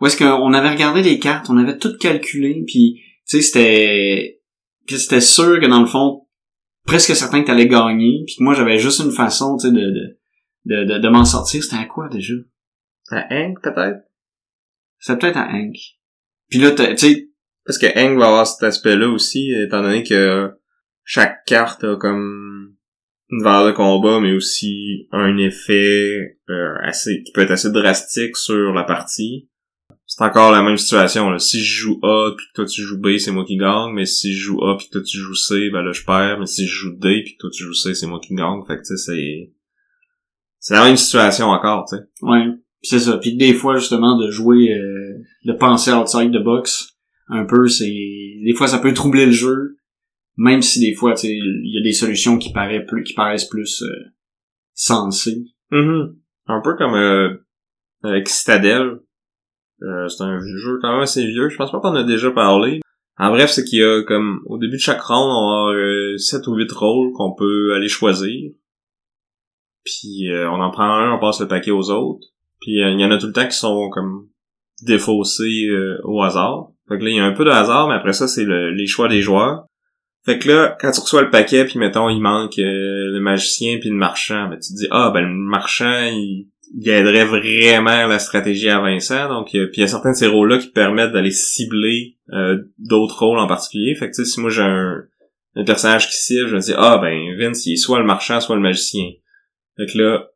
Où 0.01 0.07
est-ce 0.07 0.17
qu'on 0.17 0.53
avait 0.53 0.71
regardé 0.71 1.03
les 1.03 1.19
cartes, 1.19 1.51
on 1.51 1.57
avait 1.57 1.77
tout 1.77 1.97
calculé, 1.99 2.63
puis 2.69 3.01
tu 3.29 3.39
sais, 3.39 3.43
c'était 3.43 4.38
que 4.89 4.97
c'était 4.97 5.21
sûr 5.21 5.61
que 5.61 5.67
dans 5.67 5.81
le 5.81 5.87
fond, 5.87 6.27
presque 6.87 7.15
certain 7.15 7.43
que 7.43 7.47
t'allais 7.47 7.69
gagner, 7.69 8.23
puis 8.27 8.37
que 8.37 8.43
moi 8.43 8.55
j'avais 8.55 8.79
juste 8.79 9.01
une 9.01 9.13
façon, 9.13 9.57
tu 9.57 9.69
sais, 9.69 9.73
de 9.73 9.81
de, 9.81 10.17
de, 10.65 10.85
de, 10.95 10.99
de 10.99 11.09
m'en 11.09 11.25
sortir. 11.25 11.63
C'était 11.63 11.83
à 11.83 11.85
quoi 11.87 12.09
déjà? 12.09 12.35
à 13.11 13.27
Hank, 13.31 13.63
peut-être? 13.63 14.01
C'était 14.99 15.19
peut-être 15.19 15.39
à 15.39 15.49
Hank. 15.51 15.77
Puis 16.51 16.59
là, 16.59 16.73
t'as- 16.73 16.95
tu 16.95 17.07
sais, 17.07 17.29
Parce 17.65 17.79
que 17.79 17.87
Hank 17.87 18.19
va 18.19 18.27
avoir 18.29 18.47
cet 18.47 18.63
aspect-là 18.63 19.09
aussi, 19.09 19.53
étant 19.53 19.83
donné 19.83 20.03
que 20.03 20.51
chaque 21.05 21.45
carte 21.47 21.85
a 21.85 21.97
comme 21.97 22.75
une 23.31 23.43
valeur 23.43 23.67
de 23.67 23.73
combat, 23.73 24.21
mais 24.21 24.33
aussi 24.33 25.07
un 25.13 25.37
effet 25.37 26.39
euh, 26.49 26.75
assez 26.83 27.23
qui 27.23 27.33
peut 27.33 27.43
être 27.43 27.51
assez 27.51 27.71
drastique 27.71 28.37
sur 28.37 28.73
la 28.73 28.85
partie. 28.85 29.49
C'est 30.11 30.25
encore 30.25 30.53
la 30.53 30.63
même 30.63 30.79
situation. 30.79 31.29
Là. 31.29 31.39
Si 31.39 31.63
je 31.63 31.83
joue 31.83 32.01
A 32.03 32.33
puis 32.35 32.47
que 32.47 32.53
toi 32.55 32.65
tu 32.65 32.81
joues 32.81 32.99
B, 32.99 33.19
c'est 33.19 33.31
moi 33.31 33.45
qui 33.45 33.59
gagne, 33.59 33.93
mais 33.93 34.07
si 34.07 34.33
je 34.33 34.41
joue 34.41 34.65
A 34.65 34.79
puis 34.79 34.87
que 34.87 34.93
toi 34.93 35.03
tu 35.03 35.19
joues 35.19 35.35
C, 35.35 35.69
ben 35.71 35.83
là 35.83 35.93
je 35.93 36.03
perds, 36.03 36.39
mais 36.41 36.47
si 36.47 36.67
je 36.67 36.75
joue 36.75 36.97
D 36.97 37.21
puis 37.23 37.35
que 37.35 37.41
toi 37.41 37.51
tu 37.53 37.63
joues 37.63 37.75
C, 37.75 37.95
c'est 37.95 38.07
moi 38.07 38.19
qui 38.19 38.35
gagne. 38.35 38.65
Fait 38.67 38.77
que 38.77 38.81
tu 38.81 38.97
sais, 38.97 38.97
c'est. 38.97 39.53
C'est 40.61 40.75
la 40.75 40.85
même 40.85 40.97
situation 40.97 41.49
encore, 41.49 41.87
tu 41.89 41.97
sais. 41.97 42.03
Ouais, 42.23 42.47
Puis 42.81 42.89
c'est 42.89 43.01
ça. 43.01 43.19
Puis 43.19 43.37
des 43.37 43.53
fois 43.53 43.77
justement 43.77 44.19
de 44.19 44.31
jouer, 44.31 44.73
euh, 44.73 45.19
de 45.45 45.53
penser 45.53 45.93
outside 45.93 46.33
the 46.33 46.43
box, 46.43 46.97
un 47.29 47.45
peu, 47.45 47.69
c'est 47.69 47.85
des 47.85 48.55
fois 48.57 48.67
ça 48.67 48.79
peut 48.79 48.95
troubler 48.95 49.27
le 49.27 49.33
jeu, 49.33 49.77
même 50.39 50.63
si 50.63 50.81
des 50.81 50.95
fois, 50.95 51.13
tu 51.13 51.27
sais, 51.27 51.33
il 51.33 51.75
y 51.75 51.79
a 51.79 51.83
des 51.83 51.93
solutions 51.93 52.39
qui 52.39 52.51
paraissent 52.51 52.87
plus, 52.89 53.05
qui 53.05 53.13
paraissent 53.13 53.49
plus 53.49 53.83
euh, 53.83 54.05
sensées. 54.73 55.45
Mhm. 55.71 56.17
Un 56.47 56.63
peu 56.65 56.77
comme 56.77 56.95
euh, 56.95 57.37
avec 58.03 58.31
Citadel. 58.31 59.01
Euh, 59.83 60.09
c'est 60.09 60.25
un 60.25 60.39
jeu 60.41 60.79
quand 60.83 60.93
même 60.93 61.03
assez 61.03 61.25
vieux. 61.27 61.49
Je 61.49 61.57
pense 61.57 61.71
pas 61.71 61.81
qu'on 61.81 61.95
a 61.95 62.05
déjà 62.05 62.31
parlé. 62.31 62.81
En 63.19 63.31
bref, 63.31 63.51
c'est 63.51 63.65
qu'il 63.65 63.81
y 63.81 63.85
a 63.85 64.03
comme 64.03 64.41
au 64.47 64.59
début 64.59 64.77
de 64.77 64.81
chaque 64.83 65.01
round, 65.01 65.29
on 65.31 65.69
a 65.69 65.75
euh, 65.75 66.17
7 66.19 66.47
ou 66.47 66.55
8 66.57 66.71
rôles 66.73 67.13
qu'on 67.13 67.35
peut 67.35 67.75
aller 67.75 67.89
choisir. 67.89 68.51
Puis 69.85 70.31
euh, 70.31 70.49
on 70.51 70.61
en 70.61 70.71
prend 70.71 70.85
un, 70.85 71.13
on 71.15 71.19
passe 71.19 71.41
le 71.41 71.49
paquet 71.49 71.71
aux 71.71 71.91
autres. 71.91 72.27
Puis 72.61 72.83
euh, 72.83 72.91
il 72.91 73.01
y 73.01 73.05
en 73.05 73.11
a 73.11 73.19
tout 73.19 73.27
le 73.27 73.33
temps 73.33 73.47
qui 73.47 73.57
sont 73.57 73.89
comme 73.91 74.29
défaussés 74.83 75.67
euh, 75.71 75.99
au 76.05 76.23
hasard. 76.23 76.69
Fait 76.89 76.99
que 76.99 77.05
là, 77.05 77.11
il 77.11 77.17
y 77.17 77.21
a 77.21 77.25
un 77.25 77.33
peu 77.33 77.45
de 77.45 77.51
hasard, 77.51 77.89
mais 77.89 77.95
après 77.95 78.13
ça, 78.13 78.29
c'est 78.29 78.45
le- 78.45 78.71
les 78.73 78.87
choix 78.87 79.09
des 79.09 79.21
joueurs. 79.21 79.65
Fait 80.25 80.39
que 80.39 80.49
là, 80.49 80.77
quand 80.81 80.91
tu 80.91 81.01
reçois 81.01 81.23
le 81.23 81.31
paquet, 81.31 81.65
puis 81.65 81.79
mettons, 81.79 82.09
il 82.09 82.21
manque 82.21 82.59
euh, 82.59 83.11
le 83.13 83.21
magicien 83.21 83.79
puis 83.81 83.89
le 83.89 83.97
marchand, 83.97 84.49
ben 84.49 84.59
tu 84.59 84.73
te 84.73 84.77
dis, 84.79 84.87
ah, 84.91 85.11
ben 85.13 85.23
le 85.23 85.29
marchand, 85.35 86.03
il, 86.13 86.49
il 86.75 86.89
aiderait 86.89 87.25
vraiment 87.25 88.07
la 88.07 88.19
stratégie 88.19 88.69
à 88.69 88.81
Vincent. 88.81 89.29
Donc, 89.29 89.55
euh, 89.55 89.67
puis 89.67 89.79
il 89.79 89.81
y 89.81 89.85
a 89.85 89.89
certains 89.89 90.13
de 90.13 90.17
ces 90.17 90.27
rôles-là 90.27 90.59
qui 90.59 90.69
permettent 90.69 91.13
d'aller 91.13 91.31
cibler 91.31 92.17
euh, 92.33 92.59
d'autres 92.79 93.25
rôles 93.25 93.39
en 93.39 93.47
particulier. 93.47 93.95
Fait 93.95 94.11
que 94.11 94.25
si 94.25 94.41
moi 94.41 94.51
j'ai 94.51 94.63
un, 94.63 95.05
un 95.57 95.65
personnage 95.65 96.09
qui 96.09 96.17
cible, 96.17 96.49
je 96.49 96.55
me 96.57 96.61
dis, 96.61 96.75
ah, 96.77 96.99
ben 96.99 97.17
Vince, 97.39 97.67
il 97.67 97.75
est 97.75 97.77
soit 97.77 97.99
le 97.99 98.05
marchand, 98.05 98.41
soit 98.41 98.57
le 98.57 98.63
magicien. 98.63 99.11
Fait 99.77 99.87
que 99.87 99.99
là, 99.99 100.27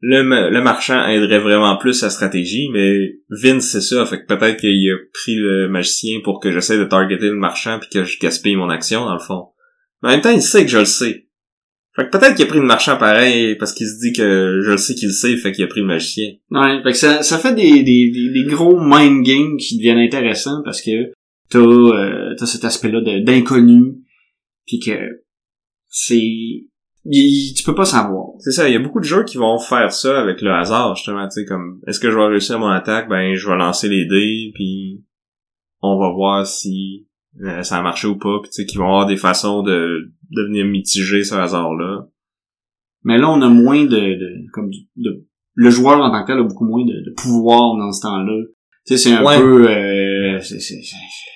le, 0.00 0.50
le 0.50 0.60
marchand 0.62 1.06
aiderait 1.08 1.40
vraiment 1.40 1.76
plus 1.76 1.94
sa 1.94 2.10
stratégie, 2.10 2.68
mais 2.72 3.16
Vince, 3.30 3.70
c'est 3.70 3.80
ça. 3.80 4.04
Fait 4.06 4.20
que 4.20 4.26
peut-être 4.26 4.60
qu'il 4.60 4.92
a 4.92 4.96
pris 5.12 5.34
le 5.34 5.68
magicien 5.68 6.20
pour 6.22 6.40
que 6.40 6.52
j'essaie 6.52 6.78
de 6.78 6.84
targeter 6.84 7.28
le 7.28 7.36
marchand 7.36 7.78
puis 7.80 7.88
que 7.88 8.04
je 8.04 8.18
gaspille 8.18 8.56
mon 8.56 8.70
action, 8.70 9.04
dans 9.04 9.14
le 9.14 9.20
fond. 9.20 9.48
Mais 10.02 10.10
en 10.10 10.12
même 10.12 10.20
temps, 10.20 10.30
il 10.30 10.42
sait 10.42 10.64
que 10.64 10.70
je 10.70 10.78
le 10.78 10.84
sais. 10.84 11.27
Fait 11.98 12.06
que 12.06 12.16
peut-être 12.16 12.36
qu'il 12.36 12.44
a 12.44 12.48
pris 12.48 12.60
le 12.60 12.64
marchand 12.64 12.96
pareil 12.96 13.56
parce 13.56 13.72
qu'il 13.72 13.88
se 13.88 13.98
dit 13.98 14.12
que 14.12 14.60
je 14.64 14.70
le 14.70 14.76
sais 14.76 14.94
qu'il 14.94 15.08
le 15.08 15.12
sait, 15.14 15.36
fait 15.36 15.50
qu'il 15.50 15.64
a 15.64 15.66
pris 15.66 15.80
le 15.80 15.86
magicien. 15.86 16.28
Ouais, 16.52 16.80
fait 16.84 16.92
que 16.92 16.96
ça, 16.96 17.22
ça 17.22 17.38
fait 17.38 17.54
des, 17.54 17.82
des, 17.82 18.10
des, 18.10 18.30
des 18.32 18.44
gros 18.44 18.78
mind 18.80 19.24
games 19.26 19.56
qui 19.56 19.78
deviennent 19.78 19.98
intéressants 19.98 20.62
parce 20.64 20.80
que 20.80 21.10
t'as 21.50 21.58
euh, 21.58 22.34
t'as 22.38 22.46
cet 22.46 22.64
aspect-là 22.64 23.00
d'inconnu 23.20 23.96
puis 24.64 24.78
que 24.78 24.92
c'est 25.88 26.22
il- 27.04 27.54
tu 27.56 27.64
peux 27.64 27.74
pas 27.74 27.84
savoir. 27.84 28.26
C'est 28.38 28.52
ça, 28.52 28.68
il 28.68 28.74
y 28.74 28.76
a 28.76 28.80
beaucoup 28.80 29.00
de 29.00 29.04
jeux 29.04 29.24
qui 29.24 29.38
vont 29.38 29.58
faire 29.58 29.90
ça 29.92 30.20
avec 30.20 30.40
le 30.42 30.52
hasard, 30.52 30.94
justement, 30.94 31.26
tu 31.26 31.40
sais, 31.40 31.46
comme, 31.46 31.80
est-ce 31.86 31.98
que 32.00 32.10
je 32.10 32.16
vais 32.16 32.26
réussir 32.26 32.58
mon 32.58 32.68
attaque? 32.68 33.08
Ben, 33.08 33.34
je 33.34 33.48
vais 33.48 33.56
lancer 33.56 33.88
les 33.88 34.04
dés, 34.04 34.52
puis 34.54 35.02
on 35.80 35.98
va 35.98 36.10
voir 36.12 36.46
si 36.46 37.06
euh, 37.42 37.62
ça 37.62 37.78
a 37.78 37.82
marché 37.82 38.06
ou 38.08 38.16
pas, 38.18 38.38
puis 38.42 38.50
tu 38.50 38.56
sais, 38.62 38.66
qu'ils 38.66 38.78
vont 38.78 38.86
avoir 38.86 39.06
des 39.06 39.16
façons 39.16 39.62
de, 39.62 40.12
de 40.30 40.42
venir 40.42 40.64
mitiger 40.66 41.24
ce 41.24 41.34
hasard-là. 41.34 42.06
Mais 43.04 43.18
là 43.18 43.30
on 43.30 43.40
a 43.42 43.48
moins 43.48 43.84
de, 43.84 43.88
de 44.18 44.28
comme 44.52 44.70
du- 44.70 44.88
de 44.96 45.24
le 45.54 45.70
joueur 45.70 46.00
en 46.00 46.10
tant 46.10 46.22
que 46.22 46.26
tel 46.28 46.38
a 46.38 46.42
beaucoup 46.44 46.66
moins 46.66 46.84
de, 46.84 46.92
de 46.92 47.14
pouvoir 47.16 47.76
dans 47.76 47.90
ce 47.92 48.00
temps-là. 48.02 48.44
Tu 48.86 48.96
sais 48.96 49.08
c'est 49.10 49.12
un 49.16 49.24
Ouais. 49.24 49.38
peu 49.38 49.68
euh, 49.68 50.38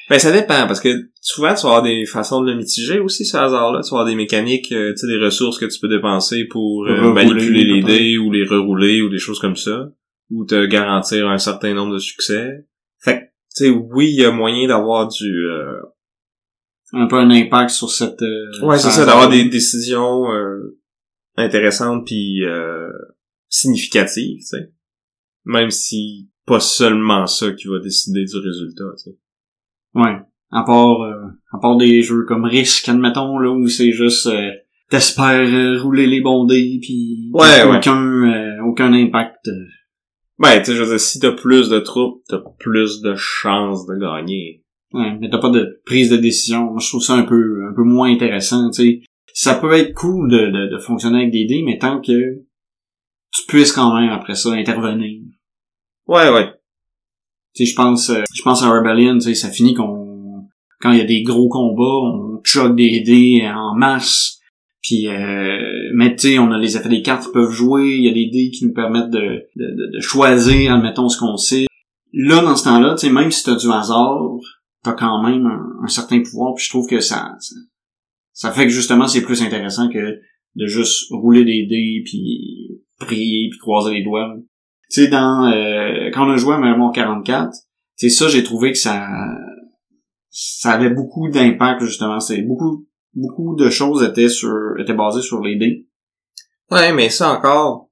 Ben, 0.09 0.19
ça 0.19 0.33
dépend, 0.33 0.67
parce 0.67 0.81
que 0.81 0.89
souvent, 1.21 1.55
tu 1.55 1.63
vas 1.63 1.69
avoir 1.77 1.83
des 1.83 2.05
façons 2.07 2.41
de 2.43 2.51
le 2.51 2.57
mitiger 2.57 2.99
aussi, 3.01 3.25
ce 3.25 3.37
hasard-là. 3.37 3.81
Tu 3.83 3.91
vas 3.91 4.01
avoir 4.01 4.07
des 4.07 4.15
mécaniques, 4.15 4.71
euh, 4.73 4.93
tu 4.93 4.99
sais, 4.99 5.07
des 5.07 5.19
ressources 5.23 5.59
que 5.59 5.67
tu 5.67 5.79
peux 5.81 5.89
dépenser 5.89 6.45
pour 6.51 6.87
euh, 6.87 7.01
Rerouler, 7.03 7.25
manipuler 7.27 7.65
les 7.65 7.83
dés, 7.83 8.19
ou 8.19 8.31
les 8.31 8.45
rerouler, 8.45 9.03
ou 9.03 9.09
des 9.09 9.19
choses 9.19 9.39
comme 9.39 9.57
ça. 9.57 9.89
Ou 10.31 10.45
te 10.45 10.65
garantir 10.67 11.29
un 11.29 11.39
certain 11.39 11.75
nombre 11.75 11.95
de 11.95 11.99
succès. 11.99 12.67
Fait 13.01 13.15
que, 13.15 13.21
tu 13.57 13.65
sais, 13.65 13.69
oui, 13.71 14.11
il 14.11 14.21
y 14.21 14.25
a 14.25 14.31
moyen 14.31 14.67
d'avoir 14.69 15.09
du... 15.09 15.47
un 16.93 17.07
peu 17.07 17.17
un 17.17 17.31
impact 17.31 17.71
sur 17.71 17.91
cette 17.91 18.21
euh, 18.23 18.67
Ouais, 18.67 18.79
c'est 18.79 18.91
ce 18.91 18.97
ça, 18.97 19.07
d'avoir 19.07 19.29
des 19.29 19.45
décisions 19.47 20.31
euh, 20.33 20.79
intéressantes 21.37 22.07
puis 22.07 22.45
euh, 22.45 22.91
significatives, 23.49 24.39
tu 24.39 24.45
sais. 24.47 24.73
Même 25.45 25.71
si 25.71 26.31
pas 26.47 26.61
seulement 26.61 27.27
ça 27.27 27.53
qui 27.53 27.69
va 27.69 27.79
décider 27.79 28.25
du 28.25 28.37
résultat, 28.37 28.85
tu 28.97 29.11
sais. 29.11 29.19
Ouais. 29.95 30.19
À 30.51 30.65
part, 30.65 31.01
euh, 31.03 31.29
à 31.53 31.59
part 31.59 31.77
des 31.77 32.03
jeux 32.03 32.25
comme 32.27 32.45
Risk, 32.45 32.89
admettons, 32.89 33.39
là, 33.39 33.51
où 33.51 33.69
c'est 33.69 33.93
juste, 33.93 34.27
euh, 34.27 34.51
t'espères 34.91 35.49
euh, 35.49 35.81
rouler 35.81 36.07
les 36.07 36.21
bons 36.21 36.45
dés, 36.45 36.79
puis 36.83 37.31
Ouais, 37.33 37.65
ouais. 37.65 37.79
aucun, 37.79 38.05
euh, 38.05 38.63
aucun 38.67 38.93
impact. 38.93 39.49
Ouais, 40.39 40.59
tu 40.61 40.67
sais, 40.67 40.77
je 40.77 40.83
veux 40.83 40.89
dire, 40.91 41.01
si 41.01 41.21
t'as 41.21 41.33
plus 41.33 41.71
de 41.71 41.79
troupes, 41.79 42.23
t'as 42.29 42.43
plus 42.59 43.01
de 43.01 43.15
chances 43.17 43.87
de 43.87 43.95
gagner. 43.95 44.62
Ouais, 44.93 45.17
mais 45.21 45.31
t'as 45.31 45.39
pas 45.39 45.51
de 45.51 45.81
prise 45.87 46.11
de 46.11 46.17
décision. 46.17 46.71
Moi, 46.71 46.81
je 46.81 46.89
trouve 46.89 47.03
ça 47.03 47.15
un 47.15 47.23
peu, 47.23 47.65
un 47.69 47.75
peu 47.75 47.83
moins 47.83 48.13
intéressant, 48.13 48.71
tu 48.71 48.83
sais. 48.83 49.01
Ça 49.35 49.55
peut 49.55 49.73
être 49.73 49.95
cool 49.95 50.31
de, 50.31 50.51
de, 50.51 50.71
de 50.71 50.79
fonctionner 50.79 51.21
avec 51.21 51.31
des 51.33 51.47
dés, 51.47 51.63
mais 51.65 51.79
tant 51.79 52.01
que 52.01 52.13
tu 53.33 53.47
puisses 53.49 53.73
quand 53.73 53.99
même, 53.99 54.11
après 54.11 54.35
ça, 54.35 54.51
intervenir. 54.53 55.23
Ouais, 56.07 56.29
ouais. 56.31 56.51
Tu 57.55 57.65
sais, 57.65 57.71
je 57.71 57.75
pense, 57.75 58.11
euh, 58.11 58.23
je 58.35 58.43
pense 58.43 58.63
à 58.63 58.71
Rebellion, 58.71 59.15
tu 59.15 59.23
sais, 59.23 59.35
ça 59.35 59.49
finit 59.49 59.73
qu'on, 59.73 60.47
quand 60.81 60.93
il 60.93 60.99
y 60.99 61.03
a 61.03 61.07
des 61.07 61.23
gros 61.23 61.49
combats, 61.49 61.83
on 61.83 62.41
choque 62.45 62.77
des 62.77 63.01
dés 63.01 63.49
en 63.49 63.75
masse. 63.75 64.41
Puis, 64.83 65.07
euh, 65.07 65.91
mais 65.95 66.15
tu 66.17 66.29
sais, 66.29 66.39
on 66.39 66.51
a 66.51 66.59
les 66.59 66.77
effets 66.77 66.89
des 66.89 67.03
cartes 67.03 67.25
qui 67.25 67.33
peuvent 67.33 67.53
jouer, 67.53 67.95
il 67.97 68.05
y 68.05 68.09
a 68.09 68.13
des 68.13 68.29
dés 68.31 68.51
qui 68.51 68.67
nous 68.67 68.75
permettent 68.75 69.11
de, 69.11 69.47
de, 69.57 69.65
de, 69.65 69.97
de 69.97 70.01
choisir, 70.01 70.75
admettons, 70.75 71.09
ce 71.09 71.19
qu'on 71.19 71.37
sait. 71.37 71.67
Là, 72.13 72.43
dans 72.43 72.57
ce 72.57 72.65
temps-là, 72.65 72.95
tu 72.95 73.07
sais, 73.07 73.13
même 73.13 73.31
si 73.31 73.45
t'as 73.45 73.55
du 73.55 73.71
hasard, 73.71 74.21
t'as 74.83 74.93
quand 74.93 75.23
même 75.23 75.47
un, 75.47 75.85
un 75.85 75.89
certain 75.89 76.21
pouvoir, 76.23 76.55
puis 76.55 76.65
je 76.65 76.71
trouve 76.71 76.89
que 76.89 77.01
ça, 77.01 77.37
ça, 78.33 78.51
fait 78.51 78.65
que 78.65 78.73
justement, 78.73 79.07
c'est 79.07 79.23
plus 79.23 79.43
intéressant 79.43 79.89
que 79.89 80.21
de 80.55 80.67
juste 80.67 81.07
rouler 81.11 81.45
des 81.45 81.67
dés, 81.67 82.03
puis 82.05 82.83
prier, 82.99 83.49
puis 83.51 83.59
croiser 83.59 83.95
les 83.95 84.05
doigts. 84.05 84.35
Tu 84.91 85.03
sais, 85.03 85.09
dans 85.09 85.47
euh, 85.47 86.11
quand 86.13 86.27
on 86.27 86.31
a 86.31 86.37
joué 86.37 86.55
à 86.55 86.59
Mario 86.59 86.91
44, 86.91 87.51
c'est 87.97 88.11
ça, 88.11 88.29
j'ai 88.29 88.43
trouvé 88.43 88.73
que 88.73 88.79
ça 88.79 89.09
ça 90.29 90.73
avait 90.73 90.91
beaucoup 90.91 91.29
d'impact 91.29 91.83
justement. 91.83 92.21
C'est 92.21 92.43
beaucoup 92.43 92.87
beaucoup 93.15 93.55
de 93.57 93.71
choses 93.71 94.03
étaient 94.03 94.29
sur 94.29 94.53
étaient 94.79 94.95
basées 94.95 95.23
sur 95.23 95.41
les 95.41 95.57
dés. 95.57 95.87
Ouais, 96.71 96.93
mais 96.93 97.11
ça 97.11 97.33
encore, 97.33 97.91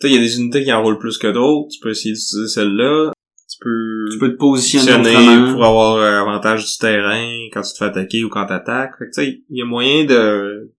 tu 0.00 0.06
sais, 0.06 0.12
il 0.12 0.16
y 0.16 0.18
a 0.18 0.22
des 0.22 0.38
unités 0.38 0.64
qui 0.64 0.72
enroulent 0.72 0.98
plus 0.98 1.18
que 1.18 1.26
d'autres, 1.26 1.68
tu 1.72 1.80
peux 1.80 1.90
essayer 1.90 2.14
d'utiliser 2.14 2.48
celle-là, 2.48 3.12
peux... 3.62 4.08
Tu 4.12 4.18
peux 4.18 4.32
te 4.32 4.38
positionner 4.38 5.52
pour 5.52 5.64
avoir 5.64 5.96
euh, 5.96 6.20
avantage 6.20 6.64
du 6.64 6.78
terrain 6.78 7.48
quand 7.52 7.62
tu 7.62 7.72
te 7.72 7.78
fais 7.78 7.84
attaquer 7.84 8.24
ou 8.24 8.28
quand 8.28 8.46
t'attaques. 8.46 8.96
Fait 8.98 9.06
que 9.06 9.10
tu 9.10 9.22
sais, 9.22 9.42
il 9.48 9.58
y 9.58 9.62
a 9.62 9.64
moyen 9.64 10.04
de, 10.04 10.72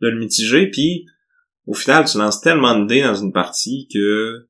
de 0.00 0.08
le 0.08 0.18
mitiger, 0.18 0.68
puis 0.70 1.06
au 1.66 1.74
final, 1.74 2.04
tu 2.04 2.18
lances 2.18 2.40
tellement 2.40 2.78
de 2.78 2.86
dés 2.86 3.02
dans 3.02 3.14
une 3.14 3.32
partie 3.32 3.88
que 3.92 4.48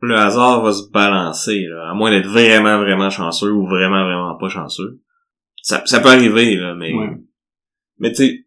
le 0.00 0.16
hasard 0.16 0.62
va 0.62 0.72
se 0.72 0.90
balancer, 0.90 1.66
là, 1.68 1.90
à 1.90 1.94
moins 1.94 2.10
d'être 2.10 2.26
vraiment, 2.26 2.78
vraiment 2.78 3.10
chanceux 3.10 3.52
ou 3.52 3.66
vraiment, 3.66 4.02
vraiment 4.04 4.36
pas 4.36 4.48
chanceux. 4.48 5.00
Ça, 5.62 5.82
ça 5.86 6.00
peut 6.00 6.08
arriver, 6.08 6.56
là, 6.56 6.74
mais... 6.74 6.92
Ouais. 6.92 7.16
Mais 7.98 8.10
tu 8.10 8.16
sais, 8.16 8.46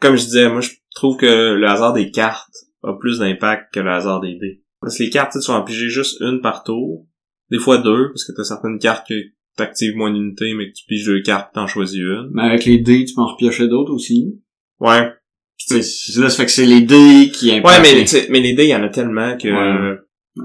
comme 0.00 0.16
je 0.16 0.24
disais, 0.24 0.50
moi 0.50 0.60
je 0.60 0.70
trouve 0.94 1.16
que 1.16 1.54
le 1.54 1.66
hasard 1.66 1.94
des 1.94 2.10
cartes 2.10 2.54
a 2.82 2.92
plus 2.92 3.20
d'impact 3.20 3.72
que 3.72 3.80
le 3.80 3.90
hasard 3.90 4.20
des 4.20 4.34
dés. 4.34 4.62
Parce 4.80 4.98
que 4.98 5.04
les 5.04 5.10
cartes, 5.10 5.32
tu 5.32 5.40
sais, 5.40 5.46
tu 5.46 5.50
vas 5.50 5.58
en 5.58 5.62
piger 5.62 5.88
juste 5.88 6.20
une 6.20 6.42
par 6.42 6.64
tour. 6.64 7.06
Des 7.50 7.58
fois 7.58 7.78
deux, 7.78 8.08
parce 8.08 8.24
que 8.24 8.32
t'as 8.32 8.44
certaines 8.44 8.78
cartes 8.78 9.06
que 9.08 9.14
t'actives 9.56 9.94
moins 9.96 10.12
d'unités, 10.12 10.54
mais 10.54 10.68
que 10.70 10.74
tu 10.74 10.84
piges 10.86 11.06
deux 11.06 11.22
cartes 11.22 11.54
t'en 11.54 11.66
choisis 11.66 12.00
une. 12.00 12.30
Mais 12.32 12.42
avec 12.42 12.64
les 12.64 12.78
dés, 12.78 13.04
tu 13.04 13.14
peux 13.14 13.20
en 13.20 13.26
repiocher 13.32 13.68
d'autres 13.68 13.92
aussi. 13.92 14.40
Ouais. 14.80 15.12
Sais, 15.56 15.76
là, 16.20 16.28
ça 16.28 16.36
fait 16.38 16.46
que 16.46 16.50
c'est 16.50 16.66
les 16.66 16.80
dés 16.82 17.30
qui 17.32 17.50
Ouais, 17.50 17.58
impactent. 17.58 17.82
mais, 17.82 18.00
tu 18.02 18.06
sais, 18.08 18.26
mais 18.30 18.40
les 18.40 18.54
dés, 18.54 18.64
il 18.64 18.70
y 18.70 18.74
en 18.74 18.82
a 18.82 18.88
tellement 18.88 19.36
que... 19.36 19.48
Ouais. 19.48 19.98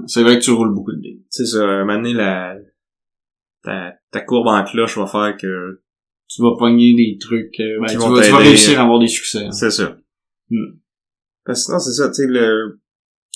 C'est 0.06 0.22
vrai 0.22 0.38
que 0.38 0.44
tu 0.44 0.50
roules 0.52 0.72
beaucoup 0.72 0.92
de 0.92 1.00
dés. 1.00 1.16
Tu 1.34 1.44
sais, 1.44 1.46
ça, 1.46 1.64
un 1.64 1.84
moment 1.84 1.96
donné, 2.00 2.12
la... 2.14 2.54
Ta, 3.64 3.92
ta 4.12 4.20
courbe 4.20 4.46
en 4.46 4.62
cloche 4.64 4.96
va 4.96 5.06
faire 5.06 5.36
que... 5.36 5.80
Tu 6.28 6.42
vas 6.42 6.56
pogner 6.56 6.94
des 6.94 7.18
trucs. 7.18 7.58
euh, 7.58 7.80
ben, 7.80 7.86
tu, 7.88 7.96
vas, 7.96 8.22
tu 8.22 8.30
vas 8.30 8.38
réussir 8.38 8.78
à 8.78 8.84
avoir 8.84 9.00
des 9.00 9.08
succès. 9.08 9.46
hein. 9.46 9.50
C'est 9.52 9.70
ça. 9.72 9.96
Hmm. 10.48 10.76
Parce 11.44 11.60
que 11.60 11.64
sinon, 11.66 11.78
c'est 11.80 11.92
ça, 11.92 12.08
tu 12.08 12.14
sais, 12.14 12.26
le... 12.28 12.78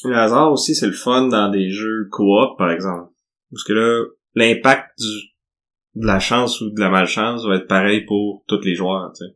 Le 0.05 0.14
hasard 0.16 0.53
aussi, 0.53 0.74
c'est 0.74 0.87
le 0.87 0.92
fun 0.92 1.29
dans 1.29 1.50
des 1.50 1.70
jeux 1.70 2.09
coop, 2.11 2.57
par 2.59 2.70
exemple. 2.70 3.11
Parce 3.55 3.64
que 3.64 3.73
là, 3.73 4.05
l'impact 4.35 4.99
du... 4.99 6.01
de 6.03 6.07
la 6.07 6.21
chance 6.21 6.61
ou 6.61 6.71
de 6.71 6.81
la 6.81 6.90
malchance 6.90 7.47
va 7.47 7.57
être 7.57 7.69
pareil 7.69 8.05
pour 8.05 8.45
tous 8.47 8.61
les 8.62 8.75
joueurs, 8.75 9.12
tu 9.17 9.25
sais. 9.25 9.33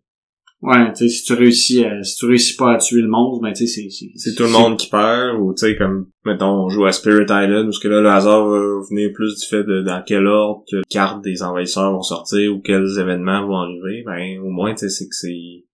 Ouais, 0.61 0.93
tu 0.93 0.97
sais, 0.97 1.09
si 1.09 1.23
tu 1.23 1.35
réussis 1.35 1.85
à, 1.85 2.03
si 2.03 2.17
tu 2.17 2.27
réussis 2.27 2.57
pas 2.57 2.73
à 2.73 2.79
tuer 2.79 3.01
le 3.01 3.07
monstre, 3.07 3.43
ben 3.43 3.53
tu 3.53 3.65
sais, 3.65 3.89
c'est, 3.89 3.91
c'est, 3.91 4.11
C'est 4.17 4.35
tout 4.35 4.43
le 4.43 4.49
monde 4.49 4.77
qui 4.77 4.91
perd, 4.91 5.39
ou 5.39 5.55
tu 5.55 5.61
sais, 5.61 5.77
comme, 5.77 6.09
mettons, 6.25 6.65
on 6.65 6.69
joue 6.69 6.85
à 6.85 6.91
Spirit 6.91 7.27
Island, 7.31 7.67
parce 7.67 7.79
que 7.79 7.87
là, 7.87 8.01
le 8.01 8.09
hasard 8.09 8.49
va 8.49 8.59
venir 8.91 9.13
plus 9.15 9.39
du 9.39 9.47
fait 9.47 9.63
de 9.63 9.83
dans 9.83 10.03
quel 10.05 10.27
ordre 10.27 10.65
que 10.69 10.79
les 10.79 10.83
cartes 10.91 11.23
des 11.23 11.45
envahisseurs 11.45 11.93
vont 11.93 12.03
sortir, 12.03 12.53
ou 12.53 12.61
quels 12.61 12.99
événements 12.99 13.47
vont 13.47 13.59
arriver, 13.59 14.03
ben, 14.05 14.41
au 14.41 14.51
moins, 14.51 14.73
tu 14.73 14.81
sais, 14.81 14.89
c'est 14.89 15.05
que 15.05 15.15
c'est... 15.15 15.65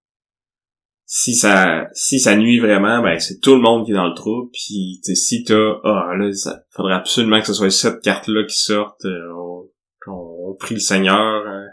Si 1.17 1.37
ça, 1.37 1.87
si 1.93 2.19
ça 2.19 2.35
nuit 2.35 2.59
vraiment, 2.59 3.01
ben, 3.01 3.21
c'est 3.21 3.39
tout 3.39 3.55
le 3.55 3.61
monde 3.61 3.85
qui 3.85 3.93
est 3.93 3.95
dans 3.95 4.09
le 4.09 4.17
trou, 4.17 4.51
puis, 4.53 5.01
si 5.15 5.45
t'as, 5.45 5.75
ah, 5.85 6.13
là, 6.19 6.33
ça 6.33 6.65
faudrait 6.75 6.95
absolument 6.95 7.41
que 7.41 7.47
ce 7.47 7.55
soit 7.55 7.71
cette 7.71 8.03
carte-là 8.03 8.43
qui 8.43 8.57
sorte, 8.57 9.05
euh, 9.05 9.33
on, 9.33 9.69
on, 10.09 10.51
on 10.51 10.55
prie 10.57 10.75
le 10.75 10.81
Seigneur, 10.81 11.47
euh, 11.47 11.67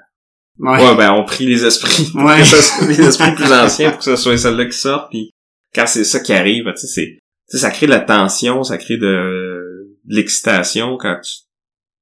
Ouais. 0.59 0.77
Ouais, 0.77 0.95
ben 0.95 1.11
on 1.13 1.23
prie 1.23 1.47
les 1.47 1.65
esprits. 1.65 2.11
Ouais. 2.15 2.37
Que 2.39 2.45
ce 2.45 2.61
soit 2.61 2.87
les 2.87 3.01
esprits 3.01 3.33
plus 3.33 3.51
anciens 3.51 3.89
pour 3.89 3.99
que 3.99 4.05
ce 4.05 4.15
soit 4.15 4.37
celle-là 4.37 4.65
qui 4.65 4.77
sort. 4.77 5.09
Puis 5.09 5.31
quand 5.73 5.87
c'est 5.87 6.03
ça 6.03 6.19
qui 6.19 6.33
arrive, 6.33 6.65
ben, 6.65 6.73
tu 6.73 6.81
sais, 6.81 6.87
c'est, 6.87 7.07
tu 7.07 7.21
sais, 7.47 7.57
ça 7.57 7.71
crée 7.71 7.87
de 7.87 7.91
la 7.91 7.99
tension, 7.99 8.63
ça 8.63 8.77
crée 8.77 8.97
de, 8.97 9.97
de 10.05 10.15
l'excitation 10.15 10.97
quand 10.97 11.19
tu 11.23 11.31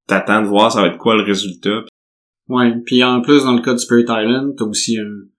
t'attends 0.07 0.41
de 0.41 0.47
voir 0.47 0.73
ça 0.73 0.81
va 0.81 0.87
être 0.87 0.97
quoi 0.97 1.15
le 1.15 1.23
résultat. 1.23 1.85
Ouais, 2.49 2.73
puis 2.85 3.03
en 3.03 3.21
plus 3.21 3.43
dans 3.43 3.53
le 3.53 3.61
cas 3.61 3.73
de 3.73 3.77
Spirit 3.77 4.05
Island, 4.09 4.55
t'as 4.57 4.65
aussi 4.65 4.97
un 4.97 5.29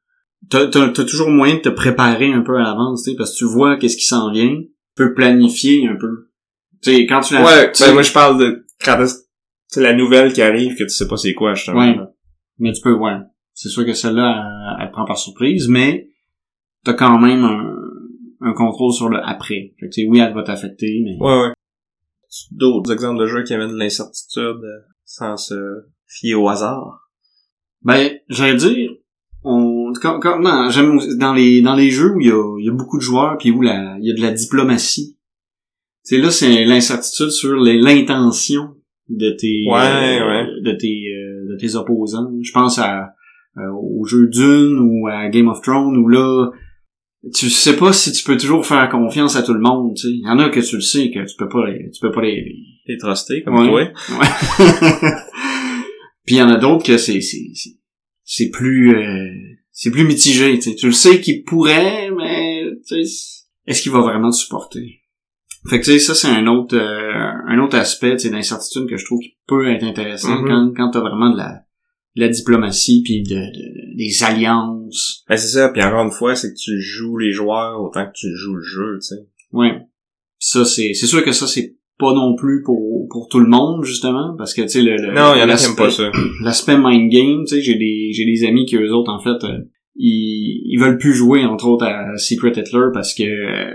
t'as, 0.48 0.66
t'as, 0.68 0.88
t'as 0.88 1.04
toujours 1.04 1.30
moyen 1.30 1.56
de 1.56 1.60
te 1.60 1.68
préparer 1.68 2.32
un 2.32 2.42
peu 2.42 2.56
à 2.56 2.62
l'avance, 2.62 3.02
tu 3.04 3.10
sais, 3.10 3.16
parce 3.16 3.32
que 3.32 3.38
tu 3.38 3.44
vois 3.44 3.76
qu'est-ce 3.76 3.96
qui 3.96 4.04
s'en 4.06 4.30
vient, 4.32 4.56
tu 4.56 4.70
peux 4.94 5.14
planifier 5.14 5.86
un 5.88 5.96
peu. 5.96 6.28
Tu 6.82 6.92
sais, 6.92 7.06
quand 7.06 7.20
tu 7.20 7.34
Ouais, 7.36 7.72
tu- 7.72 7.82
ben 7.82 7.92
moi 7.92 8.02
je 8.02 8.12
parle 8.12 8.38
de 8.38 8.66
quand 8.84 9.04
c'est 9.68 9.82
la 9.82 9.92
nouvelle 9.92 10.32
qui 10.32 10.42
arrive 10.42 10.74
que 10.76 10.84
tu 10.84 10.88
sais 10.90 11.06
pas 11.06 11.16
c'est 11.16 11.34
quoi 11.34 11.54
justement. 11.54 11.78
Ouais. 11.80 11.96
mais 12.58 12.72
tu 12.72 12.80
peux, 12.80 12.94
ouais. 12.94 13.18
C'est 13.52 13.68
sûr 13.68 13.84
que 13.84 13.92
celle-là, 13.92 14.76
elle, 14.80 14.90
prend 14.90 15.04
par 15.04 15.18
surprise, 15.18 15.68
mais 15.68 16.08
t'as 16.84 16.94
quand 16.94 17.18
même 17.18 17.44
un, 17.44 17.74
un 18.40 18.52
contrôle 18.54 18.92
sur 18.92 19.08
le 19.10 19.18
après. 19.22 19.72
Fait 19.78 19.86
que, 19.88 19.92
tu 19.92 20.02
sais, 20.02 20.08
oui, 20.08 20.20
elle 20.20 20.32
va 20.32 20.42
t'affecter, 20.42 21.02
mais... 21.04 21.16
Ouais, 21.20 21.40
ouais. 21.42 21.52
D'autres 22.52 22.92
exemples 22.92 23.20
de 23.20 23.26
jeux 23.26 23.42
qui 23.42 23.52
amènent 23.52 23.72
de 23.72 23.78
l'incertitude 23.78 24.40
euh, 24.62 24.80
sans 25.04 25.36
se 25.36 25.54
fier 26.06 26.34
au 26.34 26.48
hasard. 26.48 27.10
Ben, 27.82 28.18
j'allais 28.28 28.56
dire, 28.56 28.90
on, 29.44 29.92
non, 30.40 30.68
j'aime 30.70 30.96
aussi- 30.96 31.16
dans 31.18 31.32
les 31.34 31.62
dans 31.62 31.74
les 31.74 31.90
jeux 31.90 32.14
où 32.14 32.20
il 32.20 32.28
y 32.28 32.30
a, 32.30 32.58
il 32.58 32.66
y 32.66 32.68
a 32.68 32.72
beaucoup 32.72 32.98
de 32.98 33.02
joueurs 33.02 33.36
puis 33.38 33.50
où 33.50 33.62
la, 33.62 33.96
il 34.00 34.06
y 34.08 34.10
a 34.10 34.14
de 34.14 34.20
la 34.20 34.32
diplomatie. 34.32 35.16
C'est 36.02 36.18
là, 36.18 36.30
c'est 36.30 36.64
l'incertitude 36.64 37.30
sur 37.30 37.56
les- 37.56 37.78
l'intention 37.78 38.74
de 39.08 39.30
tes 39.30 39.64
Ouais, 39.68 40.20
euh, 40.20 40.28
ouais. 40.28 40.46
de 40.62 40.72
tes 40.78 41.04
euh, 41.14 41.52
de 41.52 41.56
tes 41.58 41.74
opposants. 41.76 42.30
Je 42.42 42.52
pense 42.52 42.78
à 42.78 43.14
euh, 43.58 43.62
au 43.72 44.04
jeu 44.04 44.28
Dune 44.28 44.78
ou 44.80 45.08
à 45.08 45.28
Game 45.28 45.48
of 45.48 45.60
Thrones 45.62 45.96
où 45.96 46.08
là 46.08 46.50
tu 47.34 47.50
sais 47.50 47.76
pas 47.76 47.92
si 47.92 48.12
tu 48.12 48.24
peux 48.24 48.38
toujours 48.38 48.64
faire 48.64 48.88
confiance 48.88 49.36
à 49.36 49.42
tout 49.42 49.52
le 49.52 49.60
monde, 49.60 49.94
tu 49.94 50.02
sais. 50.02 50.08
Il 50.14 50.24
y 50.26 50.30
en 50.30 50.38
a 50.38 50.48
que 50.48 50.60
tu 50.60 50.76
le 50.76 50.80
sais 50.80 51.10
que 51.10 51.18
tu 51.28 51.36
peux 51.36 51.48
pas 51.50 51.66
les- 51.68 51.90
tu 51.90 52.00
peux 52.00 52.10
pas 52.12 52.22
les, 52.22 52.56
Et 52.86 52.96
trusté, 52.96 53.42
comme 53.42 53.56
Ouais. 53.72 53.92
toi. 53.92 53.92
Puis 56.24 56.36
il 56.36 56.38
y 56.38 56.42
en 56.42 56.48
a 56.48 56.56
d'autres 56.56 56.84
que 56.84 56.96
c'est 56.96 57.20
c'est 57.20 57.40
c'est- 58.32 58.50
plus 58.50 58.94
euh, 58.94 59.30
c'est 59.72 59.90
plus 59.90 60.04
mitigé, 60.04 60.54
tu 60.58 60.70
sais. 60.70 60.74
Tu 60.76 60.86
le 60.86 60.92
sais 60.92 61.20
qu'il 61.20 61.42
pourrait, 61.44 62.10
mais 62.10 62.64
est-ce 63.66 63.82
qu'il 63.82 63.92
va 63.92 64.00
vraiment 64.00 64.30
te 64.30 64.36
supporter? 64.36 65.00
Fait 65.68 65.78
que 65.78 65.84
tu 65.84 65.90
sais 65.92 65.98
ça 65.98 66.14
c'est 66.14 66.28
un 66.28 66.46
autre 66.46 66.76
euh, 66.76 67.32
un 67.46 67.58
autre 67.58 67.76
aspect, 67.76 68.16
d'incertitude 68.16 68.88
que 68.88 68.96
je 68.96 69.04
trouve 69.04 69.20
qui 69.20 69.36
peut 69.46 69.70
être 69.70 69.84
intéressant 69.84 70.40
Mhm. 70.40 70.48
quand 70.48 70.72
quand 70.76 70.90
t'as 70.90 71.00
vraiment 71.00 71.30
de 71.30 71.36
la 71.36 71.60
de 72.16 72.20
la 72.22 72.28
diplomatie 72.28 73.02
puis 73.04 73.22
de, 73.22 73.34
de- 73.36 73.96
des 73.96 74.22
alliances. 74.24 75.22
Ben 75.28 75.36
c'est 75.36 75.48
ça, 75.48 75.68
puis 75.68 75.82
encore 75.82 76.04
une 76.04 76.10
fois, 76.12 76.34
c'est 76.34 76.48
que 76.52 76.58
tu 76.58 76.80
joues 76.80 77.18
les 77.18 77.30
joueurs 77.32 77.80
autant 77.82 78.06
que 78.06 78.12
tu 78.14 78.34
joues 78.34 78.54
le 78.56 78.62
jeu, 78.62 78.98
tu 79.00 79.08
sais. 79.08 79.26
Ouais. 79.52 79.72
Ça 80.38 80.64
c'est 80.64 80.94
c'est 80.94 81.06
sûr 81.06 81.22
que 81.24 81.32
ça 81.32 81.46
c'est 81.46 81.76
pas 82.00 82.12
non 82.14 82.34
plus 82.34 82.62
pour 82.64 83.06
pour 83.10 83.28
tout 83.28 83.38
le 83.40 83.46
monde 83.48 83.84
justement 83.84 84.34
parce 84.38 84.54
que 84.54 84.62
tu 84.62 84.68
sais 84.68 84.82
le, 84.82 84.96
le 84.96 85.12
Non, 85.12 85.34
il 85.34 85.38
y 85.38 85.42
en 85.42 85.42
a 85.42 85.42
qui 85.42 85.46
l'aspect- 85.48 85.70
aiment 85.70 85.76
pas 85.76 85.90
ça. 85.90 86.10
l'aspect 86.42 86.76
mind 86.78 87.12
game, 87.12 87.44
tu 87.46 87.54
sais, 87.56 87.62
j'ai 87.62 87.74
des 87.76 88.10
j'ai 88.12 88.24
des 88.24 88.44
amis 88.48 88.64
qui 88.64 88.76
eux 88.76 88.92
autres 88.92 89.12
en 89.12 89.20
fait 89.20 89.44
euh, 89.46 89.58
ils 89.96 90.62
ils 90.66 90.78
veulent 90.80 90.98
plus 90.98 91.12
jouer 91.14 91.44
entre 91.44 91.66
autres 91.68 91.84
à 91.86 92.16
Secret 92.16 92.52
Hitler 92.56 92.86
parce 92.94 93.14
que 93.14 93.22
euh, 93.22 93.70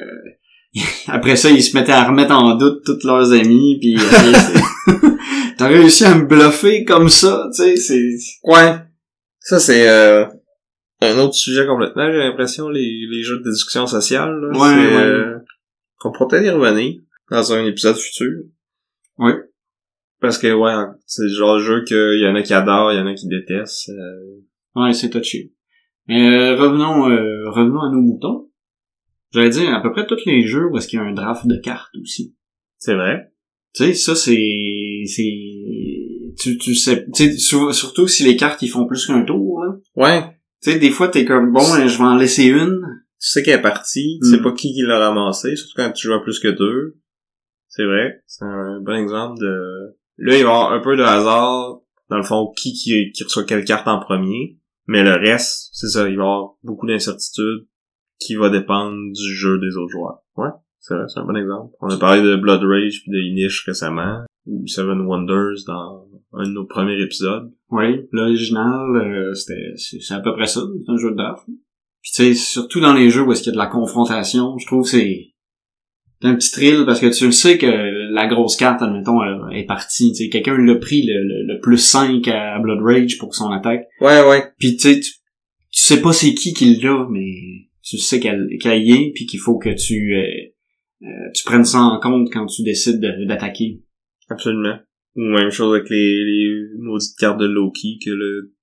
après 1.07 1.35
ça 1.35 1.49
ils 1.51 1.61
se 1.63 1.77
mettaient 1.77 1.91
à 1.91 2.03
remettre 2.07 2.33
en 2.33 2.55
doute 2.55 2.81
tous 2.83 3.05
leurs 3.07 3.31
amis 3.31 3.77
puis 3.79 3.95
euh, 3.95 4.91
t'as 5.57 5.67
réussi 5.67 6.03
à 6.05 6.15
me 6.15 6.25
bluffer 6.25 6.83
comme 6.83 7.07
ça, 7.09 7.47
tu 7.55 7.63
sais, 7.63 7.75
c'est 7.77 8.15
Ouais. 8.43 8.75
Ça, 9.39 9.59
c'est 9.59 9.87
euh, 9.87 10.25
un 11.01 11.19
autre 11.19 11.35
sujet 11.35 11.67
complètement, 11.67 12.11
j'ai 12.11 12.17
l'impression, 12.17 12.67
les, 12.67 13.05
les 13.11 13.21
jeux 13.21 13.37
de 13.45 13.51
discussion 13.51 13.85
sociale. 13.85 14.31
Là, 14.41 14.57
Ouais, 14.57 14.75
ouais. 14.75 15.03
euh, 15.03 15.35
qu'on 15.99 16.11
pourra 16.11 16.27
peut-être 16.29 16.45
y 16.45 16.49
revenir 16.49 16.95
dans 17.31 17.53
un 17.53 17.65
épisode 17.65 17.97
futur. 17.97 18.31
Ouais. 19.17 19.33
Parce 20.21 20.37
que, 20.37 20.51
ouais, 20.53 20.73
c'est 21.05 21.23
le 21.23 21.29
genre 21.29 21.55
de 21.57 21.63
jeu 21.63 21.83
qu'il 21.85 22.19
y 22.21 22.27
en 22.27 22.35
a 22.35 22.41
qui 22.41 22.53
adorent, 22.53 22.91
il 22.93 22.97
y 22.97 23.01
en 23.01 23.07
a 23.07 23.13
qui 23.13 23.27
détestent. 23.27 23.89
euh. 23.89 24.41
ouais, 24.75 24.93
c'est 24.93 25.09
touché. 25.09 25.51
Mais 26.07 26.29
euh, 26.29 26.55
revenons 26.55 27.09
euh, 27.09 27.49
revenons 27.49 27.81
à 27.81 27.89
nos 27.91 28.01
moutons. 28.01 28.49
J'allais 29.33 29.49
dire 29.49 29.73
à 29.73 29.81
peu 29.81 29.91
près 29.91 30.05
tous 30.07 30.23
les 30.25 30.43
jeux 30.45 30.67
où 30.71 30.77
est-ce 30.77 30.87
qu'il 30.87 30.97
y 30.99 31.01
a 31.01 31.05
un 31.05 31.13
draft 31.13 31.45
de 31.47 31.57
cartes 31.57 31.93
aussi. 32.01 32.35
C'est 32.77 32.93
vrai. 32.95 33.31
Tu 33.73 33.83
sais, 33.85 33.93
ça 33.93 34.15
c'est 34.15 35.03
c'est 35.05 35.33
tu 36.37 36.57
tu 36.57 36.75
sais 36.75 37.05
tu 37.13 37.37
sais 37.37 37.73
surtout 37.73 38.07
si 38.07 38.23
les 38.23 38.35
cartes 38.37 38.61
ils 38.61 38.69
font 38.69 38.85
plus 38.87 39.05
qu'un 39.07 39.23
tour 39.23 39.63
là. 39.63 39.73
Ouais. 39.95 40.21
Tu 40.63 40.71
sais 40.71 40.79
des 40.79 40.91
fois 40.91 41.07
t'es 41.09 41.25
comme 41.25 41.51
bon 41.51 41.61
hein, 41.73 41.87
je 41.87 41.97
vais 41.97 42.03
en 42.03 42.15
laisser 42.15 42.45
une. 42.45 42.79
Tu 43.19 43.29
sais 43.31 43.43
qu'elle 43.43 43.59
est 43.59 43.61
partie, 43.61 44.19
tu 44.23 44.29
sais 44.29 44.37
Mm. 44.37 44.43
pas 44.43 44.51
qui 44.53 44.73
qui 44.73 44.81
l'a 44.83 44.99
ramassé, 44.99 45.55
surtout 45.55 45.73
quand 45.75 45.91
tu 45.91 46.07
joues 46.07 46.13
à 46.13 46.21
plus 46.23 46.39
que 46.39 46.49
deux. 46.49 46.97
C'est 47.75 47.85
vrai. 47.85 48.21
C'est 48.25 48.45
un 48.45 48.79
bon 48.81 48.93
exemple 48.93 49.39
de... 49.39 49.97
Là, 50.17 50.37
il 50.37 50.43
va 50.43 50.49
y 50.49 50.53
avoir 50.53 50.71
un 50.71 50.79
peu 50.79 50.95
de 50.95 51.03
hasard, 51.03 51.81
dans 52.09 52.17
le 52.17 52.23
fond, 52.23 52.53
qui, 52.55 52.71
qui, 52.73 53.11
qui 53.11 53.23
reçoit 53.23 53.43
quelle 53.43 53.65
carte 53.65 53.87
en 53.87 53.99
premier. 53.99 54.57
Mais 54.87 55.03
le 55.03 55.13
reste, 55.13 55.69
c'est 55.73 55.87
ça, 55.87 56.07
il 56.07 56.15
va 56.17 56.23
y 56.23 56.25
avoir 56.25 56.53
beaucoup 56.63 56.87
d'incertitudes 56.87 57.67
qui 58.19 58.35
va 58.35 58.49
dépendre 58.49 58.95
du 59.11 59.35
jeu 59.35 59.59
des 59.59 59.75
autres 59.75 59.91
joueurs. 59.91 60.19
Ouais, 60.37 60.49
c'est 60.79 60.95
vrai, 60.95 61.05
c'est 61.07 61.19
un 61.19 61.25
bon 61.25 61.35
exemple. 61.35 61.73
On 61.81 61.89
a 61.89 61.97
parlé 61.97 62.21
de 62.21 62.35
Blood 62.37 62.61
Rage 62.63 63.01
puis 63.01 63.11
de 63.11 63.17
Inish 63.17 63.65
récemment, 63.65 64.23
ou 64.45 64.65
Seven 64.67 65.01
Wonders 65.01 65.65
dans 65.67 66.07
un 66.33 66.43
de 66.43 66.53
nos 66.53 66.65
premiers 66.65 67.01
épisodes. 67.01 67.51
Oui, 67.71 68.07
l'original 68.11 68.95
euh, 68.95 69.33
c'était 69.33 69.73
c'est 69.75 70.13
à 70.13 70.19
peu 70.19 70.33
près 70.33 70.45
ça, 70.45 70.61
c'est 70.61 70.91
un 70.91 70.97
jeu 70.97 71.11
de. 71.11 71.23
Puis 72.01 72.11
tu 72.13 72.23
sais 72.23 72.33
surtout 72.35 72.79
dans 72.79 72.93
les 72.93 73.09
jeux 73.09 73.23
où 73.23 73.31
est-ce 73.31 73.41
qu'il 73.41 73.51
y 73.51 73.55
a 73.55 73.59
de 73.59 73.63
la 73.63 73.71
confrontation, 73.71 74.57
je 74.57 74.65
trouve 74.67 74.83
que 74.83 74.89
c'est 74.89 75.34
un 76.23 76.35
petit 76.35 76.51
thrill 76.51 76.83
parce 76.85 76.99
que 76.99 77.15
tu 77.15 77.25
le 77.25 77.31
sais 77.31 77.57
que 77.57 77.67
la 78.13 78.27
grosse 78.27 78.55
carte 78.55 78.81
admettons 78.81 79.19
est 79.51 79.65
partie, 79.65 80.11
tu 80.11 80.23
sais 80.23 80.29
quelqu'un 80.29 80.57
l'a 80.57 80.75
pris 80.75 81.05
le, 81.05 81.13
le, 81.13 81.53
le 81.53 81.59
plus 81.61 81.77
5 81.77 82.27
à 82.29 82.59
Blood 82.59 82.79
Rage 82.81 83.17
pour 83.17 83.35
son 83.35 83.51
attaque. 83.51 83.85
Ouais, 84.01 84.21
ouais. 84.27 84.43
Puis 84.57 84.77
tu 84.77 84.79
sais 84.89 84.99
tu, 84.99 85.11
tu 85.11 85.81
sais 85.83 86.01
pas 86.01 86.13
c'est 86.13 86.33
qui 86.33 86.53
qui 86.53 86.75
l'a 86.75 87.05
mais 87.11 87.67
tu 87.83 87.97
sais 87.97 88.19
qu'elle 88.19 88.47
qu'elle 88.61 88.81
y 88.83 88.91
est 88.93 89.11
puis 89.13 89.25
qu'il 89.25 89.39
faut 89.39 89.57
que 89.57 89.69
tu 89.69 90.15
euh, 90.15 90.23
euh, 91.03 91.29
tu 91.35 91.43
prennes 91.43 91.65
ça 91.65 91.79
en 91.79 91.99
compte 91.99 92.29
quand 92.31 92.45
tu 92.47 92.63
décides 92.63 92.99
de- 92.99 93.25
d'attaquer. 93.25 93.81
Absolument. 94.29 94.77
Ou 95.17 95.21
même 95.21 95.51
chose 95.51 95.75
avec 95.75 95.89
les, 95.89 95.97
les 96.23 96.49
maudites 96.79 97.15
cartes 97.19 97.39
de 97.39 97.45
Loki 97.45 97.99
que 98.03 98.09
le 98.09 98.53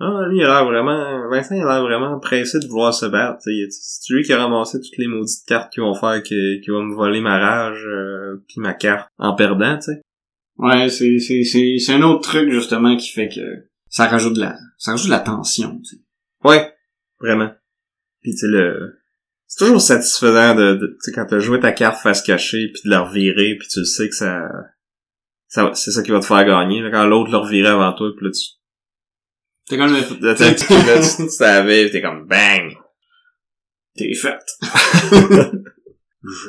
Ah, 0.00 0.26
lui, 0.30 0.38
il 0.38 0.42
a 0.44 0.46
l'air 0.48 0.64
vraiment... 0.64 1.21
Vincent, 1.32 1.54
il 1.54 1.62
a 1.62 1.66
l'air 1.66 1.82
vraiment 1.82 2.18
pressé 2.18 2.58
de 2.58 2.66
vouloir 2.66 2.92
se 2.92 3.06
battre. 3.06 3.40
C'est 3.42 4.12
lui 4.12 4.22
qui 4.22 4.32
a 4.32 4.38
ramassé 4.38 4.78
toutes 4.80 4.98
les 4.98 5.06
maudites 5.06 5.44
cartes 5.46 5.72
qui 5.72 5.80
vont 5.80 5.94
faire 5.94 6.22
que, 6.22 6.60
qui 6.60 6.70
vont 6.70 6.82
me 6.82 6.94
voler 6.94 7.20
ma 7.20 7.38
rage 7.38 7.84
euh, 7.86 8.44
puis 8.48 8.60
ma 8.60 8.74
carte 8.74 9.08
en 9.18 9.34
perdant, 9.34 9.76
tu 9.78 9.92
sais. 9.92 10.02
Ouais, 10.58 10.90
c'est 10.90 11.18
c'est 11.18 11.44
c'est 11.44 11.78
c'est 11.78 11.94
un 11.94 12.02
autre 12.02 12.28
truc 12.28 12.50
justement 12.50 12.96
qui 12.96 13.08
fait 13.08 13.28
que 13.28 13.40
ça 13.88 14.06
rajoute 14.06 14.34
de 14.34 14.40
la 14.40 14.56
ça 14.76 14.92
rajoute 14.92 15.06
de 15.06 15.12
la 15.12 15.20
tension, 15.20 15.78
tu 15.78 15.96
sais. 15.96 16.02
Ouais, 16.44 16.72
vraiment. 17.20 17.50
Puis 18.20 18.32
tu 18.32 18.38
sais, 18.38 18.46
le... 18.48 18.98
C'est 19.46 19.64
toujours 19.64 19.80
satisfaisant 19.80 20.54
de, 20.54 20.74
de 20.74 20.86
tu 20.86 20.96
sais, 21.00 21.12
quand 21.12 21.26
t'as 21.26 21.38
joué 21.38 21.60
ta 21.60 21.72
carte 21.72 22.02
face 22.02 22.22
cachée 22.22 22.70
puis 22.72 22.82
de 22.84 22.90
la 22.90 23.00
revirer 23.00 23.56
puis 23.58 23.68
tu 23.68 23.80
le 23.80 23.84
sais 23.84 24.08
que 24.08 24.14
ça... 24.14 24.48
ça 25.48 25.70
c'est 25.74 25.90
ça 25.90 26.02
qui 26.02 26.10
va 26.10 26.20
te 26.20 26.26
faire 26.26 26.44
gagner. 26.44 26.82
là, 26.82 26.90
quand 26.90 27.06
l'autre 27.06 27.30
l'a 27.30 27.38
reviré 27.38 27.68
avant 27.68 27.92
toi 27.92 28.10
puis 28.16 28.26
là 28.26 28.32
tu... 28.32 28.61
T'es 29.68 29.76
comme 29.76 29.92
le 29.92 31.16
tu, 31.16 31.28
savais 31.28 31.90
t'es 31.90 32.02
comme 32.02 32.26
bang! 32.26 32.74
t'es 33.96 34.14
fait. 34.14 34.38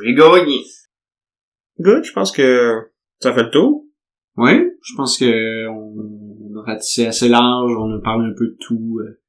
J'ai 0.04 0.14
gagné. 0.14 0.64
Good, 1.80 2.04
je 2.04 2.14
pense 2.14 2.32
que 2.32 2.92
ça 3.20 3.34
fait 3.34 3.44
le 3.44 3.52
tour. 3.52 3.86
Ouais, 4.38 4.66
je 4.82 4.96
pense 4.96 5.18
que 5.18 5.68
on, 5.68 5.94
on 6.52 6.60
a 6.60 6.64
ratissé 6.64 7.06
assez 7.06 7.30
large, 7.30 7.72
on 7.78 7.92
a 7.96 8.02
parlé 8.02 8.28
un 8.28 8.34
peu 8.38 8.48
de 8.48 8.58
tout 8.60 9.00
euh, 9.00 9.20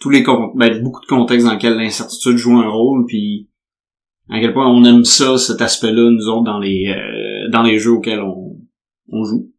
tous 0.00 0.10
les 0.10 0.24
ben, 0.54 0.82
beaucoup 0.82 1.00
de 1.00 1.06
contextes 1.06 1.46
dans 1.46 1.54
lesquels 1.54 1.76
l'incertitude 1.76 2.36
joue 2.36 2.58
un 2.58 2.68
rôle 2.68 3.06
puis 3.06 3.48
à 4.28 4.40
quel 4.40 4.52
point 4.52 4.66
on 4.66 4.84
aime 4.84 5.04
ça 5.04 5.38
cet 5.38 5.60
aspect-là 5.60 6.10
nous 6.10 6.28
autres 6.28 6.44
dans 6.44 6.58
les 6.58 6.88
euh, 6.88 7.48
dans 7.50 7.62
les 7.62 7.78
jeux 7.78 7.92
auxquels 7.92 8.20
on 8.20 8.60
on 9.08 9.24
joue. 9.24 9.50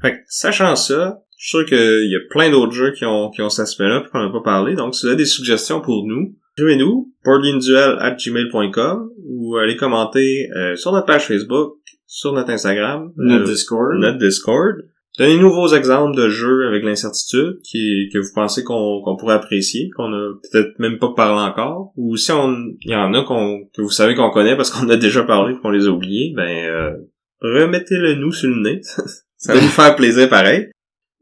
Fait 0.00 0.12
que, 0.12 0.18
sachant 0.28 0.76
ça, 0.76 1.22
je 1.38 1.48
suis 1.48 1.58
sûr 1.58 1.66
qu'il 1.66 2.10
y 2.10 2.16
a 2.16 2.20
plein 2.30 2.50
d'autres 2.50 2.72
jeux 2.72 2.92
qui 2.92 3.04
ont, 3.04 3.30
qui 3.30 3.42
ont 3.42 3.50
cet 3.50 3.64
aspect-là 3.64 4.00
pis 4.00 4.10
qu'on 4.10 4.24
n'a 4.24 4.30
pas 4.30 4.42
parlé. 4.42 4.74
Donc, 4.74 4.94
si 4.94 5.02
vous 5.02 5.08
avez 5.08 5.16
des 5.16 5.26
suggestions 5.26 5.80
pour 5.80 6.06
nous, 6.06 6.34
écrivez-nous, 6.56 7.12
gmail.com 7.24 9.10
ou 9.28 9.56
allez 9.56 9.76
commenter 9.76 10.48
euh, 10.56 10.76
sur 10.76 10.92
notre 10.92 11.06
page 11.06 11.26
Facebook, 11.26 11.74
sur 12.06 12.32
notre 12.32 12.50
Instagram, 12.50 13.12
Notre 13.16 13.44
euh, 13.44 13.52
Discord. 13.52 13.98
notre 13.98 14.18
Discord. 14.18 14.76
Donnez-nous 15.18 15.50
vos 15.50 15.68
exemples 15.68 16.16
de 16.16 16.28
jeux 16.28 16.66
avec 16.68 16.84
l'incertitude 16.84 17.58
qui, 17.64 18.10
que 18.12 18.18
vous 18.18 18.32
pensez 18.34 18.64
qu'on 18.64 19.00
qu'on 19.02 19.16
pourrait 19.16 19.34
apprécier, 19.34 19.88
qu'on 19.96 20.12
a 20.12 20.32
peut-être 20.42 20.78
même 20.78 20.98
pas 20.98 21.14
parlé 21.16 21.40
encore, 21.40 21.92
ou 21.96 22.16
si 22.16 22.32
on 22.32 22.54
il 22.82 22.90
y 22.90 22.94
en 22.94 23.14
a 23.14 23.24
qu'on 23.24 23.64
que 23.74 23.80
vous 23.80 23.90
savez 23.90 24.14
qu'on 24.14 24.30
connaît 24.30 24.56
parce 24.56 24.70
qu'on 24.70 24.88
a 24.90 24.96
déjà 24.96 25.22
parlé 25.22 25.54
et 25.54 25.58
qu'on 25.58 25.70
les 25.70 25.86
a 25.86 25.90
oubliés, 25.90 26.34
ben 26.36 26.68
euh, 26.68 26.92
remettez-le 27.40 28.16
nous 28.16 28.32
sur 28.32 28.50
le 28.50 28.60
nez. 28.60 28.80
Ça 29.38 29.54
va 29.54 29.60
nous 29.60 29.68
faire 29.68 29.96
plaisir 29.96 30.28
pareil. 30.28 30.70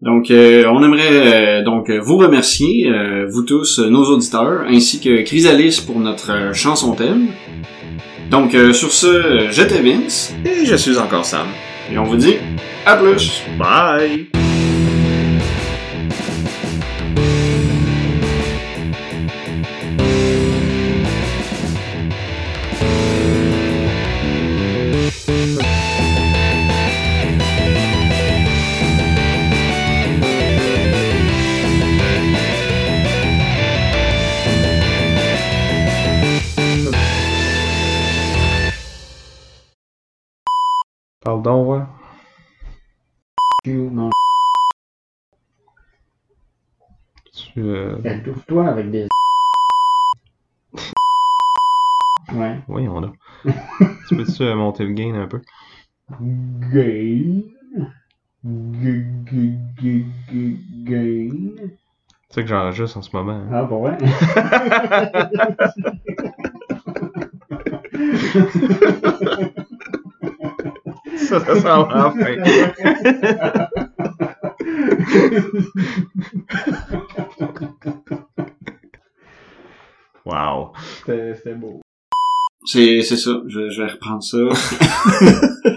Donc, 0.04 0.30
euh, 0.30 0.66
on 0.66 0.84
aimerait 0.84 1.60
euh, 1.60 1.64
donc 1.64 1.90
vous 1.90 2.18
remercier, 2.18 2.90
euh, 2.90 3.26
vous 3.26 3.42
tous, 3.42 3.78
nos 3.78 4.04
auditeurs, 4.04 4.66
ainsi 4.68 5.00
que 5.00 5.22
Chrysalis 5.22 5.82
pour 5.84 5.98
notre 5.98 6.52
chanson 6.52 6.94
thème. 6.94 7.28
Donc, 8.30 8.54
euh, 8.54 8.74
sur 8.74 8.92
ce, 8.92 9.48
j'étais 9.50 9.80
Vince, 9.80 10.34
Et 10.44 10.66
je 10.66 10.76
suis 10.76 10.98
encore 10.98 11.24
Sam. 11.24 11.46
et 11.90 11.96
on 11.96 12.04
vous 12.04 12.16
dit 12.16 12.36
à 12.84 12.96
plus! 12.96 13.42
Bye! 13.58 14.43
Euh... 47.60 47.96
Étouffe-toi 48.04 48.66
avec 48.68 48.90
des... 48.90 49.08
Ouais. 52.34 52.58
Oui, 52.68 52.88
on 52.88 53.04
a. 53.04 53.12
tu 54.08 54.16
peux-tu 54.16 54.42
euh, 54.42 54.54
monter 54.56 54.84
le 54.86 54.92
gain 54.94 55.14
un 55.14 55.26
peu? 55.28 55.40
Gain? 56.20 57.42
Gain? 60.84 61.30
Tu 61.56 61.70
sais 62.30 62.42
que 62.42 62.48
j'enregistre 62.48 62.96
en 62.96 63.02
ce 63.02 63.14
moment. 63.14 63.32
hein? 63.32 63.48
Ah, 63.52 63.64
pour 63.64 63.82
vrai? 63.82 63.98
Ça, 71.16 71.40
ça 71.40 71.54
sent 71.54 71.62
la 71.64 72.10
fin. 72.10 72.34
C'était 81.06 81.54
beau. 81.54 81.80
C'est, 82.66 83.02
c'est 83.02 83.16
ça. 83.16 83.40
Je, 83.46 83.68
je 83.70 83.82
vais 83.82 83.90
reprendre 83.90 84.22
ça. 84.22 84.38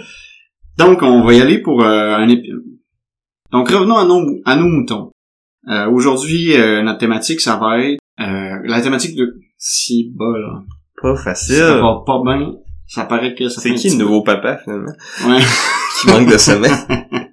Donc, 0.77 1.01
on 1.01 1.23
va 1.23 1.33
y 1.33 1.41
aller 1.41 1.59
pour 1.61 1.83
euh, 1.83 2.15
un 2.15 2.29
épisode. 2.29 2.63
Donc, 3.51 3.69
revenons 3.69 3.97
à 3.97 4.05
nos, 4.05 4.39
à 4.45 4.55
nos 4.55 4.67
moutons. 4.67 5.11
Euh, 5.69 5.89
aujourd'hui, 5.89 6.53
euh, 6.55 6.81
notre 6.81 6.99
thématique, 6.99 7.41
ça 7.41 7.57
va 7.57 7.79
être 7.81 7.99
euh, 8.19 8.59
la 8.63 8.81
thématique 8.81 9.15
de 9.17 9.39
si 9.57 10.11
bas 10.15 10.37
là. 10.37 10.63
Pas 11.01 11.15
Ça 11.15 11.23
facile. 11.23 11.63
va 11.63 12.03
pas 12.05 12.21
bien. 12.23 12.53
Ça 12.87 13.03
paraît 13.05 13.35
que 13.35 13.49
ça 13.49 13.59
C'est 13.59 13.73
qui 13.73 13.89
le 13.89 13.97
nouveau 13.97 14.21
papa, 14.21 14.57
finalement? 14.63 14.93
Ouais. 15.27 15.39
Qui 16.01 16.07
manque 16.09 16.31
de 16.31 16.37
sommeil. 16.37 16.71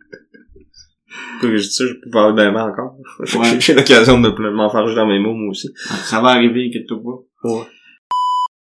Que 1.41 1.57
je 1.57 1.63
dis 1.63 1.71
ça, 1.71 1.85
je 1.87 1.93
peux 2.03 2.11
parler 2.11 2.35
d'un 2.37 2.53
mal 2.53 2.71
encore. 2.71 2.97
Ouais. 3.21 3.61
J'ai 3.61 3.75
l'occasion 3.75 4.19
de 4.21 4.29
me- 4.31 4.51
m'enfarger 4.53 4.95
dans 4.95 5.07
mes 5.07 5.19
mots, 5.19 5.35
moi 5.35 5.51
aussi. 5.51 5.69
ça 6.05 6.21
va 6.21 6.29
arriver, 6.29 6.69
inquiète-toi 6.69 6.97
pas. 7.03 7.49
Ouais. 7.51 7.63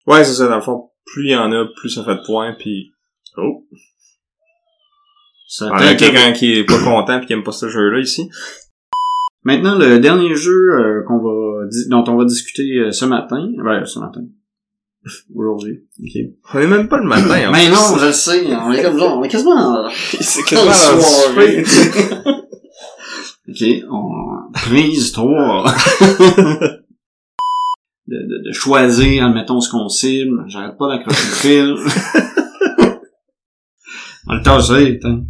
Ouais, 0.10 0.24
c'est 0.24 0.34
ça, 0.34 0.48
dans 0.48 0.56
le 0.56 0.62
fond, 0.64 0.90
plus 1.06 1.26
il 1.26 1.32
y 1.34 1.36
en 1.36 1.52
a, 1.52 1.66
plus 1.80 1.92
ça 1.92 2.04
fait 2.04 2.16
de 2.16 2.26
points, 2.26 2.56
puis... 2.58 2.92
Oh! 3.38 3.64
Ça 5.48 5.68
On 5.68 5.76
a 5.76 5.80
t'aide. 5.80 6.00
quelqu'un 6.00 6.32
qui 6.34 6.54
est 6.54 6.64
pas 6.64 6.84
content 6.84 7.20
pis 7.20 7.28
qui 7.28 7.34
aime 7.34 7.44
pas 7.44 7.52
ce 7.52 7.70
jeu-là, 7.70 8.00
ici. 8.00 8.28
Maintenant, 9.44 9.76
le 9.78 10.00
dernier 10.00 10.34
jeu 10.34 10.52
euh, 10.52 11.04
qu'on 11.08 11.20
va 11.20 11.68
dont 11.90 12.04
on 12.08 12.18
va 12.18 12.26
discuter 12.26 12.80
euh, 12.80 12.92
ce 12.92 13.06
matin, 13.06 13.52
ben 13.64 13.86
ce 13.86 14.00
matin, 14.00 14.22
aujourd'hui, 15.36 15.84
ok. 16.00 16.22
On 16.56 16.60
est 16.60 16.68
même 16.68 16.88
pas 16.88 16.98
le 16.98 17.08
matin, 17.08 17.48
en 17.48 17.52
Mais 17.52 17.70
non, 17.70 17.98
je 18.00 18.08
le 18.08 18.12
sais, 18.12 18.48
on 18.56 18.72
est 18.72 18.82
comme 18.82 18.98
ça, 18.98 19.06
on 19.06 19.24
est 19.24 19.30
quasiment 19.30 19.88
C'est 19.92 20.44
quasiment 20.44 20.74
soirée. 20.74 21.64
ok, 23.48 23.64
on 23.92 24.52
prise 24.54 25.12
3. 25.12 25.74
De, 28.10 28.18
de, 28.18 28.44
de 28.48 28.52
choisir, 28.52 29.26
admettons, 29.26 29.62
ce 29.62 29.70
qu'on 29.70 29.88
cible. 29.88 30.44
J'arrête 30.48 30.78
pas 30.78 30.90
d'accrocher 30.90 31.28
le 31.28 31.36
fil. 31.36 31.76
on 34.28 34.34
le 34.34 34.42
tasse, 34.42 34.70
putain. 34.70 35.24